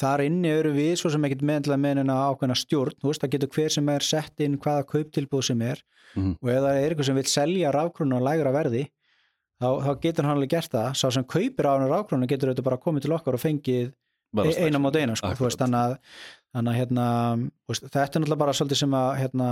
þar 0.00 0.22
inni 0.24 0.48
eru 0.52 0.70
við 0.76 0.92
svo 1.00 1.10
sem 1.12 1.24
ekkert 1.26 1.42
meðanlega 1.42 1.80
meðina 1.82 2.16
ákveðna 2.30 2.56
stjórn, 2.56 2.94
þú 3.00 3.10
veist 3.10 3.24
það 3.24 3.32
getur 3.34 3.50
hver 3.56 3.72
sem 3.74 3.88
er 3.88 4.00
sett 4.06 4.40
inn 4.44 4.58
hvaða 4.62 4.84
kauptilbúð 4.92 5.44
sem 5.50 5.62
er 5.62 5.82
Mhm. 6.16 6.36
og 6.42 6.48
ef 6.50 6.60
það 6.62 6.76
er 6.76 6.90
eitthvað 6.90 7.04
sem 7.06 7.14
vil 7.14 7.24
selja 7.24 7.72
rafkrónu 7.72 8.18
á 8.18 8.26
lægra 8.28 8.52
verði 8.52 8.84
þá, 9.60 9.66
þá 9.84 10.00
getur 10.00 10.24
hann 10.24 10.36
alveg 10.36 10.48
gert 10.50 10.70
það 10.72 10.94
sá 10.98 11.10
sem 11.12 11.24
kaupir 11.24 11.66
á 11.66 11.72
hann 11.78 11.88
rafkrónu 11.90 12.26
getur 12.28 12.50
auðvitað 12.50 12.64
bara 12.64 12.78
komið 12.78 13.02
til 13.02 13.12
okkar 13.12 13.34
og 13.34 13.40
fengið 13.40 13.92
e- 14.46 14.64
eina 14.66 14.78
mót 14.78 14.96
eina 14.96 15.14
sko, 15.16 15.28
þú 15.34 15.46
veist, 15.46 15.58
Akkurat. 15.58 15.70
þannig 15.70 15.80
að, 15.80 15.98
þannig 16.54 16.70
að 16.70 16.78
hérna, 16.80 17.50
þetta 17.70 18.02
er 18.02 18.20
náttúrulega 18.20 18.38
bara 18.38 18.52
svolítið 18.52 18.76
sem 18.76 18.90
að 18.90 19.10
hérna, 19.20 19.48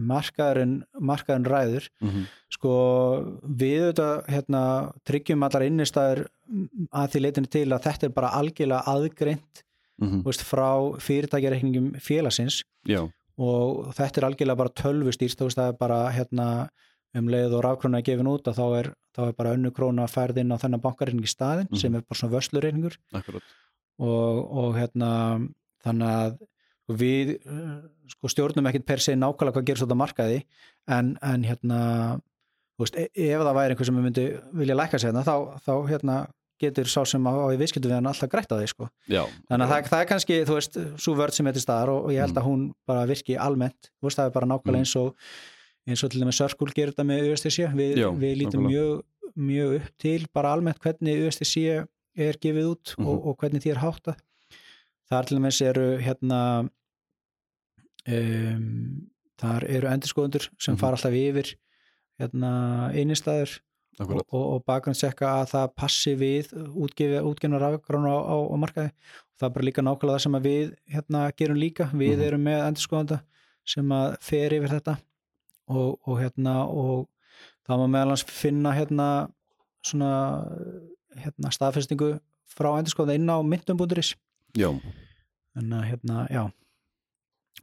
markaðurinn, 0.00 0.82
markaðurinn 1.00 1.46
ræður 1.50 1.88
Mhm. 2.02 2.24
sko 2.50 2.72
við 3.46 3.92
auðvitað 3.92 4.26
hérna, 4.34 4.62
tryggjum 5.06 5.42
allar 5.46 5.62
innistæður 5.66 6.26
að 6.92 7.08
því 7.12 7.20
leitinu 7.24 7.50
til 7.50 7.66
að 7.70 7.82
þetta 7.86 8.04
er 8.04 8.14
bara 8.16 8.30
algjörlega 8.40 8.84
aðgreint 8.86 9.62
Mhm. 10.00 10.22
þú 10.22 10.24
veist, 10.24 10.42
frá 10.48 10.68
fyrirtækjareikningum 10.98 11.92
félagsins 12.00 12.62
Já, 12.88 13.02
og 13.38 13.92
þetta 13.94 14.18
er 14.18 14.28
algjörlega 14.30 14.56
bara 14.56 14.70
tölvustýrst 14.70 15.36
það 15.54 15.68
er 15.68 15.72
bara 15.78 16.10
hérna 16.10 16.68
um 17.14 17.26
leið 17.28 17.52
og 17.58 17.64
rafkróna 17.64 17.98
er 17.98 18.02
gefin 18.02 18.26
út 18.30 18.44
að 18.46 18.54
þá 18.56 18.78
er, 18.78 18.94
þá 19.16 19.28
er 19.28 19.32
bara 19.32 19.54
önnu 19.56 19.70
króna 19.72 20.06
færð 20.08 20.38
inn 20.38 20.52
á 20.52 20.56
þennan 20.62 20.80
bankareining 20.80 21.24
í 21.24 21.28
staðin 21.28 21.68
Mhm. 21.70 21.76
sem 21.78 21.94
er 21.94 22.00
bara 22.02 22.18
svona 22.18 22.36
vöslureiningur 22.38 22.96
akkurat 23.12 23.42
og, 23.98 24.52
og 24.52 24.74
hérna 24.76 25.50
þannig 25.84 26.08
að 26.08 26.38
við 26.98 27.36
sko, 28.10 28.28
stjórnum 28.32 28.66
ekkit 28.70 28.86
per 28.88 28.98
se 29.04 29.14
nákvæmlega 29.14 29.54
hvað 29.58 29.66
gerist 29.70 29.84
út 29.86 29.94
á 29.94 30.02
markaði 30.02 30.42
en, 30.88 31.16
en 31.22 31.44
hérna 31.46 31.80
veist, 32.80 32.96
e 32.96 33.08
ef 33.30 33.40
það 33.44 33.56
væri 33.58 33.74
einhver 33.74 33.86
sem 33.90 33.98
myndi 34.00 34.26
vilja 34.56 34.76
lækka 34.78 34.98
sig 34.98 35.10
hérna, 35.10 35.22
þá, 35.26 35.60
þá 35.66 35.72
hérna, 35.90 36.18
getur 36.60 36.88
sá 36.92 37.04
sem 37.08 37.24
á, 37.24 37.32
á 37.32 37.46
í 37.54 37.58
viðskiptu 37.60 37.88
við 37.88 37.96
hann 37.96 38.08
alltaf 38.10 38.28
grætt 38.32 38.50
á 38.52 38.56
því 38.60 38.66
sko. 38.68 38.88
Já, 39.08 39.22
þannig 39.48 39.64
að 39.64 39.70
það, 39.72 39.86
það 39.92 40.02
er 40.04 40.08
kannski, 40.10 40.34
þú 40.48 40.56
veist, 40.58 40.74
svo 41.00 41.14
vörð 41.16 41.36
sem 41.38 41.46
heitir 41.48 41.62
staðar 41.64 41.92
og, 41.94 42.02
og 42.04 42.12
ég 42.12 42.20
held 42.26 42.36
að 42.36 42.44
hún 42.50 42.66
bara 42.88 43.06
virki 43.08 43.36
almennt, 43.40 43.88
þú 43.96 44.08
veist, 44.10 44.18
það 44.20 44.28
er 44.28 44.34
bara 44.36 44.48
nákvæmlega 44.50 44.76
Mm. 44.76 44.84
eins 44.84 44.96
og 45.00 45.88
eins 45.88 46.02
og 46.04 46.10
til 46.12 46.20
dæmis 46.20 46.36
Sörskúl 46.40 46.74
gerir 46.76 46.92
þetta 46.92 47.06
með 47.08 47.30
USTC, 47.32 47.64
við, 47.78 47.94
Já, 48.02 48.08
við 48.12 48.34
lítum 48.42 48.66
mjög, 48.68 49.00
mjög 49.40 49.72
upp 49.78 49.88
til 50.04 50.26
bara 50.36 50.52
almennt 50.52 50.80
hvernig 50.84 51.24
USTC 51.30 51.64
er 52.20 52.36
gefið 52.44 52.68
út 52.74 52.92
Mhm. 52.98 53.06
og, 53.08 53.26
og 53.30 53.36
hvernig 53.40 53.62
því 53.64 53.70
er 53.72 53.80
háttað 53.80 54.20
þar 55.10 55.26
til 55.26 55.38
dæmis 55.40 55.60
eru 55.64 55.86
hérna 56.04 56.68
um, 58.08 59.08
þar 59.40 59.64
eru 59.68 59.88
endurskoðundur 59.88 60.48
sem 60.58 60.74
Mhm. 60.74 60.80
fara 60.80 60.96
alltaf 60.96 61.12
yfir 61.16 61.54
hérna 62.20 62.92
innistæður 62.94 63.58
og, 64.00 64.10
og, 64.32 64.44
og 64.54 64.64
bakgrunnssekka 64.68 65.26
að 65.40 65.48
það 65.54 65.74
passi 65.76 66.14
við 66.16 66.52
útgefna 66.76 67.58
rafgránu 67.60 68.08
á, 68.12 68.18
á, 68.20 68.36
á 68.48 68.56
markaði. 68.60 68.90
Og 68.90 69.40
það 69.40 69.46
er 69.48 69.54
bara 69.56 69.64
líka 69.68 69.82
nákvæmlega 69.84 70.16
það 70.16 70.24
sem 70.24 70.38
við 70.44 70.74
hérna 70.92 71.32
gerum 71.36 71.56
líka, 71.60 71.84
við 71.92 72.16
Mhm. 72.18 72.26
erum 72.26 72.44
með 72.44 72.66
endurskoðanda 72.68 73.20
sem 73.64 73.88
að 73.88 74.16
fer 74.20 74.50
yfir 74.52 74.68
þetta 74.68 74.98
og, 75.68 75.98
og 76.06 76.18
hérna 76.20 76.54
og 76.68 77.08
það 77.68 77.78
má 77.78 77.86
meðal 77.88 78.08
hans 78.08 78.24
finna 78.24 78.72
hérna 78.74 79.30
svona 79.84 80.10
hérna 81.16 81.50
staðfestingu 81.52 82.20
frá 82.50 82.78
endurskoðanda 82.78 83.14
inn 83.14 83.30
á 83.30 83.36
myndum.is 83.42 84.14
Já, 84.56 84.68
en 85.56 85.70
hérna, 85.70 86.26
já 86.30 86.50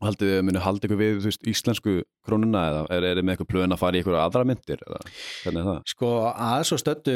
haldið 0.04 0.34
muni 0.48 0.64
haldið 0.64 0.90
ykkur 0.90 1.02
við 1.02 1.22
veist, 1.26 1.46
íslensku 1.48 1.98
krónuna 2.28 2.64
eða 2.72 2.84
er, 2.98 3.08
er 3.12 3.22
með 3.22 3.36
eitthvað 3.36 3.52
plön 3.54 3.76
að 3.76 3.82
fara 3.84 3.98
í 3.98 4.04
ykkur 4.04 4.20
aðra 4.22 4.46
myndir 4.48 4.84
er 4.84 5.58
það? 5.58 5.80
Sko 5.94 6.12
aðeins 6.32 6.74
og 6.76 6.84
stöttu 6.84 7.16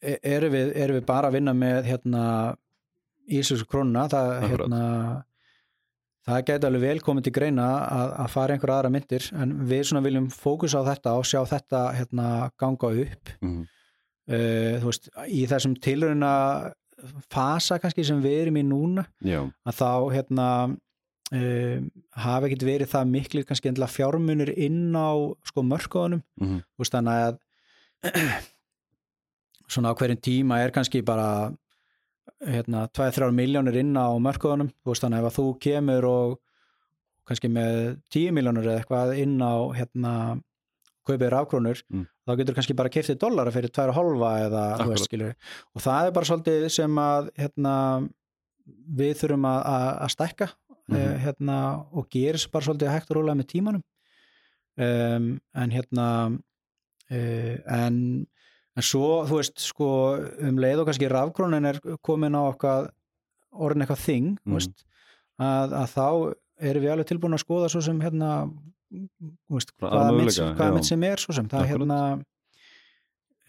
e- 0.00 0.20
erum 0.34 0.54
við, 0.54 0.72
erum 0.84 1.00
við 1.00 1.04
bara 1.10 1.30
að 1.30 1.38
vinna 1.38 1.56
með 1.56 1.90
hérna 1.90 2.24
íslensku 3.32 3.70
krónuna 3.70 4.06
það, 4.12 4.32
hérna, 4.52 4.80
það 6.26 6.48
gæti 6.48 6.70
alveg 6.70 6.86
vel 6.88 7.04
komið 7.04 7.28
til 7.28 7.36
greina 7.36 7.68
að, 7.84 8.16
að 8.24 8.32
fara 8.36 8.54
í 8.54 8.58
einhver 8.58 8.74
aðra 8.76 8.94
myndir 8.94 9.28
en 9.36 9.54
við 9.70 9.94
viljum 10.08 10.32
fókusa 10.32 10.82
á 10.82 10.88
þetta 10.92 11.14
og 11.20 11.28
sjá 11.28 11.40
þetta 11.52 11.84
hérna 12.00 12.32
ganga 12.60 12.96
upp. 13.04 13.36
Mm 13.44 13.62
uh, 14.30 14.78
þú 14.82 14.90
veist, 14.90 15.10
í 15.28 15.42
þessum 15.50 15.76
tilruna 15.82 16.32
fasa 17.32 17.80
kannski 17.82 18.04
sem 18.06 18.20
við 18.22 18.44
erum 18.44 18.60
í 18.60 18.64
núna 18.66 19.06
Já, 19.26 19.42
að 19.66 19.78
þá 19.78 19.90
hérna 20.14 20.48
um, 21.32 21.88
hafa 22.24 22.48
ekkert 22.48 22.66
verið 22.68 22.90
það 22.92 23.10
miklu 23.14 23.44
kannski 23.48 23.70
endilega 23.72 23.94
fjármunir 23.96 24.52
inn 24.56 24.92
á 24.92 25.10
sko 25.48 25.64
mörkuðunum. 25.66 26.22
Mm 26.40 26.60
þú 26.62 26.84
veist 26.84 26.96
þannig 26.96 27.26
að 27.26 27.40
svona 29.72 29.92
á 29.92 29.98
hverjum 29.98 30.20
tíma 30.22 30.60
er 30.62 30.72
kannski 30.74 31.02
bara 31.06 31.52
hérna 32.42 32.86
2-3 32.90 33.30
miljónir 33.34 33.78
inn 33.80 33.94
á 33.96 34.10
veist 34.92 35.04
þannig 35.04 35.22
að 35.22 35.28
ef 35.30 35.36
þú 35.38 35.46
kemur 35.62 36.08
og 36.08 36.38
kannski 37.28 37.48
með 37.52 37.76
10 38.10 38.32
miljónir 38.34 38.66
eða 38.66 38.80
eitthvað 38.82 39.12
inn 39.22 39.36
á 39.38 39.54
hérna 39.76 40.14
kaupið 41.02 41.30
rafkrónur, 41.34 41.80
Mm. 41.90 42.06
þá 42.26 42.32
getur 42.38 42.54
kannski 42.54 42.74
bara 42.78 42.88
kiftið 42.88 43.18
dollara 43.18 43.50
fyrir 43.50 43.70
2,5 43.74 44.46
eða 44.46 44.64
veist 44.86 45.08
og 45.74 45.82
það 45.82 46.06
er 46.06 46.12
bara 46.12 46.28
svolítið 46.28 46.66
sem 46.70 46.98
að 47.02 47.30
hérna 47.38 47.72
við 48.98 49.16
þurfum 49.18 49.46
að, 49.50 49.60
að, 49.66 49.88
að 50.04 50.12
stækka 50.14 50.48
Mhm. 50.90 50.98
eh, 50.98 51.16
hérna, 51.24 51.58
og 51.92 52.08
gerist 52.10 52.50
bara 52.52 52.64
svolítið 52.66 52.90
hægt 52.90 53.10
og 53.10 53.16
rólega 53.16 53.38
með 53.38 53.50
tímanum 53.54 53.82
um, 54.76 55.40
en 55.54 55.70
hérna 55.70 56.06
uh, 57.10 57.56
en, 57.66 58.26
en 58.76 58.82
svo 58.82 59.22
þú 59.28 59.38
veist 59.38 59.62
sko 59.62 59.90
um 60.48 60.58
leið 60.58 60.82
og 60.82 60.88
kannski 60.88 61.10
rafkrónin 61.12 61.68
er 61.70 61.80
komin 62.02 62.34
á 62.34 62.42
okkar 62.48 62.90
orðin 63.52 63.84
eitthvað 63.84 64.04
þing 64.06 64.28
mm. 64.42 64.56
veist, 64.56 64.84
að, 65.38 65.76
að 65.82 65.88
þá 65.94 66.06
erum 66.62 66.84
við 66.84 66.92
alveg 66.94 67.10
tilbúin 67.10 67.36
að 67.36 67.44
skoða 67.44 67.70
svo 67.72 67.82
sem 67.84 68.00
hérna 68.02 68.32
veist, 69.52 69.72
hvaða 69.80 70.70
mynd 70.74 70.88
sem 70.88 71.08
er 71.08 71.22
svo 71.22 71.36
sem 71.36 71.48
það 71.52 71.64
er 71.64 71.72
hérna 71.74 72.00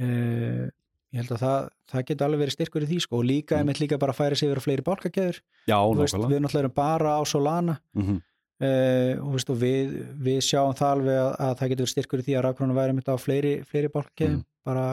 uh, 0.03 0.65
ég 1.13 1.21
held 1.21 1.31
að 1.35 1.41
það, 1.45 1.69
það 1.93 2.05
geti 2.09 2.25
alveg 2.25 2.39
verið 2.43 2.55
styrkur 2.57 2.83
í 2.83 2.89
því 2.89 2.99
sko. 3.05 3.17
Og 3.21 3.25
líka, 3.29 3.55
Mm. 3.55 3.59
einmitt 3.61 3.79
líka 3.83 3.99
bara 4.01 4.11
að 4.13 4.19
færa 4.19 4.35
sig 4.39 4.49
yfir 4.49 4.61
fleiri 4.65 4.83
bálkakeður 4.87 5.39
já 5.69 5.77
við 5.77 6.39
náttúrulega 6.41 6.59
erum 6.63 6.73
bara 6.75 7.17
á 7.17 7.21
Solana. 7.25 7.79
Mm 7.95 8.21
uh, 8.63 9.13
og, 9.25 9.31
veist, 9.33 9.49
og 9.49 9.57
við, 9.59 9.93
við 10.23 10.37
sjáum 10.45 10.75
það 10.77 10.91
alveg 10.95 11.17
að, 11.19 11.31
að 11.43 11.55
það 11.59 11.69
getur 11.73 11.83
verið 11.83 11.91
styrkur 11.93 12.19
í 12.21 12.23
því 12.27 12.35
að 12.37 12.43
rafkrónu 12.45 12.75
væri 12.77 12.93
mitt 12.95 13.09
á 13.11 13.15
fleiri, 13.19 13.53
fleiri 13.67 13.89
bálkakeðum 13.91 14.37
Mm. 14.39 14.45
bara 14.63 14.85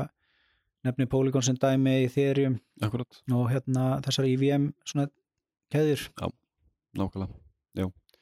nefni 0.84 1.06
Polygon 1.06 1.42
sem 1.44 1.54
dæmi 1.60 1.92
í 2.00 2.06
Ethereum 2.08 2.58
Akkurat, 2.82 3.20
og 3.30 3.50
hérna 3.52 4.00
þessar 4.02 4.26
IVM 4.26 4.72
svona 4.84 5.06
keður 5.70 6.08
nákvæmlega. 6.96 7.30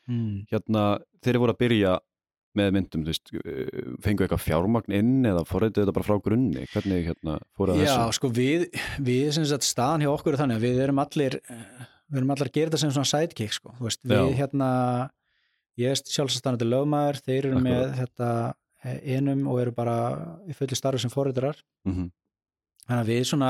Mm. 0.08 0.46
Hérna, 0.50 0.82
þeir 1.22 1.34
eru 1.34 1.40
voru 1.44 1.52
að 1.54 1.58
byrja 1.62 1.98
með 2.58 2.72
myndum, 2.76 3.04
þú 3.06 3.12
veist, 3.12 3.30
uh, 3.38 3.92
fengu 4.04 4.24
eitthvað 4.26 4.42
fjármagn 4.44 4.94
inn 4.98 5.28
eða 5.30 5.44
forrættu 5.48 5.82
þetta 5.84 5.94
bara 5.96 6.08
frá 6.08 6.18
grunni 6.24 6.64
hvernig 6.72 7.06
hérna 7.10 7.38
fóru 7.58 7.74
að 7.76 7.82
Já, 7.84 7.92
þessu 7.94 8.18
sko 8.18 8.30
við, 8.38 8.66
við 9.10 9.30
sem 9.38 9.46
sagt 9.50 9.66
staðan 9.68 10.04
hjá 10.06 10.10
okkur 10.12 10.34
er 10.36 10.42
þannig 10.42 10.60
að 10.60 10.66
við 10.68 10.82
erum 10.86 11.02
allir 11.04 11.38
eh, 11.40 11.64
við 12.08 12.20
erum 12.22 12.34
allir 12.34 12.48
að 12.50 12.54
gera 12.58 12.70
þetta 12.72 12.82
sem 12.84 12.94
svona 12.96 13.12
sidekick 13.12 13.54
sko, 13.56 13.74
þú 13.78 13.88
veist, 13.88 14.02
við 14.08 14.22
Já. 14.22 14.36
hérna 14.42 14.70
ég 15.78 15.92
er 15.94 16.00
sjálfstæðanandi 16.10 16.66
lögmaður 16.72 17.20
þeir 17.24 17.44
eru 17.52 17.60
með 17.62 17.82
Akkurat. 17.84 17.98
þetta 18.02 18.30
eh, 18.88 19.14
einum 19.16 19.44
og 19.52 19.60
eru 19.62 19.74
bara 19.76 19.96
í 20.50 20.56
fulli 20.58 20.78
starfi 20.78 21.02
sem 21.04 21.12
forritarar 21.14 21.60
mm 21.88 22.08
þannig 22.88 23.02
að 23.04 23.08
við 23.12 23.24
svona 23.28 23.48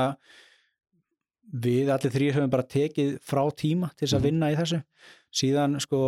við 1.63 1.87
allir 1.93 2.11
þrýr 2.13 2.35
höfum 2.35 2.51
bara 2.53 2.65
tekið 2.69 3.13
frá 3.25 3.39
tíma 3.57 3.87
til 3.95 4.03
þess 4.05 4.17
að 4.17 4.19
Mhm. 4.19 4.27
vinna 4.27 4.49
í 4.51 4.57
þessu 4.59 4.79
síðan 5.29 5.77
sko 5.83 5.99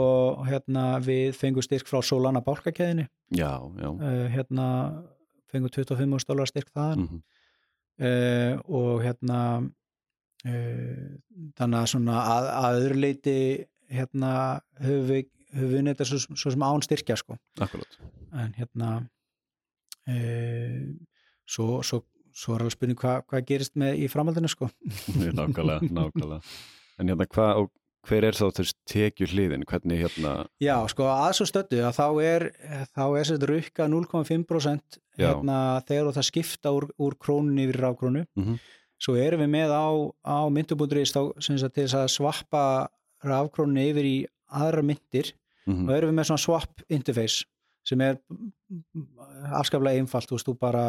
hérna 0.48 0.96
við 1.04 1.36
fengum 1.38 1.66
styrk 1.66 1.90
frá 1.90 2.00
Solana 2.02 2.42
bálkakeðinu 2.46 3.06
Já, 3.32 3.62
já. 3.80 3.90
Uh, 3.90 4.26
hérna 4.34 4.66
fengum 5.52 5.72
25 5.72 6.24
stólar 6.24 6.50
styrk 6.50 6.72
þaðan. 6.74 7.06
Mm 7.06 7.22
uh, 8.02 8.56
og 8.66 9.04
hérna 9.06 9.40
uh, 9.62 11.10
þannig 11.58 11.78
að 11.82 11.90
svona 11.94 12.22
að, 12.36 12.50
að 12.62 12.80
öðru 12.80 13.00
leiti 13.06 13.36
hérna 13.92 14.32
höfum 14.82 15.08
við 15.10 15.28
höfum 15.52 15.74
við 15.76 15.90
þetta 15.92 16.08
svo, 16.08 16.22
svo 16.40 16.54
sem 16.54 16.64
án 16.64 16.86
styrkja 16.86 17.18
sko. 17.20 17.38
Akkurat 17.60 18.00
en 18.42 18.54
hérna 18.56 18.92
svo, 21.46 21.82
svo, 21.86 22.00
svo 22.34 22.56
er 22.56 22.64
alveg 22.64 22.74
spurning 22.74 22.98
hvað 22.98 23.26
hva 23.30 23.42
gerist 23.46 23.76
með 23.80 24.00
í 24.02 24.08
framhaldinu 24.12 24.50
sko. 24.50 24.70
Nákvæmlega, 25.38 25.92
nákvæmlega. 25.92 26.40
En 26.98 27.12
hérna 27.12 27.28
hvað, 27.28 27.60
og 27.62 27.70
hver 28.08 28.26
er 28.26 28.34
þá 28.38 28.48
þess 28.58 28.74
tekju 28.90 29.28
hliðin, 29.30 29.64
hvernig 29.70 30.02
hérna? 30.02 30.34
Já, 30.64 30.76
sko 30.90 31.06
að 31.12 31.34
svo 31.38 31.46
stöddu 31.50 31.82
að 31.86 31.98
þá 32.00 32.06
er 32.26 32.46
þá 32.96 33.04
er 33.20 33.28
sér 33.30 33.46
rukka 33.52 33.88
0,5% 33.92 34.98
Já. 35.20 35.28
hérna 35.30 35.58
þegar 35.86 36.08
þú 36.10 36.14
það 36.18 36.30
skipta 36.32 36.74
úr, 36.78 36.88
úr 36.98 37.18
krónunni 37.22 37.68
yfir 37.68 37.82
rafkrónu 37.84 38.26
Mhm. 38.38 38.60
svo 39.02 39.16
erum 39.18 39.42
við 39.42 39.50
með 39.54 39.70
á, 39.74 39.86
á 40.26 40.38
myndubúndurist 40.50 41.16
þá 41.16 41.22
sem 41.42 41.58
þess 41.58 41.94
að 41.98 42.10
svappa 42.18 42.90
rafkrónunni 43.24 43.90
yfir 43.92 44.06
í 44.06 44.18
aðra 44.52 44.82
myndir 44.84 45.34
mm 45.68 45.88
og 45.90 45.94
erum 45.96 46.10
við 46.10 46.18
með 46.20 46.26
svona 46.32 46.42
swap 46.42 46.82
interface 46.90 47.46
sem 47.86 48.02
er 48.02 48.18
afskaplega 49.58 50.00
einfalt, 50.02 50.28
þú 50.30 50.38
veist, 50.38 50.48
þú 50.50 50.56
bara 50.60 50.86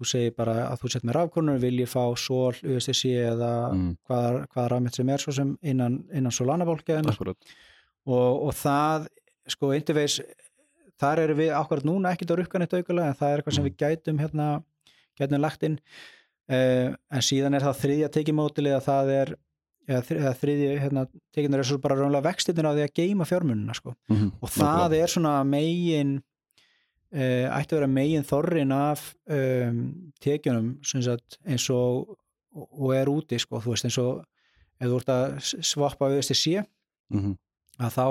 þú 0.00 0.08
segir 0.08 0.34
bara 0.36 0.54
að 0.70 0.80
þú 0.82 0.90
sett 0.94 1.04
með 1.04 1.16
rafkrónur 1.18 1.58
vil 1.62 1.74
ég 1.82 1.88
fá 1.92 2.02
sol, 2.18 2.52
USDC 2.64 3.02
eða 3.30 3.50
Mm. 3.74 3.96
hvaða, 4.08 4.46
hvaða 4.52 4.68
rafmynd 4.72 4.94
sem 4.96 5.08
er 5.12 5.18
svo 5.18 5.32
sem 5.36 5.56
innan, 5.62 6.00
innan 6.12 6.32
Solana-bólkeðinu 6.32 7.12
Akkurat, 7.12 7.36
og, 8.06 8.46
og 8.48 8.54
það 8.54 9.06
sko 9.48 9.72
interface 9.76 10.22
þar 11.00 11.18
eru 11.26 11.34
við 11.34 11.52
akkurat 11.56 11.84
núna 11.88 12.12
ekkert 12.14 12.32
á 12.32 12.38
rukkan 12.40 12.62
eitt 12.66 12.74
aukulega 12.76 13.08
en 13.12 13.14
það 13.20 13.30
er 13.34 13.38
eitthvað 13.42 13.54
sem 13.54 13.64
Mm. 13.64 13.70
við 13.70 13.76
gætum 13.84 14.18
hérna 14.24 14.48
gætum 15.20 15.40
lagt 15.40 15.62
inn 15.68 15.78
uh, 16.50 16.88
en 17.12 17.22
síðan 17.24 17.54
er 17.56 17.60
það 17.66 17.78
þriðja 17.84 18.10
tekimótili 18.16 18.72
að 18.74 18.84
það 18.88 19.12
er 19.20 19.32
eða, 19.90 20.00
þri- 20.06 20.18
eða 20.20 20.34
þriðja 20.40 20.80
hérna, 20.84 21.04
tekinnur 21.34 21.58
er 21.62 21.68
svo 21.70 21.78
bara 21.82 21.96
raunlega 21.98 22.26
vextinir 22.30 22.68
á 22.68 22.72
því 22.76 22.84
að 22.86 22.94
geima 23.00 23.26
fjármununa 23.28 23.74
sko. 23.74 23.94
mm 24.10 24.28
og 24.40 24.48
það 24.54 24.94
er 25.02 25.06
svona 25.10 25.32
megin 25.44 26.20
ætti 27.10 27.74
að 27.74 27.80
vera 27.80 27.90
megin 27.90 28.26
þorrin 28.26 28.72
af 28.74 29.14
um, 29.26 30.12
tekjunum 30.22 30.76
sagt, 30.86 31.40
eins 31.46 31.66
og 31.74 32.16
og 32.54 32.94
er 32.96 33.10
úti 33.10 33.38
sko, 33.38 33.60
þú 33.62 33.74
veist 33.74 33.86
eins 33.86 33.98
og 34.02 34.22
ef 34.80 34.88
þú 34.88 34.96
ert 35.00 35.12
að 35.14 35.26
svappa 35.66 36.08
við 36.10 36.22
þessi 36.22 36.36
sé 36.38 36.64
-hmm. 37.12 37.36
að 37.78 37.90
þá 37.94 38.06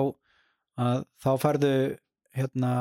að 0.80 1.04
þá 1.24 1.32
færðu 1.43 1.74
hérna 2.32 2.72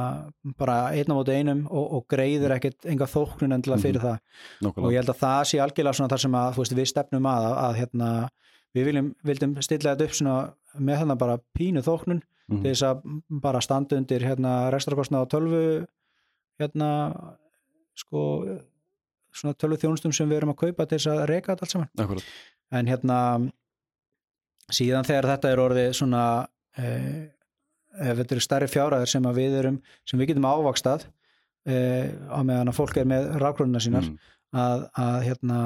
bara 0.59 0.93
einn 0.93 1.11
á 1.11 1.15
móti 1.19 1.35
einum 1.35 1.67
og, 1.71 1.93
og 1.93 2.07
greiðir 2.09 2.55
ekkert 2.55 2.87
enga 2.87 3.07
þóknun 3.07 3.55
endilega 3.55 3.83
fyrir 3.83 4.01
það 4.01 4.19
og 4.19 4.21
nákvæmlega 4.63 4.93
ég 4.93 4.99
held 5.01 5.11
að 5.11 5.23
það 5.25 5.45
sé 5.45 5.59
algjörlega 5.59 5.93
svona 5.95 6.09
þar 6.09 6.21
sem 6.21 6.35
að 6.35 6.57
veist, 6.57 6.75
við 6.75 6.87
stefnum 6.87 7.27
að, 7.27 7.45
að, 7.45 7.57
að 7.65 7.75
hérna, 7.77 8.29
við 8.75 8.85
viljum, 8.85 9.15
vildum 9.25 9.63
stilla 9.63 9.95
þetta 9.95 10.05
upp 10.05 10.15
svona 10.15 10.55
með 10.79 10.99
þarna 10.99 11.17
bara 11.17 11.39
pínu 11.59 11.83
þóknun 11.83 12.23
Mhm. 12.49 12.63
til 12.63 12.73
þess 12.73 12.83
að 12.83 13.03
bara 13.29 13.61
standa 13.61 13.97
undir 13.97 14.25
hérna 14.25 14.71
rekstrakostna 14.73 15.21
á 15.21 15.25
tölvu 15.29 15.87
hérna 16.59 16.91
sko 17.99 18.25
svona 19.35 19.57
tölvu 19.59 19.79
þjónustum 19.83 20.15
sem 20.15 20.29
við 20.29 20.41
erum 20.41 20.55
að 20.55 20.61
kaupa 20.65 20.87
til 20.87 20.99
þess 20.99 21.11
að 21.13 21.25
reyka 21.31 21.55
þetta 21.55 21.67
allt 21.67 21.75
saman 21.75 22.05
Akkurat. 22.05 22.31
en 22.79 22.91
hérna 22.91 23.19
síðan 24.79 25.09
þegar 25.09 25.31
þetta 25.33 25.53
er 25.53 25.63
orðið 25.65 25.91
svona 25.99 26.23
eh, 26.79 27.29
ef 27.99 28.19
þetta 28.21 28.37
eru 28.37 28.45
stærri 28.45 28.71
fjárhæður 28.71 29.13
sem 29.13 29.29
við 29.37 29.61
erum 29.61 29.79
sem 30.09 30.21
við 30.21 30.33
getum 30.33 30.49
ávakstað 30.49 31.07
eh, 31.69 32.11
á 32.29 32.39
meðan 32.43 32.73
að 32.73 32.81
fólk 32.81 32.99
er 33.01 33.09
með 33.09 33.31
rákronuna 33.43 33.83
sínar 33.83 34.09
mm. 34.09 34.19
að, 34.65 34.85
að 35.05 35.23
hérna 35.29 35.61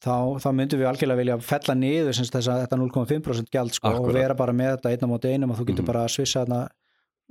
þá, 0.00 0.14
þá 0.42 0.50
myndum 0.56 0.82
við 0.82 0.90
algjörlega 0.90 1.22
vilja 1.22 1.38
fella 1.44 1.76
niður 1.78 2.20
þess 2.20 2.50
að 2.50 2.62
þetta 2.64 2.80
0,5% 2.80 3.54
gjald 3.54 3.76
sko, 3.76 3.94
og 4.00 4.12
vera 4.14 4.36
bara 4.38 4.54
með 4.56 4.76
þetta 4.76 4.94
einna 4.94 5.10
móti 5.10 5.32
einum 5.32 5.54
og 5.54 5.60
þú 5.60 5.68
getur 5.70 5.84
mm. 5.84 5.90
bara 5.92 6.04
að 6.06 6.14
svissa 6.16 6.44
þarna 6.44 6.62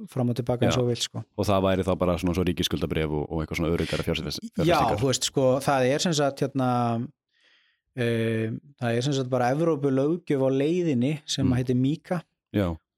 fram 0.07 0.31
og 0.31 0.37
tilbaka 0.39 0.67
eins 0.67 0.77
og 0.79 0.87
vil 0.87 0.99
sko. 1.01 1.21
og 1.35 1.47
það 1.47 1.63
væri 1.65 1.85
þá 1.87 1.93
bara 1.99 2.17
svona 2.21 2.35
svo 2.37 2.45
ríkiskuldabref 2.47 3.11
og, 3.11 3.23
og 3.27 3.41
eitthvað 3.43 3.61
svona 3.61 3.71
öryggara 3.75 4.05
fjárfestingar 4.07 4.67
Já, 4.69 4.79
þú 4.95 5.09
veist 5.09 5.27
sko, 5.27 5.47
það 5.65 5.87
er 5.93 6.05
sem 6.05 6.15
sagt 6.15 6.43
hérna 6.45 6.69
um, 6.99 8.59
það 8.79 8.97
er 8.97 9.05
sem 9.05 9.15
sagt 9.17 9.31
bara 9.31 9.51
Evrópu 9.55 9.91
lögjöf 9.93 10.43
á 10.45 10.49
leiðinni 10.53 11.17
sem 11.25 11.45
mm. 11.45 11.57
heitir 11.59 11.79
Mika. 11.79 12.21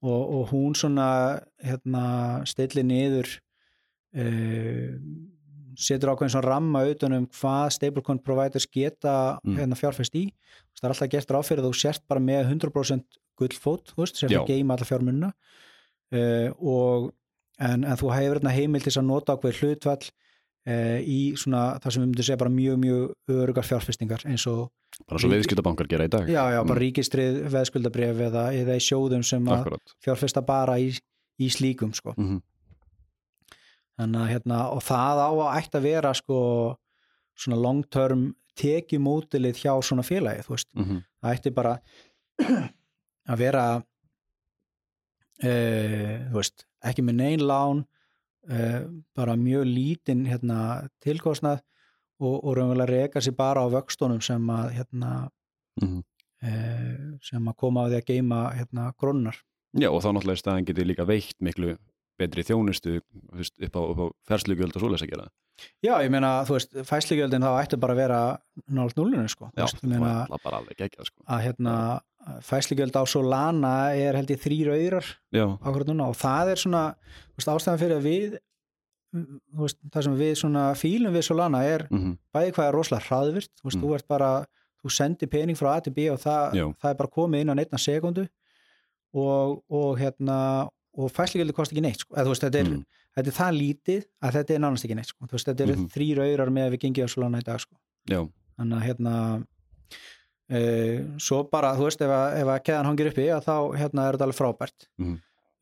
Og, 0.02 0.22
og 0.34 0.50
hún 0.50 0.74
svona 0.78 1.08
hérna 1.62 2.04
stilli 2.50 2.84
niður 2.86 3.30
um, 4.18 5.28
setur 5.78 6.14
ákveðin 6.14 6.34
svona 6.34 6.48
ramma 6.48 6.84
auðvunum 6.88 7.28
hvað 7.38 7.76
stablecoin 7.78 8.22
providers 8.26 8.66
geta 8.66 9.38
mm. 9.44 9.60
hérna 9.60 9.78
fjárfest 9.78 10.18
í. 10.18 10.28
Það 10.78 10.88
er 10.88 10.96
alltaf 10.96 11.12
gert 11.14 11.34
ráð 11.36 11.50
fyrir 11.52 11.68
þú 11.68 11.74
sért 11.78 12.06
bara 12.10 12.24
með 12.24 12.56
100% 12.56 13.20
gullfót, 13.42 13.94
þú 13.94 14.04
veist, 14.04 14.18
sem 14.18 14.34
er 14.34 14.48
geima 14.50 14.76
alla 14.76 14.88
fjármunna 14.90 15.30
uh, 15.32 15.62
og 16.12 17.12
en, 17.62 17.84
en 17.86 17.98
þú 18.00 18.12
hefur 18.16 18.50
heimil 18.52 18.84
til 18.84 18.98
að 19.00 19.08
nota 19.08 19.38
ákveð 19.38 19.62
hlutvall 19.62 20.10
uh, 20.68 21.00
í 21.00 21.20
svona 21.40 21.64
það 21.82 21.94
sem 21.94 22.04
við 22.04 22.10
myndum 22.10 22.28
segja 22.28 22.42
bara 22.42 22.54
mjög 22.54 22.80
mjög 22.82 23.36
örugar 23.38 23.68
fjárfestingar 23.68 24.26
eins 24.30 24.46
og 24.52 24.70
bara 25.08 25.22
svo 25.22 25.32
viðskildabankar 25.32 25.90
gera 25.92 26.08
í 26.08 26.12
dag 26.12 26.30
já 26.30 26.42
já, 26.52 26.60
bara 26.60 26.78
mm. 26.78 26.84
ríkistrið 26.84 27.40
veðskuldabref 27.54 28.24
eða, 28.28 28.46
eða 28.58 28.78
í 28.78 28.84
sjóðum 28.84 29.26
sem 29.26 29.52
að 29.52 29.74
fjárfesta 30.04 30.44
bara 30.46 30.78
í, 30.82 30.92
í 31.40 31.50
slíkum 31.54 31.94
sko 31.98 32.14
mm 32.18 32.28
-hmm. 32.28 32.42
þannig 34.02 34.22
að 34.22 34.32
hérna 34.36 34.62
og 34.76 34.84
það 34.84 35.24
á 35.24 35.30
að 35.32 35.58
ætti 35.62 35.80
að 35.80 35.88
vera 35.90 36.14
sko 36.14 36.40
svona 37.38 37.62
long 37.62 37.86
term 37.90 38.32
tekjumótilið 38.60 39.64
hjá 39.64 39.74
svona 39.82 40.04
félagi 40.04 40.44
þú 40.46 40.56
veist, 40.58 40.70
mm 40.76 40.84
-hmm. 40.84 41.04
það 41.22 41.34
ætti 41.34 41.52
bara 41.56 41.80
að 43.32 43.38
vera 43.38 43.84
Uh, 45.42 46.22
veist, 46.36 46.68
ekki 46.86 47.02
með 47.06 47.16
neyn 47.18 47.44
lán 47.50 47.84
uh, 48.50 48.82
bara 49.18 49.38
mjög 49.40 49.66
lítinn 49.66 50.28
hérna, 50.30 50.88
tilkostnað 51.02 51.64
og, 52.22 52.36
og 52.36 52.58
raunverulega 52.58 52.92
reyka 52.92 53.24
sér 53.24 53.34
bara 53.38 53.64
á 53.66 53.68
vöxtunum 53.74 54.22
sem 54.22 54.50
að 54.54 54.76
hérna, 54.78 55.32
mm 55.82 55.88
-hmm. 55.88 56.04
uh, 56.46 57.18
sem 57.26 57.48
að 57.48 57.58
koma 57.58 57.86
á 57.86 57.90
því 57.90 57.98
að 57.98 58.10
geima 58.12 58.42
hérna, 58.54 58.94
grónar 58.98 59.42
Já 59.74 59.90
og 59.90 60.04
þá 60.04 60.12
náttúrulega 60.12 60.38
staðan 60.44 60.66
getur 60.66 60.86
líka 60.86 61.08
veikt 61.08 61.38
miklu 61.40 61.78
betri 62.20 62.44
þjónustu 62.44 63.02
veist, 63.34 63.56
upp 63.58 63.76
á, 63.76 63.82
á 63.82 64.06
ferslugjöld 64.28 64.76
og 64.76 64.82
svoleiðs 64.82 65.06
að 65.06 65.14
gera 65.14 65.30
Já, 65.82 66.02
ég 66.02 66.10
meina, 66.10 66.44
þú 66.46 66.58
veist, 66.58 66.78
fæsligjöldin 66.86 67.46
þá 67.46 67.52
ætti 67.62 67.78
bara 67.78 67.94
að 67.94 68.02
vera 68.02 68.22
nált 68.68 68.96
núlunum 68.98 69.30
sko 69.30 69.50
Já, 69.58 69.66
það 69.66 69.94
er 69.98 70.44
bara 70.44 70.58
alveg 70.58 70.82
ekki 70.82 71.06
sko. 71.06 71.24
að 71.26 71.44
hérna 71.48 71.76
fæsligjöld 72.46 72.96
á 72.98 73.04
Solana 73.10 73.74
er 73.98 74.18
held 74.20 74.32
ég 74.32 74.42
þrýr 74.42 74.72
öyrar 74.76 75.08
og 76.12 76.18
það 76.20 76.54
er 76.54 76.62
svona 76.62 76.84
veist, 77.36 77.50
ástæðan 77.50 77.82
fyrir 77.82 77.98
að 77.98 78.08
við 78.08 78.38
veist, 79.58 79.80
það 79.92 80.08
sem 80.08 80.18
við 80.20 80.34
svona 80.40 80.66
fílum 80.78 81.16
við 81.16 81.28
Solana 81.28 81.64
er 81.66 81.88
mm 81.90 81.98
-hmm. 81.98 82.18
bæði 82.34 82.54
hvað 82.56 82.68
er 82.68 82.78
rosalega 82.78 83.08
hraðvirt 83.08 83.52
þú, 83.56 83.64
veist, 83.68 83.78
mm. 83.78 83.84
þú 83.84 83.96
ert 83.96 84.08
bara, 84.08 84.32
þú 84.84 84.94
sendir 84.98 85.30
pening 85.30 85.58
frá 85.58 85.76
A 85.76 85.80
til 85.80 85.94
B 85.94 86.10
og 86.12 86.20
það, 86.20 86.76
það 86.82 86.90
er 86.92 87.00
bara 87.02 87.16
komið 87.18 87.42
inn 87.42 87.52
á 87.52 87.56
neittna 87.58 87.78
sekundu 87.78 88.28
og, 89.14 89.64
og 89.70 90.00
hérna 90.00 90.70
og 90.94 91.12
fæsligjöldi 91.12 91.54
kosti 91.56 91.76
ekki 91.76 91.86
neitt 91.86 92.04
sko. 92.04 92.16
Veist, 92.16 92.44
þetta, 92.44 92.60
er, 92.60 92.68
mm. 92.68 92.84
þetta 93.16 93.30
er 93.30 93.38
það 93.38 93.58
lítið 93.58 94.06
að 94.22 94.34
þetta 94.38 94.54
er 94.54 94.60
nánast 94.60 94.86
ekki 94.86 94.96
neitt 94.96 95.08
sko. 95.08 95.26
þetta 95.26 95.64
eru 95.64 95.74
-hmm. 95.74 95.90
þrýr 95.90 96.18
öyrar 96.28 96.50
með 96.50 96.66
að 96.66 96.72
við 96.72 96.82
gengið 96.84 97.06
á 97.08 97.10
Solana 97.10 97.40
í 97.40 97.48
dag 97.48 97.60
sko. 97.60 97.76
þannig 98.58 98.78
að 98.78 98.86
hérna 98.88 99.44
svo 101.22 101.44
bara, 101.48 101.72
þú 101.78 101.86
veist, 101.88 102.02
ef 102.04 102.12
að, 102.12 102.38
ef 102.42 102.50
að 102.52 102.64
keðan 102.68 102.90
hangir 102.90 103.12
uppi, 103.12 103.28
að 103.32 103.46
þá 103.46 103.56
hérna 103.80 104.08
er 104.08 104.18
þetta 104.18 104.28
alveg 104.28 104.40
frábært 104.40 104.88
mm. 105.00 105.14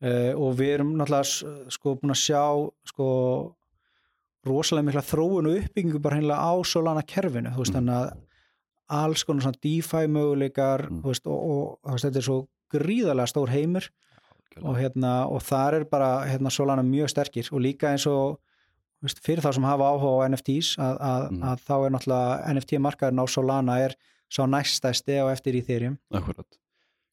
uh, 0.02 0.32
og 0.34 0.56
við 0.58 0.74
erum 0.74 0.92
náttúrulega 0.98 1.70
sko 1.76 1.94
búin 2.00 2.14
að 2.14 2.22
sjá 2.24 2.42
sko 2.90 3.08
rosalega 4.46 4.88
mikla 4.88 5.04
þróun 5.04 5.50
og 5.50 5.60
uppbyggingu 5.60 6.00
bara 6.02 6.18
hennilega 6.18 6.42
á 6.42 6.52
Solana 6.64 7.04
kerfinu, 7.06 7.52
þú 7.54 7.64
veist, 7.64 7.74
mm. 7.74 7.80
þannig 7.80 7.96
að 8.00 8.26
alls 9.00 9.24
konar 9.26 9.46
svona 9.46 9.62
DeFi 9.62 10.04
möguleikar 10.10 10.86
mm. 10.88 11.02
þú 11.04 11.12
veist, 11.12 11.26
og, 11.30 11.40
og, 11.40 11.64
og 11.84 12.02
þetta 12.02 12.20
er 12.20 12.26
svo 12.26 12.38
gríðarlega 12.74 13.30
stór 13.30 13.52
heimur 13.52 13.86
okay. 13.86 14.62
og 14.64 14.78
hérna, 14.78 15.14
og 15.30 15.42
þar 15.46 15.80
er 15.80 15.90
bara 15.90 16.12
hérna 16.26 16.52
Solana 16.54 16.84
mjög 16.86 17.12
sterkir 17.12 17.50
og 17.52 17.62
líka 17.62 17.92
eins 17.92 18.06
og 18.10 18.40
veist, 19.04 19.22
fyrir 19.24 19.44
þá 19.44 19.52
sem 19.56 19.68
hafa 19.68 19.92
áhuga 19.92 20.26
á 20.26 20.28
NFTs 20.32 20.74
að, 20.80 21.02
að, 21.10 21.26
mm. 21.30 21.42
að 21.50 21.66
þá 21.68 21.74
er 21.76 21.94
náttúrulega 21.96 22.54
NFT 22.54 22.82
markaðurinn 22.86 23.22
á 23.22 23.26
Solana 23.30 23.78
er 23.86 23.96
sá 24.30 24.44
næstæsti 24.48 25.18
á 25.20 25.26
eftir 25.32 25.58
í 25.58 25.64
þeirjum 25.66 25.98
Akkurat. 26.14 26.58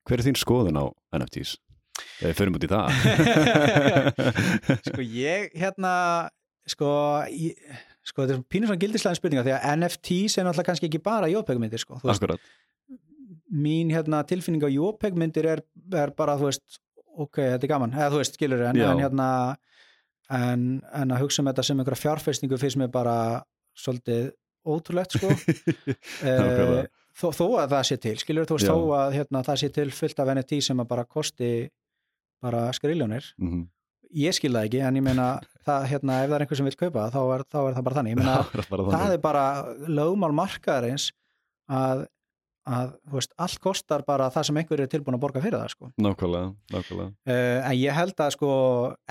Hver 0.08 0.22
er 0.22 0.28
þín 0.30 0.40
skoðun 0.40 0.80
á 0.80 0.86
NFTs? 1.18 1.58
Eða 2.22 2.38
förum 2.38 2.58
út 2.58 2.66
í 2.66 2.70
það. 2.70 2.92
Sko 4.88 5.02
ég 5.02 5.50
hérna 5.58 5.94
sko, 6.70 6.90
ég, 7.34 7.58
sko 8.06 8.24
þetta 8.24 8.38
er 8.38 8.44
pínur 8.52 8.70
svona 8.70 8.82
gildislega 8.82 9.18
spurninga 9.18 9.46
því 9.48 9.56
að 9.58 9.68
NFTs 9.82 10.38
er 10.38 10.48
náttúrulega 10.48 10.70
kannski 10.70 10.90
ekki 10.90 11.02
bara 11.04 11.30
jópegmyndir 11.32 11.82
sko 11.82 12.00
Akkurat. 12.04 12.52
Mín 13.48 13.92
hérna 13.96 14.22
tilfinning 14.28 14.64
á 14.64 14.70
jópegmyndir 14.70 15.48
er, 15.56 15.64
er 15.96 16.14
bara 16.16 16.36
þú 16.40 16.52
veist 16.52 16.82
ok, 17.18 17.40
þetta 17.56 17.66
er 17.66 17.72
gaman, 17.72 17.96
eða 17.96 18.12
þú 18.14 18.22
veist, 18.22 18.38
skilur 18.38 18.64
en, 18.68 18.80
en 18.84 19.02
hérna 19.02 19.30
en, 20.34 20.66
en 20.94 21.14
að 21.16 21.24
hugsa 21.24 21.42
um 21.42 21.50
þetta 21.50 21.66
sem 21.66 21.80
einhverja 21.80 22.04
fjárfæstingu 22.04 22.60
fyrst 22.62 22.80
með 22.80 22.92
bara 22.94 23.16
svolítið 23.78 24.32
ótrúlegt 24.68 25.18
sko. 25.18 25.32
Uh, 26.28 26.84
þó, 27.18 27.28
þó 27.34 27.46
að 27.64 27.74
það 27.74 27.88
sé 27.90 27.98
til, 28.04 28.16
skiljur 28.22 28.50
þú 28.50 28.60
veist, 28.60 28.70
þó 28.70 28.94
að 28.98 29.16
hérna, 29.18 29.44
það 29.48 29.62
sé 29.62 29.70
til 29.78 29.88
fullt 29.96 30.22
af 30.22 30.34
NFT 30.36 30.62
sem 30.70 30.84
að 30.84 30.90
bara 30.92 31.06
kosti 31.06 31.52
bara 32.44 32.68
skriljónir 32.76 33.32
mm 33.38 33.50
-hmm. 33.52 33.64
ég 34.26 34.36
skil 34.36 34.54
það 34.54 34.68
ekki, 34.68 34.82
en 34.82 35.00
ég 35.00 35.06
meina 35.06 35.30
það, 35.66 35.88
hérna, 35.92 36.20
ef 36.24 36.30
það 36.30 36.36
er 36.36 36.46
einhver 36.46 36.58
sem 36.58 36.70
vil 36.70 36.82
kaupa 36.84 37.08
þá 37.14 37.22
er, 37.36 37.46
þá 37.54 37.60
er 37.64 37.74
það 37.74 37.88
bara 37.88 37.98
þannig, 37.98 38.12
ég 38.12 38.20
meina, 38.22 38.38
það, 38.70 38.92
það 38.92 39.14
er 39.14 39.24
bara 39.26 39.46
lögmál 39.88 40.34
markaðarins 40.38 41.10
að, 41.68 42.06
að 42.68 42.94
veist, 43.12 43.34
allt 43.38 43.60
kostar 43.60 44.04
bara 44.06 44.30
það 44.30 44.48
sem 44.50 44.58
einhver 44.58 44.82
er 44.82 44.88
tilbúin 44.88 45.18
að 45.18 45.24
borga 45.26 45.42
fyrir 45.42 45.60
það 45.60 45.74
sko. 45.74 45.92
Nákvæmlega, 45.98 46.54
nákvæmlega. 46.74 47.12
Uh, 47.26 47.70
en 47.70 47.78
ég 47.78 47.94
held 47.94 48.20
að 48.20 48.34
sko 48.38 48.52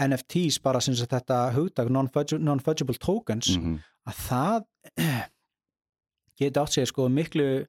NFTs 0.06 0.60
bara 0.62 0.80
sem 0.80 0.94
þetta 0.94 1.52
hugdag 1.56 1.90
non-fungible 1.90 2.98
tokens 2.98 3.56
mm 3.56 3.62
-hmm. 3.62 3.78
að 4.06 4.14
það 4.28 4.60
geti 6.38 6.60
átt 6.60 6.72
sig 6.72 6.86
sko 6.86 7.08
miklu 7.08 7.66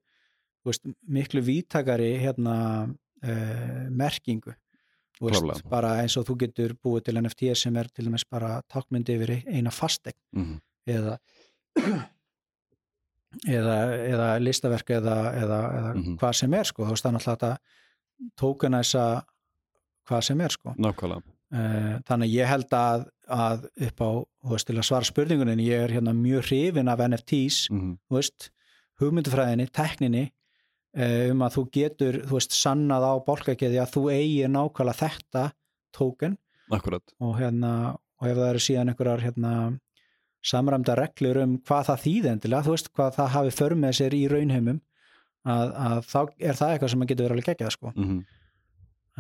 veist, 0.68 0.88
miklu 1.08 1.44
vítakari 1.46 2.14
hérna 2.22 2.56
uh, 2.88 3.86
merkingu 3.90 4.54
veist, 5.22 5.64
bara 5.70 5.96
eins 6.02 6.18
og 6.20 6.28
þú 6.28 6.38
getur 6.44 6.76
búið 6.84 7.08
til 7.08 7.22
NFT 7.22 7.56
sem 7.58 7.80
er 7.80 7.90
til 7.94 8.08
dæmis 8.08 8.28
bara 8.30 8.58
takkmyndi 8.70 9.18
yfir 9.18 9.34
eina 9.48 9.72
fastegn 9.72 10.20
mm 10.36 10.46
-hmm. 10.46 10.60
eða 10.88 11.18
eða, 13.58 13.78
eða 14.08 14.28
listaverk 14.40 14.90
eða, 14.90 15.18
eða, 15.34 15.60
eða 15.80 15.94
mm 15.94 16.04
-hmm. 16.04 16.18
hvað 16.20 16.34
sem 16.34 16.54
er 16.54 16.64
sko, 16.64 16.86
þú 16.86 16.90
veist 16.90 17.06
þannig 17.06 17.22
að 17.22 17.32
þetta 17.32 17.58
tókunæsa 18.36 19.24
hvað 20.08 20.22
sem 20.22 20.42
er 20.42 20.50
sko 20.50 20.74
Nákvæmlega. 20.78 21.22
Uh, 21.48 22.00
þannig 22.04 22.34
ég 22.34 22.48
held 22.48 22.74
að, 22.74 23.06
að 23.28 23.70
upp 23.88 24.02
á, 24.04 24.10
þú 24.44 24.52
veist, 24.52 24.68
til 24.68 24.78
að 24.78 24.84
svara 24.84 25.04
spurningunin 25.04 25.60
ég 25.60 25.84
er 25.86 25.92
hérna 25.92 26.14
mjög 26.14 26.44
hrifin 26.50 26.88
af 26.88 27.00
NFTs 27.00 27.70
mm 27.70 27.80
-hmm. 27.80 27.98
þú 28.10 28.16
veist, 28.16 28.52
hugmyndufræðinni, 29.00 29.68
tekninni 29.72 30.32
um 30.98 31.44
að 31.46 31.56
þú 31.58 31.64
getur, 31.78 32.20
þú 32.26 32.38
veist, 32.40 32.56
sannað 32.58 33.06
á 33.06 33.14
bólkakeði 33.28 33.82
að 33.82 33.92
þú 33.94 34.04
eigi 34.16 34.48
nákvæmlega 34.50 35.02
þetta 35.02 35.44
tóken 35.96 36.38
og 36.74 37.36
hérna, 37.38 37.74
og 38.20 38.30
ef 38.30 38.40
það 38.40 38.50
eru 38.50 38.64
síðan 38.66 38.92
einhverjar 38.92 39.24
hérna 39.24 39.52
samræmda 40.48 40.96
reglur 40.98 41.42
um 41.44 41.58
hvað 41.68 41.92
það 41.92 42.04
þýði 42.06 42.32
endilega, 42.32 42.66
þú 42.66 42.76
veist, 42.76 42.92
hvað 42.96 43.14
það 43.20 43.32
hafi 43.36 43.54
för 43.60 43.78
með 43.84 43.96
sér 44.00 44.18
í 44.18 44.24
raunheimum 44.32 44.82
að, 45.48 45.72
að 45.90 46.02
þá 46.08 46.20
er 46.24 46.60
það 46.60 46.74
eitthvað 46.74 46.92
sem 46.94 47.06
að 47.06 47.12
getur 47.12 47.28
verið 47.28 47.38
alveg 47.38 47.50
geggjað 47.52 47.76
sko 47.78 47.94
mm 47.94 48.10
-hmm. 48.10 48.26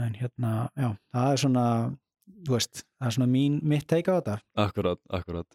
en 0.05 0.19
hérna, 0.21 0.51
já, 0.75 0.89
það 1.13 1.32
er 1.32 1.41
svona 1.43 1.67
þú 2.47 2.57
veist, 2.57 2.84
það 2.97 3.07
er 3.07 3.15
svona 3.17 3.32
mín 3.32 3.61
mitt 3.63 3.88
teika 3.88 4.11
á 4.13 4.17
þetta. 4.19 4.38
Akkurat, 4.55 4.99
akkurat 5.09 5.47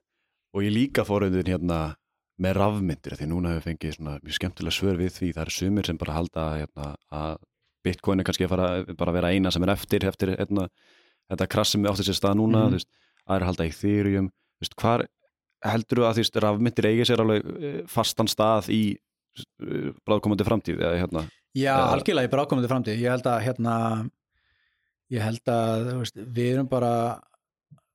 og 0.53 0.63
ég 0.63 0.73
líka 0.73 1.05
fóröndin 1.05 1.49
hérna 1.49 1.97
með 2.41 2.57
rafmyndir 2.59 3.17
því 3.19 3.29
núna 3.29 3.53
hefur 3.53 3.71
fengið 3.71 3.97
svona 3.97 4.19
mjög 4.23 4.37
skemmtilega 4.39 4.77
svör 4.77 4.99
við 5.01 5.15
því 5.17 5.31
það 5.37 5.43
er 5.45 5.55
sumir 5.57 5.89
sem 5.89 5.99
bara 6.01 6.17
halda 6.17 6.45
hérna, 6.57 6.87
að 7.13 7.35
bitcoin 7.85 8.23
er 8.23 8.29
kannski 8.29 8.47
að 8.47 8.55
fara 8.55 8.97
bara 8.99 9.15
vera 9.17 9.33
eina 9.35 9.53
sem 9.53 9.65
er 9.67 9.75
eftir, 9.75 10.07
eftir 10.09 10.35
hérna, 10.37 10.69
þetta 11.33 11.49
krass 11.55 11.75
sem 11.75 11.83
við 11.83 11.93
áttum 11.93 12.09
sér 12.09 12.19
stað 12.19 12.39
núna 12.41 12.65
mm. 12.69 12.87
það 13.27 13.37
er 13.37 13.45
að 13.45 13.51
halda 13.51 13.69
í 13.69 13.75
þýrjum 13.79 14.31
hvar, 14.79 15.07
heldur 15.67 16.01
þú 16.03 16.09
að 16.09 16.21
því 16.21 16.45
rafmyndir 16.47 16.89
eigi 16.91 17.09
sér 17.11 17.25
alveg 17.25 17.53
eh, 17.59 17.79
fastan 17.91 18.31
stað 18.31 18.71
í 18.73 18.83
eh, 18.95 19.91
bráðkomandi 20.07 20.47
framtíð 20.49 20.83
eða 20.83 21.03
hérna 21.03 21.27
Já, 21.53 21.75
eða... 21.75 21.91
algjörlega 21.97 22.31
í 22.31 22.33
bráðkomandi 22.33 22.71
framtíð 22.71 23.03
ég 23.03 23.17
held 23.17 23.29
að 23.29 23.45
hérna 23.49 23.75
ég 25.13 25.27
held 25.27 25.53
að 25.53 25.91
veist, 25.99 26.23
við 26.23 26.55
erum 26.55 26.71
bara 26.71 26.95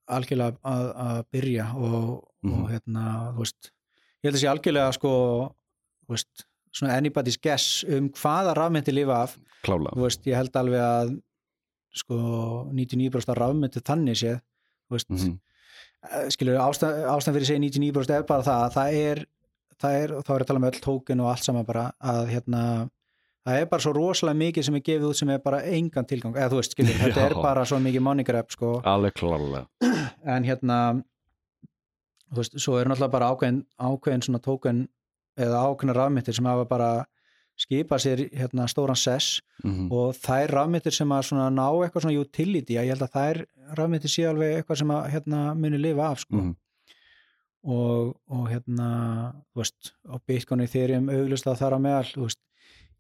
algjörlega 0.08 0.60
að, 0.68 0.86
að 1.08 1.24
byrja 1.34 1.72
og, 1.76 2.12
mm 2.46 2.54
og 2.54 2.60
mhm. 2.62 2.68
hérna 2.72 3.06
veist, 3.36 3.72
ég 4.22 4.30
held 4.30 4.38
að 4.38 4.42
sé 4.42 4.52
algjörlega 4.52 4.96
sko 4.96 5.14
veist, 6.08 6.46
svona 6.76 6.98
anybody's 6.98 7.40
guess 7.42 7.84
um 7.88 8.10
hvaða 8.16 8.56
rafmyndir 8.58 8.96
lifa 8.96 9.24
af. 9.26 9.38
Ég 10.28 10.38
held 10.38 10.60
alveg 10.60 10.84
að 10.84 11.16
sko 11.98 12.18
99% 12.72 13.38
rafmyndir 13.38 13.86
þannig 13.86 14.20
séð. 14.20 14.42
Mm 14.92 15.18
-hmm. 15.18 15.40
Skilur 16.32 16.62
ástæðan 16.62 17.10
ástæð 17.12 17.34
fyrir 17.34 17.46
að 17.46 17.50
segja 17.50 17.64
99% 17.92 18.14
er 18.16 18.24
bara 18.24 18.44
það 18.44 18.74
það 18.74 18.94
er, 18.94 19.26
það 19.82 19.94
er, 20.02 20.14
þá 20.24 20.32
er 20.36 20.42
að 20.42 20.48
tala 20.48 20.60
um 20.60 20.70
öll 20.70 20.80
tókin 20.86 21.22
og 21.22 21.30
allt 21.32 21.44
saman 21.44 21.66
bara 21.66 21.92
að 22.00 22.28
hérna 22.32 22.62
það 23.48 23.60
er 23.62 23.66
bara 23.72 23.82
svo 23.82 23.94
rosalega 23.96 24.38
mikið 24.38 24.64
sem 24.68 24.76
er 24.76 24.84
gefið 24.86 25.10
út 25.10 25.20
sem 25.20 25.30
er 25.30 25.40
bara 25.44 25.62
engan 25.64 26.06
tilgang, 26.06 26.36
eða 26.36 26.50
þú 26.52 26.62
veist 26.62 26.72
skilur, 26.76 26.98
þetta 27.04 27.26
er 27.26 27.36
bara 27.36 27.66
svo 27.66 27.80
mikið 27.80 28.02
money 28.02 28.24
grab 28.28 28.52
sko. 28.52 28.82
Alveg 28.84 29.14
klálega 29.14 29.66
en 30.24 30.48
hérna 30.48 31.04
þú 32.32 32.42
veist, 32.42 32.58
svo 32.60 32.78
er 32.80 32.90
náttúrulega 32.90 33.12
bara 33.14 33.30
ákveðin, 33.32 33.62
ákveðin 33.78 34.26
svona 34.26 34.44
tókin 34.44 34.88
eða 35.38 35.64
ákveðin 35.68 35.96
rafmyndir 35.98 36.38
sem 36.38 36.50
hafa 36.50 36.66
bara 36.70 36.90
skipa 37.58 37.98
sér 38.02 38.28
hérna, 38.38 38.68
stóran 38.70 38.96
sess 38.96 39.42
mm 39.64 39.72
-hmm. 39.72 39.92
og 39.92 40.16
þær 40.16 40.54
rafmyndir 40.54 40.94
sem 40.94 41.10
að 41.10 41.32
ná 41.54 41.68
eitthvað 41.84 42.02
svona 42.02 42.20
utility, 42.20 42.74
ég 42.74 42.90
held 42.90 43.02
að 43.02 43.16
þær 43.18 43.46
rafmyndir 43.78 44.10
sé 44.10 44.28
alveg 44.28 44.56
eitthvað 44.58 44.78
sem 44.78 44.92
að 44.92 45.10
hérna, 45.12 45.54
muni 45.56 45.78
lifa 45.78 46.12
af 46.12 46.20
sko. 46.20 46.36
mm 46.36 46.42
-hmm. 46.42 46.56
og, 47.64 48.16
og 48.28 48.50
hérna 48.50 49.34
veist, 49.56 49.94
og 50.10 50.22
Bitcoin 50.28 50.62
í 50.62 50.68
þeirrim 50.68 51.10
auglust 51.10 51.48
að 51.48 51.62
er 51.62 51.74
að 51.74 51.82
meðal 51.82 52.06
veist, 52.16 52.40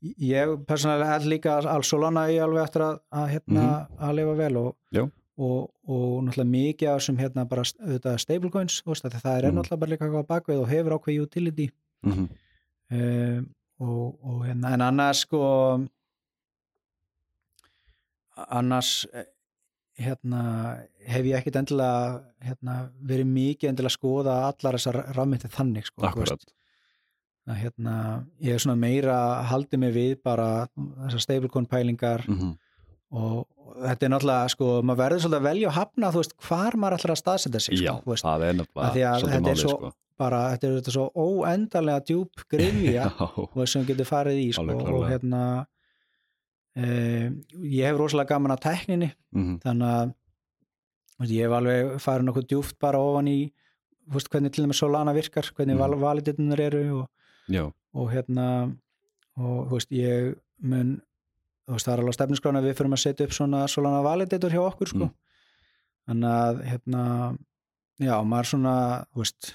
ég 0.02 0.66
persónulega 0.68 1.14
held 1.14 1.26
líka 1.26 1.58
alls 1.58 1.88
Solana 1.88 2.28
ég 2.30 2.44
alveg 2.44 2.64
eftir 2.64 2.82
að, 2.82 3.00
að, 3.12 3.28
hérna, 3.30 3.62
mm 3.62 3.68
-hmm. 3.68 4.10
að 4.10 4.16
lifa 4.16 4.34
vel 4.34 4.58
og, 4.58 4.76
og, 5.38 5.70
og 5.86 6.24
náttúrulega 6.26 6.50
mikið 6.50 6.90
af 6.90 7.04
sem 7.06 7.18
hérna 7.18 7.46
bara 7.46 7.64
stablecoins, 7.64 8.82
það 8.84 9.32
er 9.36 9.48
mhm. 9.48 9.60
náttúrulega 9.60 9.80
bara 9.80 9.92
líka 9.92 10.06
eitthvað 10.08 10.28
bakveð 10.34 10.64
og 10.64 10.70
hefur 10.72 10.98
ákveð 10.98 11.22
utility. 11.28 11.70
Um 12.04 12.28
og, 13.80 14.20
og 14.26 14.46
hérna, 14.48 14.74
en 14.74 14.82
annars 14.82 15.24
sko 15.26 15.42
annars 18.48 18.92
eh, 19.14 19.26
hérna 20.02 20.42
hef 21.10 21.26
ég 21.26 21.38
ekkit 21.40 21.58
endilega 21.62 22.22
hérna, 22.46 22.78
verið 23.02 23.32
mikið 23.34 23.72
endilega 23.72 23.94
að 23.94 23.98
skoða 23.98 24.38
allar 24.50 24.78
þessar 24.78 25.02
rafmyndið 25.18 25.58
þannig 25.58 25.90
sko 25.90 26.06
Akkurat. 26.10 26.46
að 27.48 27.60
hérna, 27.64 27.96
ég 28.44 28.58
er 28.58 28.64
svona 28.64 28.80
meira 28.80 29.18
haldið 29.50 29.84
mig 29.84 29.94
við 29.96 30.16
bara 30.26 30.68
þessar 30.76 31.24
stablecoin 31.26 31.70
pælingar. 31.70 32.26
Mm 32.28 32.40
-hmm. 32.40 32.56
Og, 33.16 33.46
þetta 33.78 34.08
er 34.08 34.12
náttúrulega 34.12 34.52
sko, 34.52 34.68
maður 34.86 35.00
verður 35.04 35.24
svolítið 35.24 35.40
að 35.40 35.48
velja 35.48 35.70
að 35.70 35.78
hafna 35.78 36.12
þú 36.12 36.22
veist, 36.24 36.36
hvar 36.48 36.78
maður 36.82 36.98
ætlar 36.98 37.14
að 37.14 37.22
staðsetja 37.22 37.64
sig 37.64 37.80
Já, 37.80 37.94
sko, 37.96 38.18
það 38.24 38.46
er 38.48 38.60
náttúrulega 38.60 39.14
svolítið 39.22 39.48
málið 39.48 39.64
sko. 39.64 39.92
bara, 40.18 40.44
þetta 40.54 40.68
er 40.68 40.78
þetta 40.78 40.96
svo 40.96 41.08
óendanlega 41.16 42.06
djúb 42.10 42.46
grifja 42.52 43.10
sem 43.74 43.88
getur 43.88 44.10
farið 44.10 44.42
í 44.44 44.48
sko, 44.58 44.78
og 44.92 45.08
hérna 45.12 45.42
e, 46.76 46.88
ég 47.64 47.88
hef 47.88 48.00
rosalega 48.00 48.34
gaman 48.34 48.56
að 48.58 48.64
tekninni 48.68 49.12
mm 49.12 49.44
-hmm. 49.44 49.60
þannig 49.64 50.16
að 51.22 51.34
ég 51.34 51.48
hef 51.48 51.58
alveg 51.60 51.96
farið 52.02 52.28
nokkuð 52.28 52.50
djúft 52.52 52.80
bara 52.80 53.00
ofan 53.02 53.28
í 53.32 53.40
veist, 54.08 54.30
hvernig 54.30 54.54
til 54.54 54.66
og 54.66 54.72
með 54.72 54.82
Solana 54.82 55.14
virkar 55.14 55.52
hvernig 55.56 55.78
mm 55.78 56.02
validitunir 56.02 56.60
eru 56.60 56.84
og, 57.02 57.74
og 57.94 58.12
hérna 58.12 58.72
og 59.38 59.70
veist, 59.72 59.92
ég 59.92 60.36
mun 60.60 60.98
veist, 60.98 61.17
það 61.68 61.94
er 61.94 62.02
alveg 62.04 62.16
stefniskrána 62.16 62.64
við 62.64 62.78
fyrir 62.78 62.96
að 62.96 63.04
setja 63.04 63.28
upp 63.28 63.36
svona 63.36 63.66
Solana 63.72 64.04
validator 64.06 64.54
hjá 64.54 64.64
okkur 64.64 64.92
sko. 64.94 65.08
mm. 65.08 65.16
þannig 66.08 66.36
að 66.38 66.62
hérna 66.72 67.04
já, 68.00 68.16
maður 68.24 68.52
svona, 68.54 68.76
þú 69.12 69.24
veist 69.24 69.52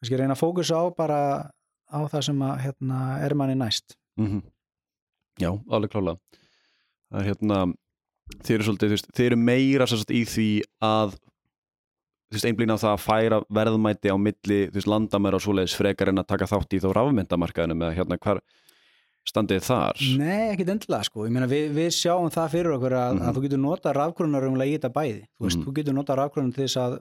kannski 0.00 0.20
reyna 0.20 0.36
að 0.36 0.42
fókusa 0.42 0.80
á 0.82 0.84
bara 0.96 1.20
á 1.86 1.98
það 2.10 2.26
sem 2.28 2.42
að, 2.42 2.54
hérna, 2.64 3.00
er 3.22 3.34
manni 3.38 3.54
næst 3.54 3.96
mm 4.18 4.26
-hmm. 4.26 4.42
Já, 5.36 5.50
alveg 5.68 5.90
klála 5.90 6.16
það 7.10 7.20
er 7.20 7.26
hérna 7.30 7.74
þeir 8.42 8.54
eru 8.54 8.64
svolítið, 8.64 8.90
veist, 8.90 9.08
þeir 9.14 9.26
eru 9.26 9.36
meira 9.36 9.86
sagt, 9.86 10.10
í 10.10 10.24
því 10.24 10.62
að 10.82 11.16
einblína 12.44 12.74
á 12.74 12.82
það 12.82 12.92
að 12.92 13.04
færa 13.04 13.40
verðmæti 13.48 14.10
á 14.10 14.16
milli 14.18 14.70
landamæra 14.86 15.36
og 15.36 15.42
svoleiðis 15.42 15.76
frekar 15.78 16.08
en 16.08 16.18
að 16.18 16.26
taka 16.26 16.46
þátt 16.46 16.74
í 16.74 16.80
þá 16.82 16.92
rafmyndamarkaðinu 16.92 17.74
með 17.74 17.94
hérna 17.94 18.18
hvar 18.18 18.42
standið 19.26 19.66
þar? 19.66 20.00
Nei, 20.20 20.52
ekkit 20.52 20.72
endilega 20.74 21.08
sko, 21.08 21.26
ég 21.26 21.34
meina 21.34 21.48
við, 21.50 21.68
við 21.74 21.90
sjáum 21.96 22.30
það 22.32 22.52
fyrir 22.54 22.76
okkur 22.76 22.94
að, 22.94 23.12
mm 23.12 23.18
-hmm. 23.18 23.28
að 23.28 23.36
þú 23.36 23.44
getur 23.46 23.62
nota 23.62 23.92
rafgrunar 23.96 24.48
um 24.48 24.58
að 24.60 24.70
í 24.70 24.74
þetta 24.76 24.92
bæði, 24.94 25.22
þú 25.26 25.44
veist, 25.46 25.56
mm 25.56 25.62
-hmm. 25.62 25.66
þú 25.66 25.76
getur 25.78 25.94
nota 25.94 26.16
rafgrunar 26.16 26.54
til 26.54 26.64
þess 26.64 26.76
að 26.84 26.98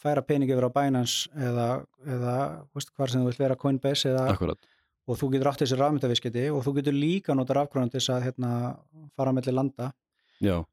færa 0.00 0.22
peningi 0.24 0.54
yfir 0.54 0.68
á 0.68 0.76
Binance 0.76 1.28
eða, 1.36 1.68
eða 2.06 2.36
veist, 2.74 2.92
hvar 2.96 3.10
sem 3.10 3.20
þú 3.20 3.26
vilt 3.26 3.42
vera 3.42 3.56
Coinbase 3.56 4.08
eða, 4.08 4.54
og 5.06 5.18
þú 5.18 5.30
getur 5.34 5.50
átt 5.50 5.62
þessi 5.64 5.76
rafmyndaviskiti 5.76 6.46
og 6.54 6.64
þú 6.64 6.74
getur 6.78 6.96
líka 6.96 7.34
nota 7.34 7.56
rafgráðan 7.56 7.90
til 7.90 8.00
þess 8.00 8.14
að 8.14 8.24
hérna, 8.28 8.50
fara 9.16 9.32
mellir 9.32 9.56
landa 9.56 9.92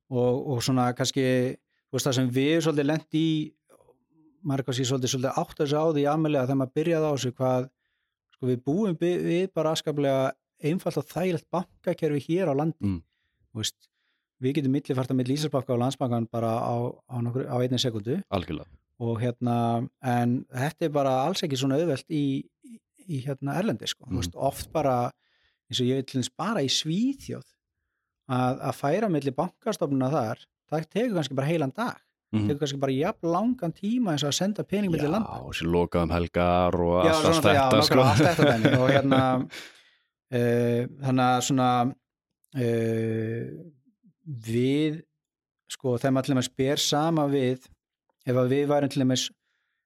og, 0.09 0.33
og 0.53 0.63
svona 0.63 0.93
kannski 0.93 1.57
veist, 1.91 2.05
það 2.07 2.17
sem 2.19 2.29
við 2.29 2.61
svolítið 2.63 2.89
lendi 2.91 3.23
í 3.23 3.53
maður 4.47 4.67
kannski 4.67 4.85
svolítið, 4.87 5.13
svolítið 5.13 5.39
átt 5.41 5.61
þessu 5.61 5.81
á 5.81 5.85
því 5.91 6.03
aðmjölega 6.11 6.47
þegar 6.47 6.59
maður 6.61 6.75
byrjaði 6.79 7.07
á 7.07 7.11
þessu 7.15 7.31
hvað 7.35 7.69
sko, 8.35 8.49
við 8.51 8.59
búum 8.63 8.97
við 9.01 9.49
bara 9.55 9.73
askaplega 9.75 10.31
einfalt 10.63 10.99
og 11.01 11.07
þægilegt 11.11 11.47
bankakerfi 11.53 12.23
hér 12.29 12.51
á 12.51 12.53
landi 12.57 12.81
mm. 12.81 12.99
veist, 13.57 13.77
við 14.41 14.59
getum 14.59 14.75
millifært 14.77 15.13
að 15.13 15.19
mill 15.21 15.33
Íslandsbanka 15.35 15.75
og 15.75 15.81
landsbankan 15.83 16.29
bara 16.31 16.51
á, 16.57 16.75
á, 17.09 17.15
á 17.53 17.55
einni 17.61 17.81
sekundu 17.81 18.19
algjörlega 18.29 18.69
og 18.97 19.19
hérna, 19.21 19.85
en 20.01 20.39
þetta 20.49 20.87
er 20.87 20.93
bara 20.93 21.13
alls 21.27 21.43
ekki 21.45 21.59
svona 21.59 21.77
auðvelt 21.77 22.07
í, 22.09 22.41
í, 22.65 22.79
í 23.05 23.21
hérna 23.27 23.59
Erlendi 23.59 23.89
sko, 23.89 24.07
mm. 24.07 24.17
veist, 24.17 24.33
oft 24.33 24.71
bara 24.73 25.11
eins 25.67 25.81
og 25.83 25.89
ég 25.89 26.01
vil 26.01 26.25
bara 26.39 26.63
í 26.65 26.71
Svíþjóð 26.71 27.45
að, 27.45 28.59
að 28.69 28.75
færa 28.79 29.11
mellir 29.11 29.35
bankastofnuna 29.37 30.09
þar, 30.11 30.43
það 30.71 30.89
tegur 30.95 31.15
kannski 31.19 31.37
bara 31.37 31.51
heilan 31.51 31.73
dag, 31.75 32.01
mm. 32.33 32.47
tegur 32.47 32.61
kannski 32.63 32.81
bara 32.81 32.97
jafn 32.97 33.31
langan 33.35 33.75
tíma 33.77 34.15
eins 34.15 34.25
og 34.25 34.33
að 34.33 34.39
senda 34.39 34.65
pening 34.67 34.93
mellir 34.93 35.13
landa. 35.13 35.37
Já, 35.37 35.45
og 35.45 35.57
sér 35.59 35.71
lokaðum 35.77 36.13
helgar 36.15 36.81
og 36.87 36.97
já, 37.05 37.13
allt 37.13 37.41
þetta 37.41 37.57
já, 37.59 37.87
sko. 37.91 38.07
allt 38.07 38.71
og 38.73 38.87
hérna 38.95 39.21
þannig 40.31 41.23
að 41.23 41.41
svona 41.47 41.69
e, 42.57 42.67
við 44.25 45.01
sko 45.71 45.95
maður 45.95 46.27
til 46.27 46.33
dæmis 46.35 46.49
ber 46.59 46.81
sama 46.83 47.27
við 47.31 47.67
ef 48.27 48.39
við 48.51 48.67
værum 48.67 48.91
til 48.91 49.03
dæmis 49.03 49.29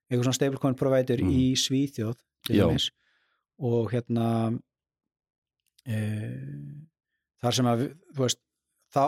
eitthvað 0.10 0.26
svona 0.26 0.40
stablecoin 0.40 0.78
provider 0.80 1.22
mm. 1.22 1.30
í 1.30 1.46
Svíþjóð 1.62 2.18
til 2.48 2.58
dæmis 2.58 2.90
og 3.62 3.92
hérna 3.94 4.28
e, 5.86 5.98
þar 7.42 7.58
sem 7.58 7.70
að 7.70 7.86
þú 8.16 8.26
veist 8.26 8.42
þá, 8.92 9.04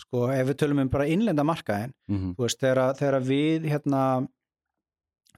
sko, 0.00 0.26
ef 0.32 0.48
við 0.50 0.58
tölum 0.60 0.82
um 0.84 0.90
bara 0.92 1.08
innlenda 1.10 1.44
markaðin, 1.46 1.92
mm 2.08 2.16
-hmm. 2.16 2.34
þú 2.36 2.46
veist, 2.46 2.60
þegar, 2.60 2.94
þegar 3.00 3.22
við 3.26 3.68
hérna 3.72 4.02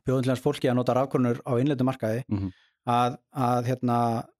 bjóðum 0.04 0.22
til 0.24 0.32
hans 0.32 0.44
fólki 0.44 0.70
að 0.70 0.78
nota 0.78 0.96
rafgrunur 0.96 1.40
á 1.44 1.52
innlendu 1.60 1.84
markaði 1.84 2.24
mm 2.28 2.38
-hmm. 2.38 2.52
Að, 2.88 3.18
að 3.36 3.72
hérna, 3.72 3.98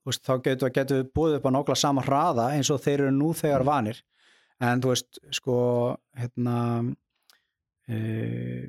veist, 0.09 0.25
þá 0.25 0.35
getur 0.47 0.73
getu 0.75 1.03
við 1.03 1.11
búið 1.19 1.37
upp 1.39 1.49
á 1.49 1.51
nákvæmlega 1.53 1.83
sama 1.83 2.05
hraða 2.07 2.49
eins 2.57 2.71
og 2.73 2.81
þeir 2.85 3.05
eru 3.05 3.17
nú 3.17 3.35
þegar 3.37 3.67
vanir. 3.69 4.01
En 4.65 4.81
þú 4.83 4.95
veist, 4.95 5.21
sko 5.37 5.59
hérna 6.19 6.57
Uh, 7.89 8.69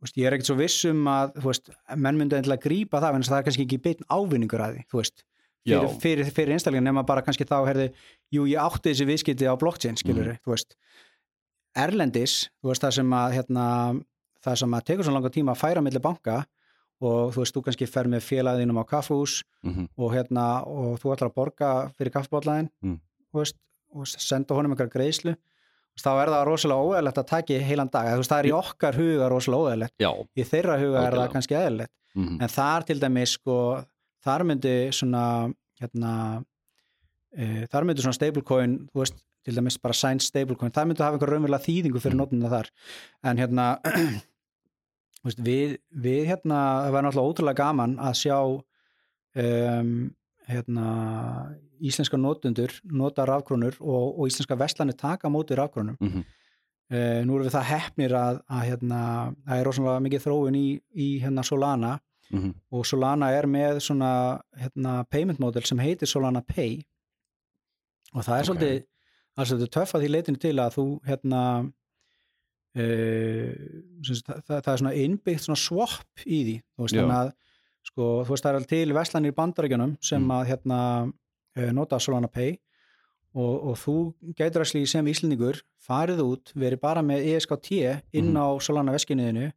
veist, 0.00 0.16
ég 0.16 0.24
er 0.24 0.32
ekkert 0.32 0.48
svo 0.48 0.56
vissum 0.56 1.02
að 1.12 1.34
veist, 1.44 1.66
menn 1.92 2.16
myndi 2.16 2.38
að 2.38 2.54
grípa 2.62 3.02
það 3.02 3.18
en 3.18 3.26
það 3.28 3.38
er 3.38 3.46
kannski 3.48 3.66
ekki 3.66 3.78
beitn 3.84 4.06
ávinningur 4.08 4.62
að 4.64 4.78
því 4.78 4.84
veist, 4.96 5.24
fyrir, 5.66 5.90
fyrir, 6.00 6.30
fyrir 6.32 6.56
einstaklega 6.56 6.86
nema 6.86 7.04
bara 7.04 7.24
kannski 7.26 7.44
þá 7.48 7.58
herði, 7.68 7.90
jú 8.32 8.46
ég 8.48 8.62
átti 8.62 8.94
þessi 8.94 9.08
viðskipti 9.10 9.50
á 9.52 9.60
blockchain 9.60 10.00
skilur 10.00 10.32
mm. 10.32 10.72
Erlendis 11.76 12.38
það 12.64 12.96
sem 12.96 13.12
að 13.12 13.36
hérna, 13.36 13.66
það 14.46 14.58
sem 14.62 14.78
að 14.78 14.86
tekur 14.88 15.04
svo 15.04 15.16
langa 15.18 15.34
tíma 15.34 15.52
að 15.52 15.60
færa 15.66 15.84
millir 15.84 16.04
banka 16.06 16.38
og 17.00 17.34
þú 17.34 17.42
veist, 17.42 17.54
þú 17.56 17.62
kannski 17.66 17.86
fer 17.90 18.08
með 18.08 18.24
félagðinum 18.24 18.80
á 18.80 18.84
kaffús 18.88 19.42
mm 19.62 19.72
-hmm. 19.72 19.88
og 19.96 20.14
hérna 20.14 20.66
og 20.66 21.00
þú 21.00 21.12
ætlar 21.12 21.30
að 21.30 21.34
borga 21.34 21.90
fyrir 21.98 22.12
kaffbótlæðin 22.12 22.70
mm. 22.82 23.00
og 23.34 24.06
senda 24.06 24.54
honum 24.54 24.72
einhverja 24.72 24.92
greiðslu 24.96 25.36
þá 25.96 26.10
er 26.22 26.32
það 26.32 26.46
rosalega 26.48 26.84
óæðilegt 26.84 27.18
að 27.18 27.30
taki 27.30 27.58
heilan 27.58 27.90
dag 27.92 28.16
veist, 28.16 28.30
það 28.30 28.38
er 28.38 28.46
í 28.46 28.56
okkar 28.56 28.98
huga 29.00 29.28
rosalega 29.28 29.62
óæðilegt 29.62 29.94
í 30.36 30.44
þeirra 30.44 30.78
huga 30.80 31.04
er 31.06 31.16
það 31.16 31.32
kannski 31.32 31.54
eðilegt 31.54 31.92
mm 32.14 32.26
-hmm. 32.26 32.42
en 32.42 32.48
þar 32.48 32.84
til 32.84 33.00
dæmis 33.00 33.36
sko, 33.38 33.56
þar 34.24 34.44
myndi 34.44 34.74
svona 34.92 35.52
hérna, 35.80 36.42
e, 37.36 37.66
þar 37.72 37.84
myndi 37.84 38.02
svona 38.02 38.18
stablecoin 38.18 38.78
þú 38.92 39.02
veist, 39.04 39.16
til 39.44 39.54
dæmis 39.56 39.78
bara 39.78 39.94
signed 39.94 40.22
stablecoin 40.22 40.72
það 40.72 40.86
myndi 40.86 41.02
hafa 41.02 41.16
einhver 41.16 41.32
raunverulega 41.32 41.64
þýðingu 41.64 42.00
fyrir 42.00 42.16
-hmm. 42.16 42.26
nótuna 42.26 42.48
þar 42.48 42.70
en 43.22 43.38
hérna 43.38 43.78
við, 45.34 45.76
við 45.90 46.26
hérna, 46.30 46.60
það 46.86 46.92
var 46.94 47.06
náttúrulega 47.06 47.32
ótrúlega 47.32 47.62
gaman 47.62 47.98
að 47.98 48.18
sjá 48.20 48.38
um, 48.46 49.92
hérna 50.46 50.86
íslenska 51.82 52.16
notundur 52.16 52.72
nota 52.84 53.26
rafkrónur 53.28 53.76
og, 53.80 54.18
og 54.20 54.30
íslenska 54.30 54.56
vestlanir 54.58 54.96
taka 54.96 55.28
mótið 55.28 55.60
rafkrónum 55.60 55.96
mm 56.00 56.08
-hmm. 56.08 56.24
uh, 56.94 57.20
nú 57.26 57.36
erum 57.36 57.46
við 57.46 57.56
það 57.56 57.70
hefnir 57.72 58.12
að, 58.14 58.40
hérna, 58.48 59.00
það 59.46 59.58
er 59.58 59.64
rosalega 59.64 60.00
mikið 60.00 60.24
þróun 60.26 60.54
í, 60.56 60.80
í 60.94 61.08
hérna 61.20 61.42
Solana 61.42 61.98
Mm 62.30 62.42
-hmm. 62.42 62.54
og 62.70 62.86
Solana 62.86 63.30
er 63.30 63.46
með 63.46 63.78
svona 63.78 64.40
hérna, 64.56 65.04
payment 65.04 65.38
model 65.38 65.64
sem 65.64 65.78
heitir 65.78 66.08
Solana 66.08 66.40
Pay 66.40 66.82
og 68.12 68.24
það 68.24 68.38
er 68.38 68.40
Ok. 68.40 68.46
svolítið, 68.46 68.84
svolítið 69.44 69.70
töff 69.70 69.94
að 69.94 70.00
því 70.00 70.08
leitinu 70.08 70.38
til 70.38 70.58
að 70.58 70.74
þú 70.76 71.00
hérna 71.06 71.72
uh, 72.76 73.82
það, 74.02 74.42
það, 74.46 74.72
er 74.72 74.80
svona 74.82 74.94
innbyggt 74.94 75.44
svona 75.46 75.60
swap 75.60 76.24
í 76.26 76.38
því 76.44 76.56
þú 76.76 76.84
veist 76.86 76.96
þannig 76.96 77.16
að 77.20 77.32
sko, 77.86 78.06
þú 78.26 78.30
veist 78.34 78.44
það 78.46 78.58
er 78.60 78.68
til 78.72 78.92
veslanir 78.96 79.32
í 79.32 79.36
bandaríkjunum 79.40 79.96
sem 80.02 80.22
Mm. 80.22 80.32
að 80.36 80.46
hérna 80.50 80.78
uh, 81.56 81.70
nota 81.72 81.98
Solana 82.02 82.28
Pay 82.28 82.58
og, 83.36 83.54
og 83.70 83.76
þú 83.76 83.94
gætur 84.36 84.64
að 84.64 84.70
slíði 84.72 84.88
sem 84.88 85.06
íslendingur 85.06 85.62
farið 85.86 86.20
út, 86.24 86.52
verið 86.56 86.80
bara 86.80 87.02
með 87.02 87.26
ESKT 87.36 87.72
inn 88.12 88.32
Mhm. 88.32 88.36
á 88.42 88.46
Solana 88.60 88.92
veskinniðinu 88.96 89.52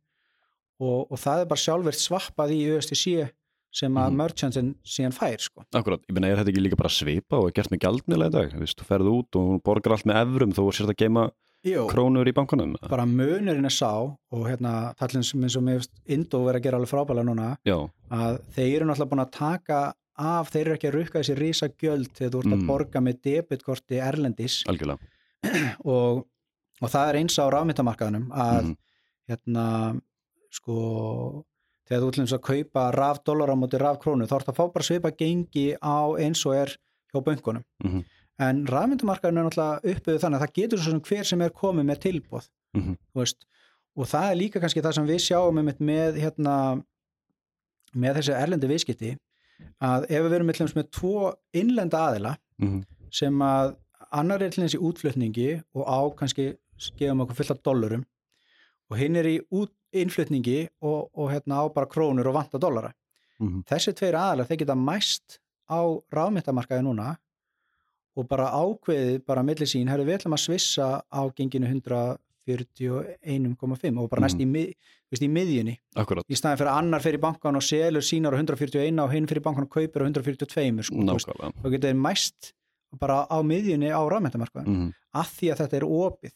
og, 0.79 1.11
og 1.11 1.17
það 1.19 1.41
er 1.43 1.45
bara 1.51 1.63
sjálfvert 1.65 1.99
svappað 1.99 2.53
í 2.55 2.59
USDC 2.75 3.29
sem 3.71 3.93
að 3.93 4.09
Mhm. 4.09 4.17
merchantin 4.17 4.69
síðan 4.83 5.13
fær 5.13 5.37
sko. 5.39 5.63
Akkurat, 5.73 6.01
ég 6.09 6.13
meina, 6.15 6.27
er 6.31 6.37
þetta 6.37 6.49
ekki 6.53 6.63
líka 6.65 6.77
bara 6.77 6.89
svipa 6.89 7.37
og 7.37 7.47
er 7.49 7.51
gert 7.53 7.69
með 7.71 7.79
gjaldmiðlega 7.85 8.29
í 8.29 8.31
dag? 8.31 8.51
Þú 8.53 8.59
veist, 8.63 8.77
þú 8.79 8.85
ferð 8.87 9.09
út 9.13 9.35
og 9.35 9.63
borgar 9.63 9.91
allt 9.93 10.05
með 10.05 10.21
evrum 10.25 10.53
þó 10.53 10.63
sér 10.73 10.87
að 10.89 10.97
geima 10.97 11.31
Jó, 11.67 11.87
krónur 11.91 12.27
í 12.27 12.31
bankunum. 12.31 12.75
bara 12.89 13.03
munurinn 13.05 13.65
er 13.67 13.73
sá 13.73 13.89
og 14.31 14.45
hérna, 14.47 14.93
tallinn 14.95 15.23
sem 15.27 15.41
eins 15.43 15.57
og 15.59 15.63
mér 15.65 15.87
Indó 16.07 16.39
verið 16.45 16.59
að 16.61 16.63
gera 16.63 16.77
alveg 16.79 16.91
frábæla 16.93 17.23
núna 17.27 17.57
Já, 17.67 17.75
að 18.09 18.37
þeir 18.55 18.75
eru 18.77 18.85
náttúrulega 18.87 19.09
búin 19.11 19.23
að 19.25 19.31
taka 19.35 19.79
af, 20.19 20.49
þeir 20.53 20.61
eru 20.65 20.75
ekki 20.77 20.87
að 20.89 20.95
rukka 20.95 21.19
þessi 21.19 21.35
rísa 21.39 21.67
gjöld 21.75 22.09
þegar 22.15 22.31
þú 22.31 22.39
ert 22.39 22.53
að 22.53 22.59
Mm. 22.61 22.67
borga 22.67 23.01
með 23.01 23.19
debitkorti 23.27 23.99
erlendis 23.99 24.63
og, 25.85 26.25
og 26.81 26.87
það 26.89 27.09
er 27.09 27.19
eins 27.19 27.35
á 27.39 27.45
rafmyndamarkaðanum 27.51 28.29
að 28.31 28.63
Mhm. 28.63 28.75
hérna 29.29 29.65
sko 30.51 31.43
þegar 31.89 32.01
þú 32.03 32.09
ætlum 32.11 32.27
að 32.39 32.41
kaupa 32.47 32.91
raf 32.95 33.19
dólar 33.23 33.51
á 33.51 33.55
móti 33.59 33.79
raf 33.79 33.99
krónu 33.99 34.27
þá 34.27 34.35
ert 34.39 34.47
að 34.51 34.55
fá 34.59 34.65
bara 34.73 34.83
svipa 34.87 35.11
gengi 35.11 35.75
á 35.81 36.15
eins 36.19 36.45
og 36.45 36.55
er 36.55 36.75
hjá 37.13 37.19
bönkunum 37.23 37.63
Mhm. 37.83 38.03
En 38.39 38.65
rafmyndamarkaðan 38.71 39.37
er 39.41 39.47
náttúrulega 39.49 39.93
uppbyggðu 39.93 40.21
þannig 40.23 40.39
að 40.39 40.43
það 40.45 40.53
getur 40.59 40.79
svo 40.83 40.91
sem 40.93 41.01
hver 41.09 41.25
sem 41.29 41.41
er 41.41 41.49
komið 41.61 41.85
með 41.91 41.99
tilbúð 42.05 42.49
Mhm. 42.75 42.93
þú 43.13 43.19
veist, 43.23 43.45
og 43.97 44.05
það 44.07 44.31
er 44.31 44.35
líka 44.39 44.59
kannski 44.61 44.81
það 44.85 44.93
sem 44.93 45.07
við 45.07 45.19
sjáum 45.25 45.59
með, 45.59 45.79
með 45.79 46.19
hérna 46.21 46.55
með 47.95 48.19
þessi 48.19 48.35
erlendi 48.37 48.69
viðskipti 48.69 49.11
að 49.81 50.05
ef 50.09 50.23
við 50.23 50.29
verum 50.35 50.47
með, 50.51 50.73
með 50.77 50.89
tvo 50.91 51.33
innlenda 51.53 52.03
aðila 52.09 52.35
Mhm. 52.61 52.83
sem 53.11 53.33
að 53.41 53.75
annar 54.11 54.41
er 54.43 54.49
til 54.49 54.63
þessi 54.63 54.79
útflutningi 54.79 55.63
og 55.75 55.85
á 55.87 55.99
kannski 56.15 56.55
gefum 56.97 57.21
okkur 57.25 57.35
fullt 57.35 57.51
af 57.51 57.63
dollurum 57.63 58.05
og 58.91 58.97
hinn 58.97 59.15
er 59.15 59.23
í 59.25 59.39
út, 59.51 59.69
innflutningi 59.93 60.69
og, 60.81 61.09
og 61.17 61.31
hérna 61.31 61.59
á 61.65 61.73
bara 61.73 61.87
krónur 61.87 62.27
og 62.27 62.35
vanta 62.35 62.59
dollara 62.59 62.93
Mhm. 63.39 63.63
þessi 63.65 63.93
tveir 63.93 64.13
aðalar 64.13 64.45
þeir 64.47 64.57
geta 64.59 64.75
mæst 64.75 65.39
á 65.69 65.81
rafmyndamarkaði 66.13 66.83
núna 66.85 67.17
og 68.19 68.27
bara 68.29 68.49
ákveðið 68.51 69.21
bara 69.25 69.43
millir 69.47 69.69
sín, 69.69 69.87
herru 69.89 70.05
við 70.07 70.19
ætlum 70.19 70.35
að 70.37 70.43
svissa 70.45 70.87
á 71.07 71.21
genginu 71.37 71.67
141,5 72.49 73.99
og 74.01 74.09
bara 74.11 74.23
næst 74.25 74.39
í, 74.41 74.47
mið, 74.49 74.71
veist, 75.11 75.23
í 75.25 75.29
miðjunni. 75.31 75.75
Akkurat, 75.99 76.25
í 76.29 76.37
staðin 76.37 76.59
fyrir 76.61 76.71
annar 76.73 77.03
fyrir 77.03 77.21
bankan 77.23 77.57
og 77.59 77.63
selur 77.65 78.05
sínar 78.05 78.35
á 78.35 78.39
141 78.41 79.01
og 79.03 79.13
hinn 79.13 79.27
fyrir 79.29 79.43
bankan 79.45 79.67
og 79.67 79.71
kaupir 79.73 80.03
á 80.03 80.07
142 80.09 80.83
sko, 80.89 81.03
þá 81.63 81.69
getur 81.75 81.97
mæst 81.99 82.53
bara 82.99 83.21
á 83.29 83.37
miðjunni 83.45 83.91
á 83.93 84.01
rafmyndamarkaðin 84.09 84.67
Mhm. 84.69 84.93
að 85.13 85.27
því 85.37 85.51
að 85.53 85.59
þetta 85.61 85.77
er 85.77 85.85
opið. 85.85 86.31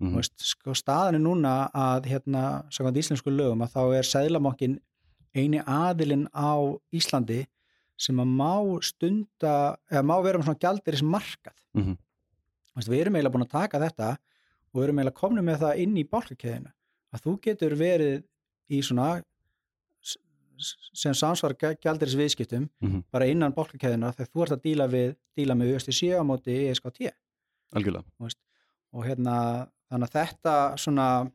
Mhm. 0.00 0.10
Þú 0.12 0.16
veist, 0.20 0.36
sko, 0.44 0.74
staðan 0.76 1.14
er 1.14 1.20
núna 1.24 1.70
að 1.72 2.04
hérna, 2.12 2.42
sagðan 2.70 3.00
íslensku 3.00 3.30
lögum 3.32 3.62
að 3.64 3.72
þá 3.72 3.82
er 3.96 4.02
sæðlamokkin 4.04 4.78
eini 5.34 5.62
aðilinn 5.64 6.28
á 6.36 6.76
Íslandi 6.92 7.46
sem 7.96 8.16
að 8.20 8.28
má 8.38 8.52
stunda 8.84 9.76
eða 9.90 10.02
má 10.04 10.16
vera 10.24 10.38
með 10.38 10.48
svona 10.50 10.62
gjaldiris 10.64 11.02
markað 11.02 11.56
Mhm. 11.74 11.96
veist, 12.76 12.88
við 12.88 13.00
erum 13.00 13.14
eiginlega 13.16 13.32
búin 13.34 13.46
að 13.46 13.54
taka 13.56 13.78
þetta 13.80 14.10
og 14.16 14.74
við 14.80 14.84
erum 14.84 14.98
eiginlega 14.98 15.20
komnið 15.20 15.44
með 15.48 15.58
það 15.64 15.78
inn 15.84 15.96
í 15.96 16.04
bálkakeðina 16.08 16.72
að 17.14 17.22
þú 17.24 17.40
getur 17.40 17.76
verið 17.76 18.24
í 18.70 18.82
svona 18.82 19.22
sem 20.96 21.12
samsvar 21.12 21.52
gjaldiris 21.60 22.14
viðskiptum 22.16 22.68
Mhm. 22.80 23.04
bara 23.12 23.26
innan 23.26 23.52
bálkakeðina 23.52 24.12
þegar 24.14 24.30
þú 24.32 24.42
ert 24.42 24.52
að 24.56 24.62
díla, 24.62 24.86
við, 24.88 25.16
díla 25.36 25.54
með 25.54 25.74
USDC 25.76 26.16
á 26.16 26.22
móti 26.24 26.70
ESKT 26.70 27.10
og 28.92 29.04
hérna 29.04 29.68
þannig 29.90 30.08
að 30.08 30.16
þetta 30.16 30.54
svona 30.78 31.30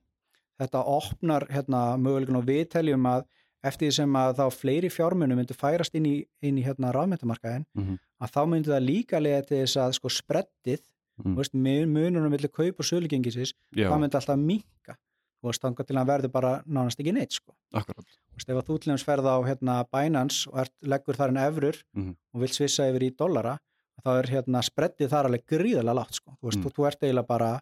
þetta 0.59 0.85
opnar 0.85 1.45
hérna 1.49 1.97
möguleikun 1.97 2.37
og 2.37 2.45
við 2.45 2.69
teljum 2.69 3.05
að 3.05 3.25
eftir 3.63 3.87
því 3.89 3.93
sem 3.95 4.13
að 4.17 4.35
þá 4.39 4.45
fleiri 4.53 4.89
fjármunum 4.89 5.37
myndu 5.37 5.53
færast 5.57 5.95
inn 5.95 6.05
í, 6.05 6.15
inn 6.41 6.57
í 6.57 6.63
hérna 6.65 6.91
rafmyndamarkaðin 6.95 7.65
Mhm. 7.75 7.99
að 8.21 8.31
þá 8.33 8.41
myndi 8.49 8.69
það 8.71 8.85
líka 8.87 9.21
lega 9.21 9.45
til 9.47 9.57
þess 9.63 9.77
að 9.77 9.93
sko 9.93 10.09
spreddið, 10.09 10.81
Mhm. 11.23 11.35
veist, 11.35 11.53
mun- 11.53 11.93
mununum 11.93 12.31
millir 12.31 12.49
kaup 12.51 12.79
og 12.79 12.85
sölugengisins, 12.85 13.53
það 13.75 13.99
myndi 13.99 14.15
alltaf 14.17 14.39
minka 14.39 14.97
til 15.43 15.95
að 15.95 15.97
hann 15.97 16.07
verður 16.07 16.31
bara 16.31 16.63
nánast 16.69 16.99
ekki 16.99 17.13
neitt 17.13 17.31
sko. 17.33 17.53
veist, 17.73 18.49
ef 18.49 18.55
að 18.57 18.65
þú 18.65 18.79
til 18.81 18.91
dæmis 18.93 19.03
ferð 19.03 19.25
á 19.25 19.37
hérna 19.45 19.85
Binance 19.91 20.47
og 20.47 20.59
ert, 20.59 20.71
leggur 20.83 21.15
þar 21.15 21.29
en 21.29 21.37
efrur 21.37 21.83
Mhm. 21.95 22.15
og 22.33 22.41
vilt 22.41 22.53
svissa 22.53 22.89
yfir 22.91 23.01
í 23.11 23.15
dollara 23.15 23.59
þá 24.05 24.19
er 24.19 24.23
hérna 24.29 24.61
spreddið 24.63 25.09
þar 25.09 25.25
alveg 25.25 25.45
gríðarlega 25.45 25.95
látt 25.95 26.13
sko. 26.13 26.37
þú 26.41 26.49
veist, 26.49 26.57
Mm. 26.57 26.63
þú, 26.63 26.71
þú 26.73 26.87
ert 26.87 26.99
eiginlega 27.01 27.27
bara 27.27 27.61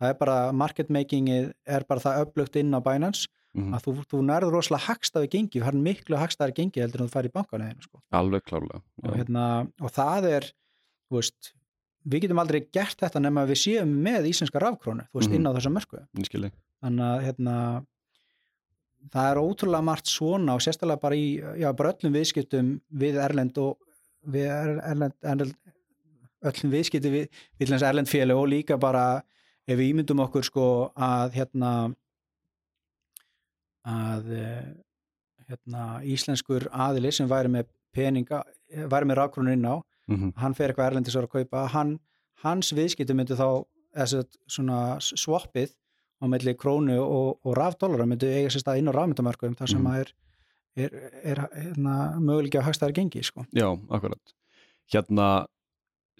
það 0.00 0.08
er 0.10 0.14
bara, 0.14 0.52
market 0.52 0.88
makingið 0.88 1.52
er 1.66 1.84
bara 1.84 2.00
það 2.00 2.24
öflugt 2.26 2.56
inn 2.56 2.70
á 2.72 2.80
Binance 2.82 3.26
Mhm. 3.54 3.74
að 3.74 3.82
þú, 3.82 3.92
þú 4.06 4.18
nærður 4.28 4.52
rosalega 4.54 4.86
hagstaði 4.86 5.28
gengi 5.32 5.60
það 5.60 5.68
er 5.74 5.78
miklu 5.82 6.16
hagstaði 6.20 6.54
gengi 6.54 6.80
heldur 6.84 7.00
en 7.02 7.08
þú 7.08 7.14
fær 7.16 7.26
í 7.26 7.32
bankanæðinu 7.34 7.82
sko. 7.82 8.00
Alveg 8.12 8.44
klárlega. 8.46 8.82
og, 9.02 9.16
hérna, 9.16 9.44
og 9.80 9.90
það 9.90 10.28
er 10.30 10.52
veist, 11.10 11.52
við 12.06 12.20
getum 12.22 12.38
aldrei 12.38 12.60
gert 12.72 12.96
þetta 13.02 13.20
nema 13.20 13.42
við 13.50 13.58
séum 13.58 13.90
með 14.06 14.28
íslenska 14.30 14.60
rafkrónu 14.62 15.06
veist, 15.12 15.28
Mhm. 15.28 15.34
inn 15.34 15.46
á 15.46 15.52
þessa 15.56 15.72
mörku 15.74 15.98
þannig 16.80 17.02
að 17.10 17.24
hérna, 17.26 17.84
það 19.10 19.30
er 19.32 19.40
ótrúlega 19.42 19.84
margt 19.84 20.06
svona 20.06 20.54
og 20.54 20.60
sérstaklega 20.60 21.00
bara 21.00 21.14
í 21.16 21.40
já, 21.58 21.72
bara 21.76 21.92
öllum 21.92 22.12
viðskiptum 22.14 22.80
við 22.94 23.18
Erlend 23.24 23.58
og 23.58 23.78
við 24.28 24.46
Er- 24.46 24.80
Erlend, 24.92 25.14
Erlend 25.24 25.54
öllum 26.44 26.70
viðskipti 26.70 27.10
við, 27.10 27.28
Erlend 27.82 28.08
félag 28.08 28.36
og 28.38 28.48
líka 28.48 28.78
bara 28.78 29.22
ef 29.66 29.76
við 29.78 29.92
ímyndum 29.94 30.20
okkur 30.26 30.44
sko 30.44 30.92
að 30.96 31.32
hérna 31.32 31.94
að 33.86 34.32
eh, 34.36 34.64
hérna, 35.50 36.00
íslenskur 36.06 36.68
aðili 36.72 37.12
sem 37.12 37.28
væri 37.30 37.48
með 37.50 37.66
peninga, 37.94 38.42
væri 38.90 39.08
með 39.10 39.16
rafkrónur 39.22 39.52
inn 39.56 39.66
á 39.66 39.76
Mhm. 40.10 40.32
hann 40.42 40.54
fer 40.54 40.72
eitthvað 40.72 40.88
erlendis 40.90 41.14
að 41.14 41.28
kaupa 41.30 41.68
hann, 41.70 42.00
hans 42.42 42.72
viðskipti 42.74 43.14
myndi 43.14 43.36
þá 43.38 43.64
þessi 43.94 44.24
svona 44.50 44.98
swappið 44.98 45.70
á 46.20 46.24
melli 46.26 46.54
krónu 46.58 46.96
og, 46.98 47.38
og 47.46 47.54
rafdólara 47.56 48.06
myndi 48.06 48.26
eiga 48.26 48.50
sér 48.50 48.64
stað 48.64 48.78
inn 48.80 48.88
á 48.90 48.96
rafmyndamarkuðum 48.96 49.54
þar 49.56 49.68
sem 49.70 49.82
Mhm. 49.82 49.86
að 49.86 50.00
er, 50.00 50.12
er, 50.76 51.10
er 51.22 51.38
hérna, 51.54 51.94
möguleiki 52.18 52.58
á 52.58 52.66
hagstæðar 52.66 52.92
gengi 52.94 53.22
sko. 53.22 53.44
Já, 53.54 53.70
akkurat. 53.88 54.34
Hérna, 54.92 55.46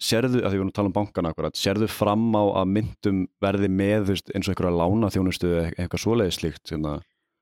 sérðu, 0.01 0.39
að 0.41 0.49
því 0.49 0.55
við 0.55 0.61
erum 0.61 0.71
að 0.71 0.77
tala 0.79 0.87
um 0.87 0.93
bankana 0.95 1.29
akkurat, 1.33 1.53
sérðu 1.59 1.89
fram 1.89 2.31
á 2.31 2.43
að 2.63 2.71
myndum 2.71 3.27
verði 3.41 3.67
með 3.69 4.09
eins 4.15 4.47
og 4.47 4.55
einhverja 4.55 4.77
lána 4.79 5.11
þjónustu 5.11 5.51
eitthvað 5.75 5.99
svoleiði 6.05 6.31
slíkt 6.39 6.71
hérna. 6.71 7.01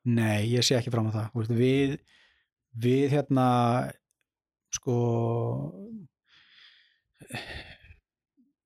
Nei, 0.10 0.49
ég 0.53 0.66
sé 0.66 0.78
ekki 0.78 0.93
fram 0.93 1.10
á 1.12 1.18
það. 1.18 1.53
Við, 1.60 1.95
við 2.80 3.07
hérna 3.14 3.47
sko 4.74 4.95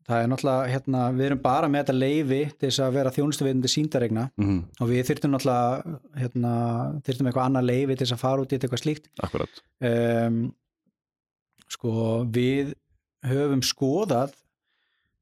það 0.03 0.19
er 0.19 0.29
náttúrulega 0.31 0.71
hérna, 0.73 1.03
við 1.15 1.25
erum 1.29 1.41
bara 1.43 1.69
með 1.71 1.83
þetta 1.83 1.95
leifi 1.95 2.41
til 2.51 2.67
þess 2.67 2.83
að 2.83 2.97
vera 2.97 3.13
þjónustuveitandi 3.15 3.71
síndaregna 3.71 4.25
mm 4.39 4.59
og 4.83 4.91
við 4.91 5.07
þyrftum 5.09 5.33
náttúrulega 5.33 5.97
hérna, 6.19 6.53
þyrftum 7.07 7.29
eitthvað 7.29 7.47
annað 7.47 7.67
leifi 7.69 7.95
til 7.95 8.05
þess 8.05 8.15
að 8.17 8.23
fara 8.23 8.43
út 8.43 8.53
í 8.53 8.59
eitthvað 8.59 8.83
slíkt. 8.83 9.09
Akkurat. 9.23 9.63
um, 9.89 10.39
sko 11.71 11.93
við 12.35 12.73
höfum 13.23 13.63
skoðað 13.63 14.35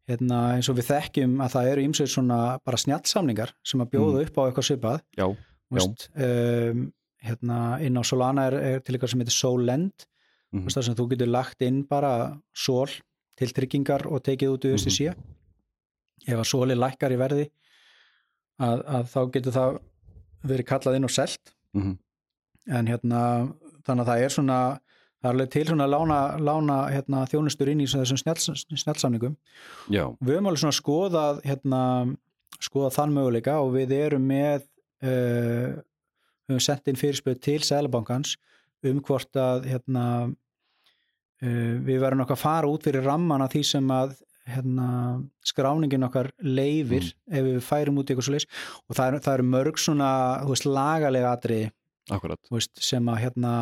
hérna, 0.09 0.41
eins 0.57 0.69
og 0.71 0.79
við 0.79 0.89
þekkjum 0.89 1.37
að 1.45 1.53
það 1.55 1.71
eru 1.71 1.85
ýmsið 1.87 2.11
svona 2.15 2.39
bara 2.65 2.81
snjallsamningar 2.81 3.53
sem 3.63 3.83
að 3.83 3.93
bjóða 3.93 4.25
upp 4.25 4.41
á 4.41 4.45
eitthvað 4.47 4.67
svipað. 4.67 5.03
Já, 5.15 5.27
um, 5.71 6.87
hérna, 7.21 7.59
inn 7.85 7.99
á 7.99 8.03
Solana 8.03 8.47
er, 8.49 8.57
er 8.59 8.83
til 8.83 8.95
eitthvað 8.95 9.13
sem 9.13 9.23
heitir 9.23 9.37
Solend. 9.37 10.07
Mm. 10.51 10.67
þar 10.67 10.83
sem 10.83 10.95
þú 10.99 11.05
getur 11.13 11.29
lagt 11.31 11.63
inn 11.63 11.77
bara 11.87 12.37
sól 12.51 12.91
til 13.39 13.53
tryggingar 13.55 14.03
og 14.11 14.19
tekið 14.25 14.51
út 14.51 14.65
í 14.67 14.73
USDC 14.75 15.13
ef 16.27 16.35
að 16.35 16.49
sóli 16.49 16.75
lækkar 16.75 17.15
í 17.15 17.19
verði 17.21 17.45
að, 18.59 18.83
að 18.83 19.05
þá 19.13 19.21
getur 19.31 19.55
það 19.55 19.77
verið 20.51 20.67
kallað 20.67 20.97
inn 20.97 21.07
og 21.07 21.13
selt. 21.15 21.53
Mm 21.71 21.83
-hmm. 21.85 21.95
en 22.77 22.87
hérna 22.91 23.21
þannig 23.85 24.03
að 24.03 24.09
það 24.09 24.23
er 24.23 24.33
svona 24.35 24.59
það 25.21 25.29
er 25.29 25.35
alveg 25.35 25.49
til 25.53 25.67
svona 25.67 25.87
lána, 25.87 26.19
lána 26.41 26.77
hérna, 26.89 27.25
þjónustur 27.29 27.69
inn 27.71 27.83
í 27.83 27.87
þessum 27.87 28.17
snjálfsamningum 28.17 29.37
við 30.19 30.33
höfum 30.35 30.49
alveg 30.49 30.63
svona 30.63 30.77
skoðað 30.77 31.41
hérna, 31.45 31.81
skoðað 32.59 32.95
þann 32.97 33.13
möguleika 33.13 33.59
og 33.61 33.75
við 33.77 33.91
erum 33.91 34.27
með 34.27 34.65
uh, 35.03 35.79
við 36.47 36.55
höfum 36.55 36.63
sendt 36.63 36.91
inn 36.91 36.99
fyrirspöð 36.99 37.39
til 37.43 37.59
Sælabankans 37.65 38.35
um 38.87 39.01
hvort 39.05 39.37
að 39.37 39.69
hérna, 39.69 40.05
uh, 41.43 41.73
við 41.85 42.01
verðum 42.01 42.25
okkar 42.25 42.39
að 42.39 42.43
fara 42.43 42.71
út 42.71 42.87
fyrir 42.87 43.05
ramman 43.05 43.45
af 43.45 43.53
því 43.53 43.63
sem 43.73 43.93
að 43.93 44.15
hérna, 44.51 44.87
skráningin 45.45 46.07
okkar 46.07 46.31
leifir 46.41 47.05
mm. 47.05 47.35
ef 47.37 47.47
við 47.47 47.59
færum 47.65 48.01
út 48.01 48.09
í 48.09 48.13
eitthvað 48.13 48.27
svo 48.27 48.35
leys 48.35 48.47
og 48.87 48.97
það 48.97 49.11
eru 49.11 49.21
er 49.33 49.43
mörg 49.53 49.79
svona 49.79 50.11
veist, 50.49 50.65
lagalega 50.65 51.35
atri 51.35 51.61
veist, 52.49 52.73
sem 52.81 53.11
að 53.11 53.21
hérna 53.25 53.53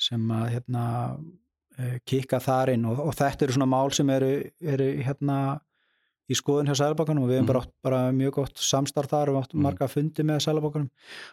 sem 0.00 0.32
að 0.32 0.46
hérna 0.52 0.84
uh, 1.16 1.96
kikka 2.08 2.40
þar 2.42 2.74
inn. 2.74 2.84
Og, 2.88 3.00
og 3.08 3.16
þetta 3.16 3.46
eru 3.46 3.56
svona 3.56 3.70
mál 3.70 3.92
sem 3.96 4.10
eru, 4.12 4.32
eru 4.60 4.90
hérna 5.06 5.38
í 6.26 6.36
skoðun 6.36 6.70
hjá 6.70 6.76
Sælabakanum 6.80 7.24
og 7.24 7.30
við 7.30 7.38
hefum 7.38 7.46
mm. 7.46 7.52
bara, 7.52 7.62
bara 7.86 8.00
mjög 8.14 8.34
gott 8.40 8.62
samstarf 8.62 9.10
þar 9.12 9.32
og 9.32 9.38
mm. 9.44 9.62
marga 9.66 9.88
fundi 9.90 10.26
með 10.26 10.42
Sælabakanum 10.46 10.88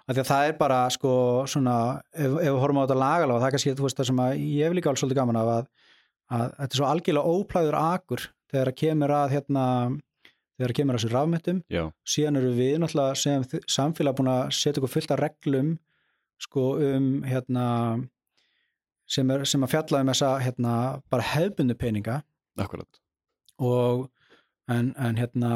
af 0.05 0.13
því 0.13 0.23
að 0.23 0.29
það 0.29 0.49
er 0.49 0.55
bara 0.59 0.79
sko 0.93 1.13
svona 1.49 1.75
ef, 2.13 2.29
ef 2.29 2.47
við 2.49 2.61
horfum 2.61 2.81
á 2.81 2.83
þetta 2.83 2.99
lagalega 3.01 3.41
það 3.41 3.49
er 3.49 3.55
kannski 3.57 3.75
veist 3.81 4.01
það 4.01 4.09
sem 4.11 4.23
ég 4.37 4.67
hef 4.67 4.77
líka 4.77 4.93
alls 4.93 5.03
svolítið 5.03 5.21
gaman 5.21 5.41
af 5.41 5.51
að, 5.53 5.67
að 6.37 6.47
þetta 6.59 6.69
er 6.69 6.81
svo 6.81 6.89
algjörlega 6.91 7.37
óplæður 7.37 7.79
akur 7.81 8.27
þegar 8.53 8.73
að 8.73 8.79
kemur 8.83 9.15
að 9.17 9.35
hérna 9.37 9.65
þegar 10.53 10.73
að 10.73 10.77
kemur 10.79 10.95
að 10.95 11.01
þessu 11.01 11.13
rafmettum 11.15 11.63
síðan 12.05 12.39
eru 12.41 12.53
við 12.57 12.75
náttúrulega 12.83 13.21
sem 13.23 13.47
samfélag 13.65 14.17
búin 14.19 14.33
að 14.33 14.43
setja 14.53 14.81
okkur 14.81 14.93
fullt 14.93 15.15
af 15.15 15.23
reglum 15.23 15.77
sko 16.43 16.73
um 16.83 17.07
hérna 17.25 17.67
sem, 19.09 19.29
er, 19.33 19.45
sem 19.47 19.63
að 19.63 19.73
fjalla 19.75 20.01
um 20.03 20.11
þessa 20.11 20.33
hérna 20.43 20.73
bara 21.11 21.29
hefbundu 21.33 21.75
peninga. 21.79 22.21
Akkurat. 22.59 23.01
Og 23.61 24.07
en, 24.71 24.93
en 24.97 25.19
hérna 25.19 25.53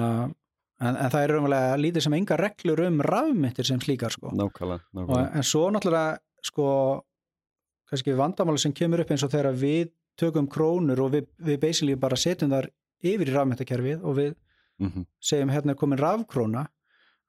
en, 0.81 0.95
en 0.95 1.11
það 1.11 1.21
er 1.21 1.33
raunverulega 1.33 1.77
lítið 1.81 2.05
sem 2.05 2.15
enga 2.17 2.37
reglur 2.39 2.83
um 2.85 3.01
rafmyndir 3.05 3.67
sem 3.67 3.81
slíkar 3.81 4.13
sko. 4.13 4.31
nákvæmlega, 4.35 4.83
nákvæmlega. 4.93 5.29
Og, 5.29 5.37
en 5.37 5.47
svo 5.47 5.67
náttúrulega 5.73 6.17
sko 6.45 6.67
kannski 7.87 8.17
vandamáli 8.17 8.61
sem 8.61 8.75
kemur 8.75 9.03
upp 9.03 9.13
eins 9.13 9.25
og 9.25 9.31
þegar 9.33 9.57
við 9.57 9.93
tökum 10.19 10.49
krónur 10.49 11.01
og 11.05 11.13
við, 11.13 11.29
við 11.37 11.59
basically 11.61 11.95
bara 11.99 12.19
setjum 12.19 12.51
þar 12.51 12.69
yfir 13.05 13.29
í 13.29 13.35
rafmyndakerfið 13.35 14.03
og 14.03 14.17
við 14.17 14.33
mm 14.33 14.89
-hmm. 14.89 15.05
segjum 15.19 15.53
hérna 15.53 15.71
er 15.71 15.79
komin 15.79 16.01
rafkróna 16.01 16.67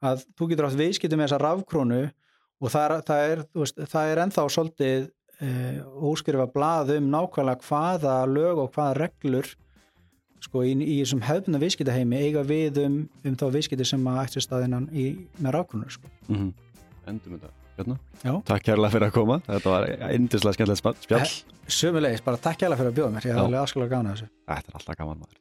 að 0.03 0.25
þú 0.39 0.49
getur 0.49 0.69
átt 0.69 0.79
viðskiptum 0.79 1.19
með 1.19 1.29
þessa 1.29 1.43
rafkrónu 1.45 2.03
og 2.59 2.71
það 2.71 2.85
er, 2.85 3.03
það 3.07 3.31
er, 3.31 3.45
veist, 3.55 3.81
það 3.93 4.11
er 4.11 4.21
ennþá 4.25 4.45
svolítið 4.51 5.11
e, 5.41 5.49
óskrifa 6.11 6.47
blað 6.53 6.97
um 6.97 7.11
nákvæmlega 7.13 7.65
hvaða 7.69 8.17
lög 8.27 8.59
og 8.59 8.73
hvaða 8.75 8.99
reglur 9.05 9.47
sko 10.45 10.65
í, 10.67 10.73
í 10.75 10.97
þessum 11.03 11.23
hefðbunna 11.27 11.61
viðskiptaheimi 11.63 12.23
eiga 12.25 12.45
við 12.47 12.83
um, 12.85 12.99
um 13.25 13.39
þá 13.39 13.47
viðskipti 13.57 13.87
sem 13.89 14.11
að 14.11 14.21
ætti 14.25 14.45
staðinnan 14.45 14.89
í 14.93 15.07
með 15.39 15.57
rákunur 15.59 15.95
sko. 15.95 16.11
mm 16.29 16.37
-hmm. 16.37 16.53
Endum 17.09 17.39
þetta. 17.39 17.55
Bjarnar 17.79 18.43
Takk 18.45 18.65
kærlega 18.67 18.91
fyrir 18.91 19.07
að 19.07 19.15
koma, 19.15 19.41
þetta 19.47 19.71
var 19.71 19.85
eindislega 20.11 20.57
skemmtilegt 20.57 21.05
spjall. 21.05 21.29
Sömulegis, 21.69 22.25
bara 22.27 22.41
takk 22.43 22.59
kærlega 22.59 22.81
fyrir 22.81 22.91
að 22.91 22.97
bjóða 22.97 23.13
mér, 23.15 23.27
ég 23.29 23.37
hef 23.37 23.45
alveg 23.45 23.61
aðskalega 23.61 23.91
gana 23.95 24.15
þessu. 24.17 24.31
Þetta 24.49 24.73
er 24.73 24.81
alltaf 24.81 24.99
gaman 24.99 25.21
maður 25.23 25.39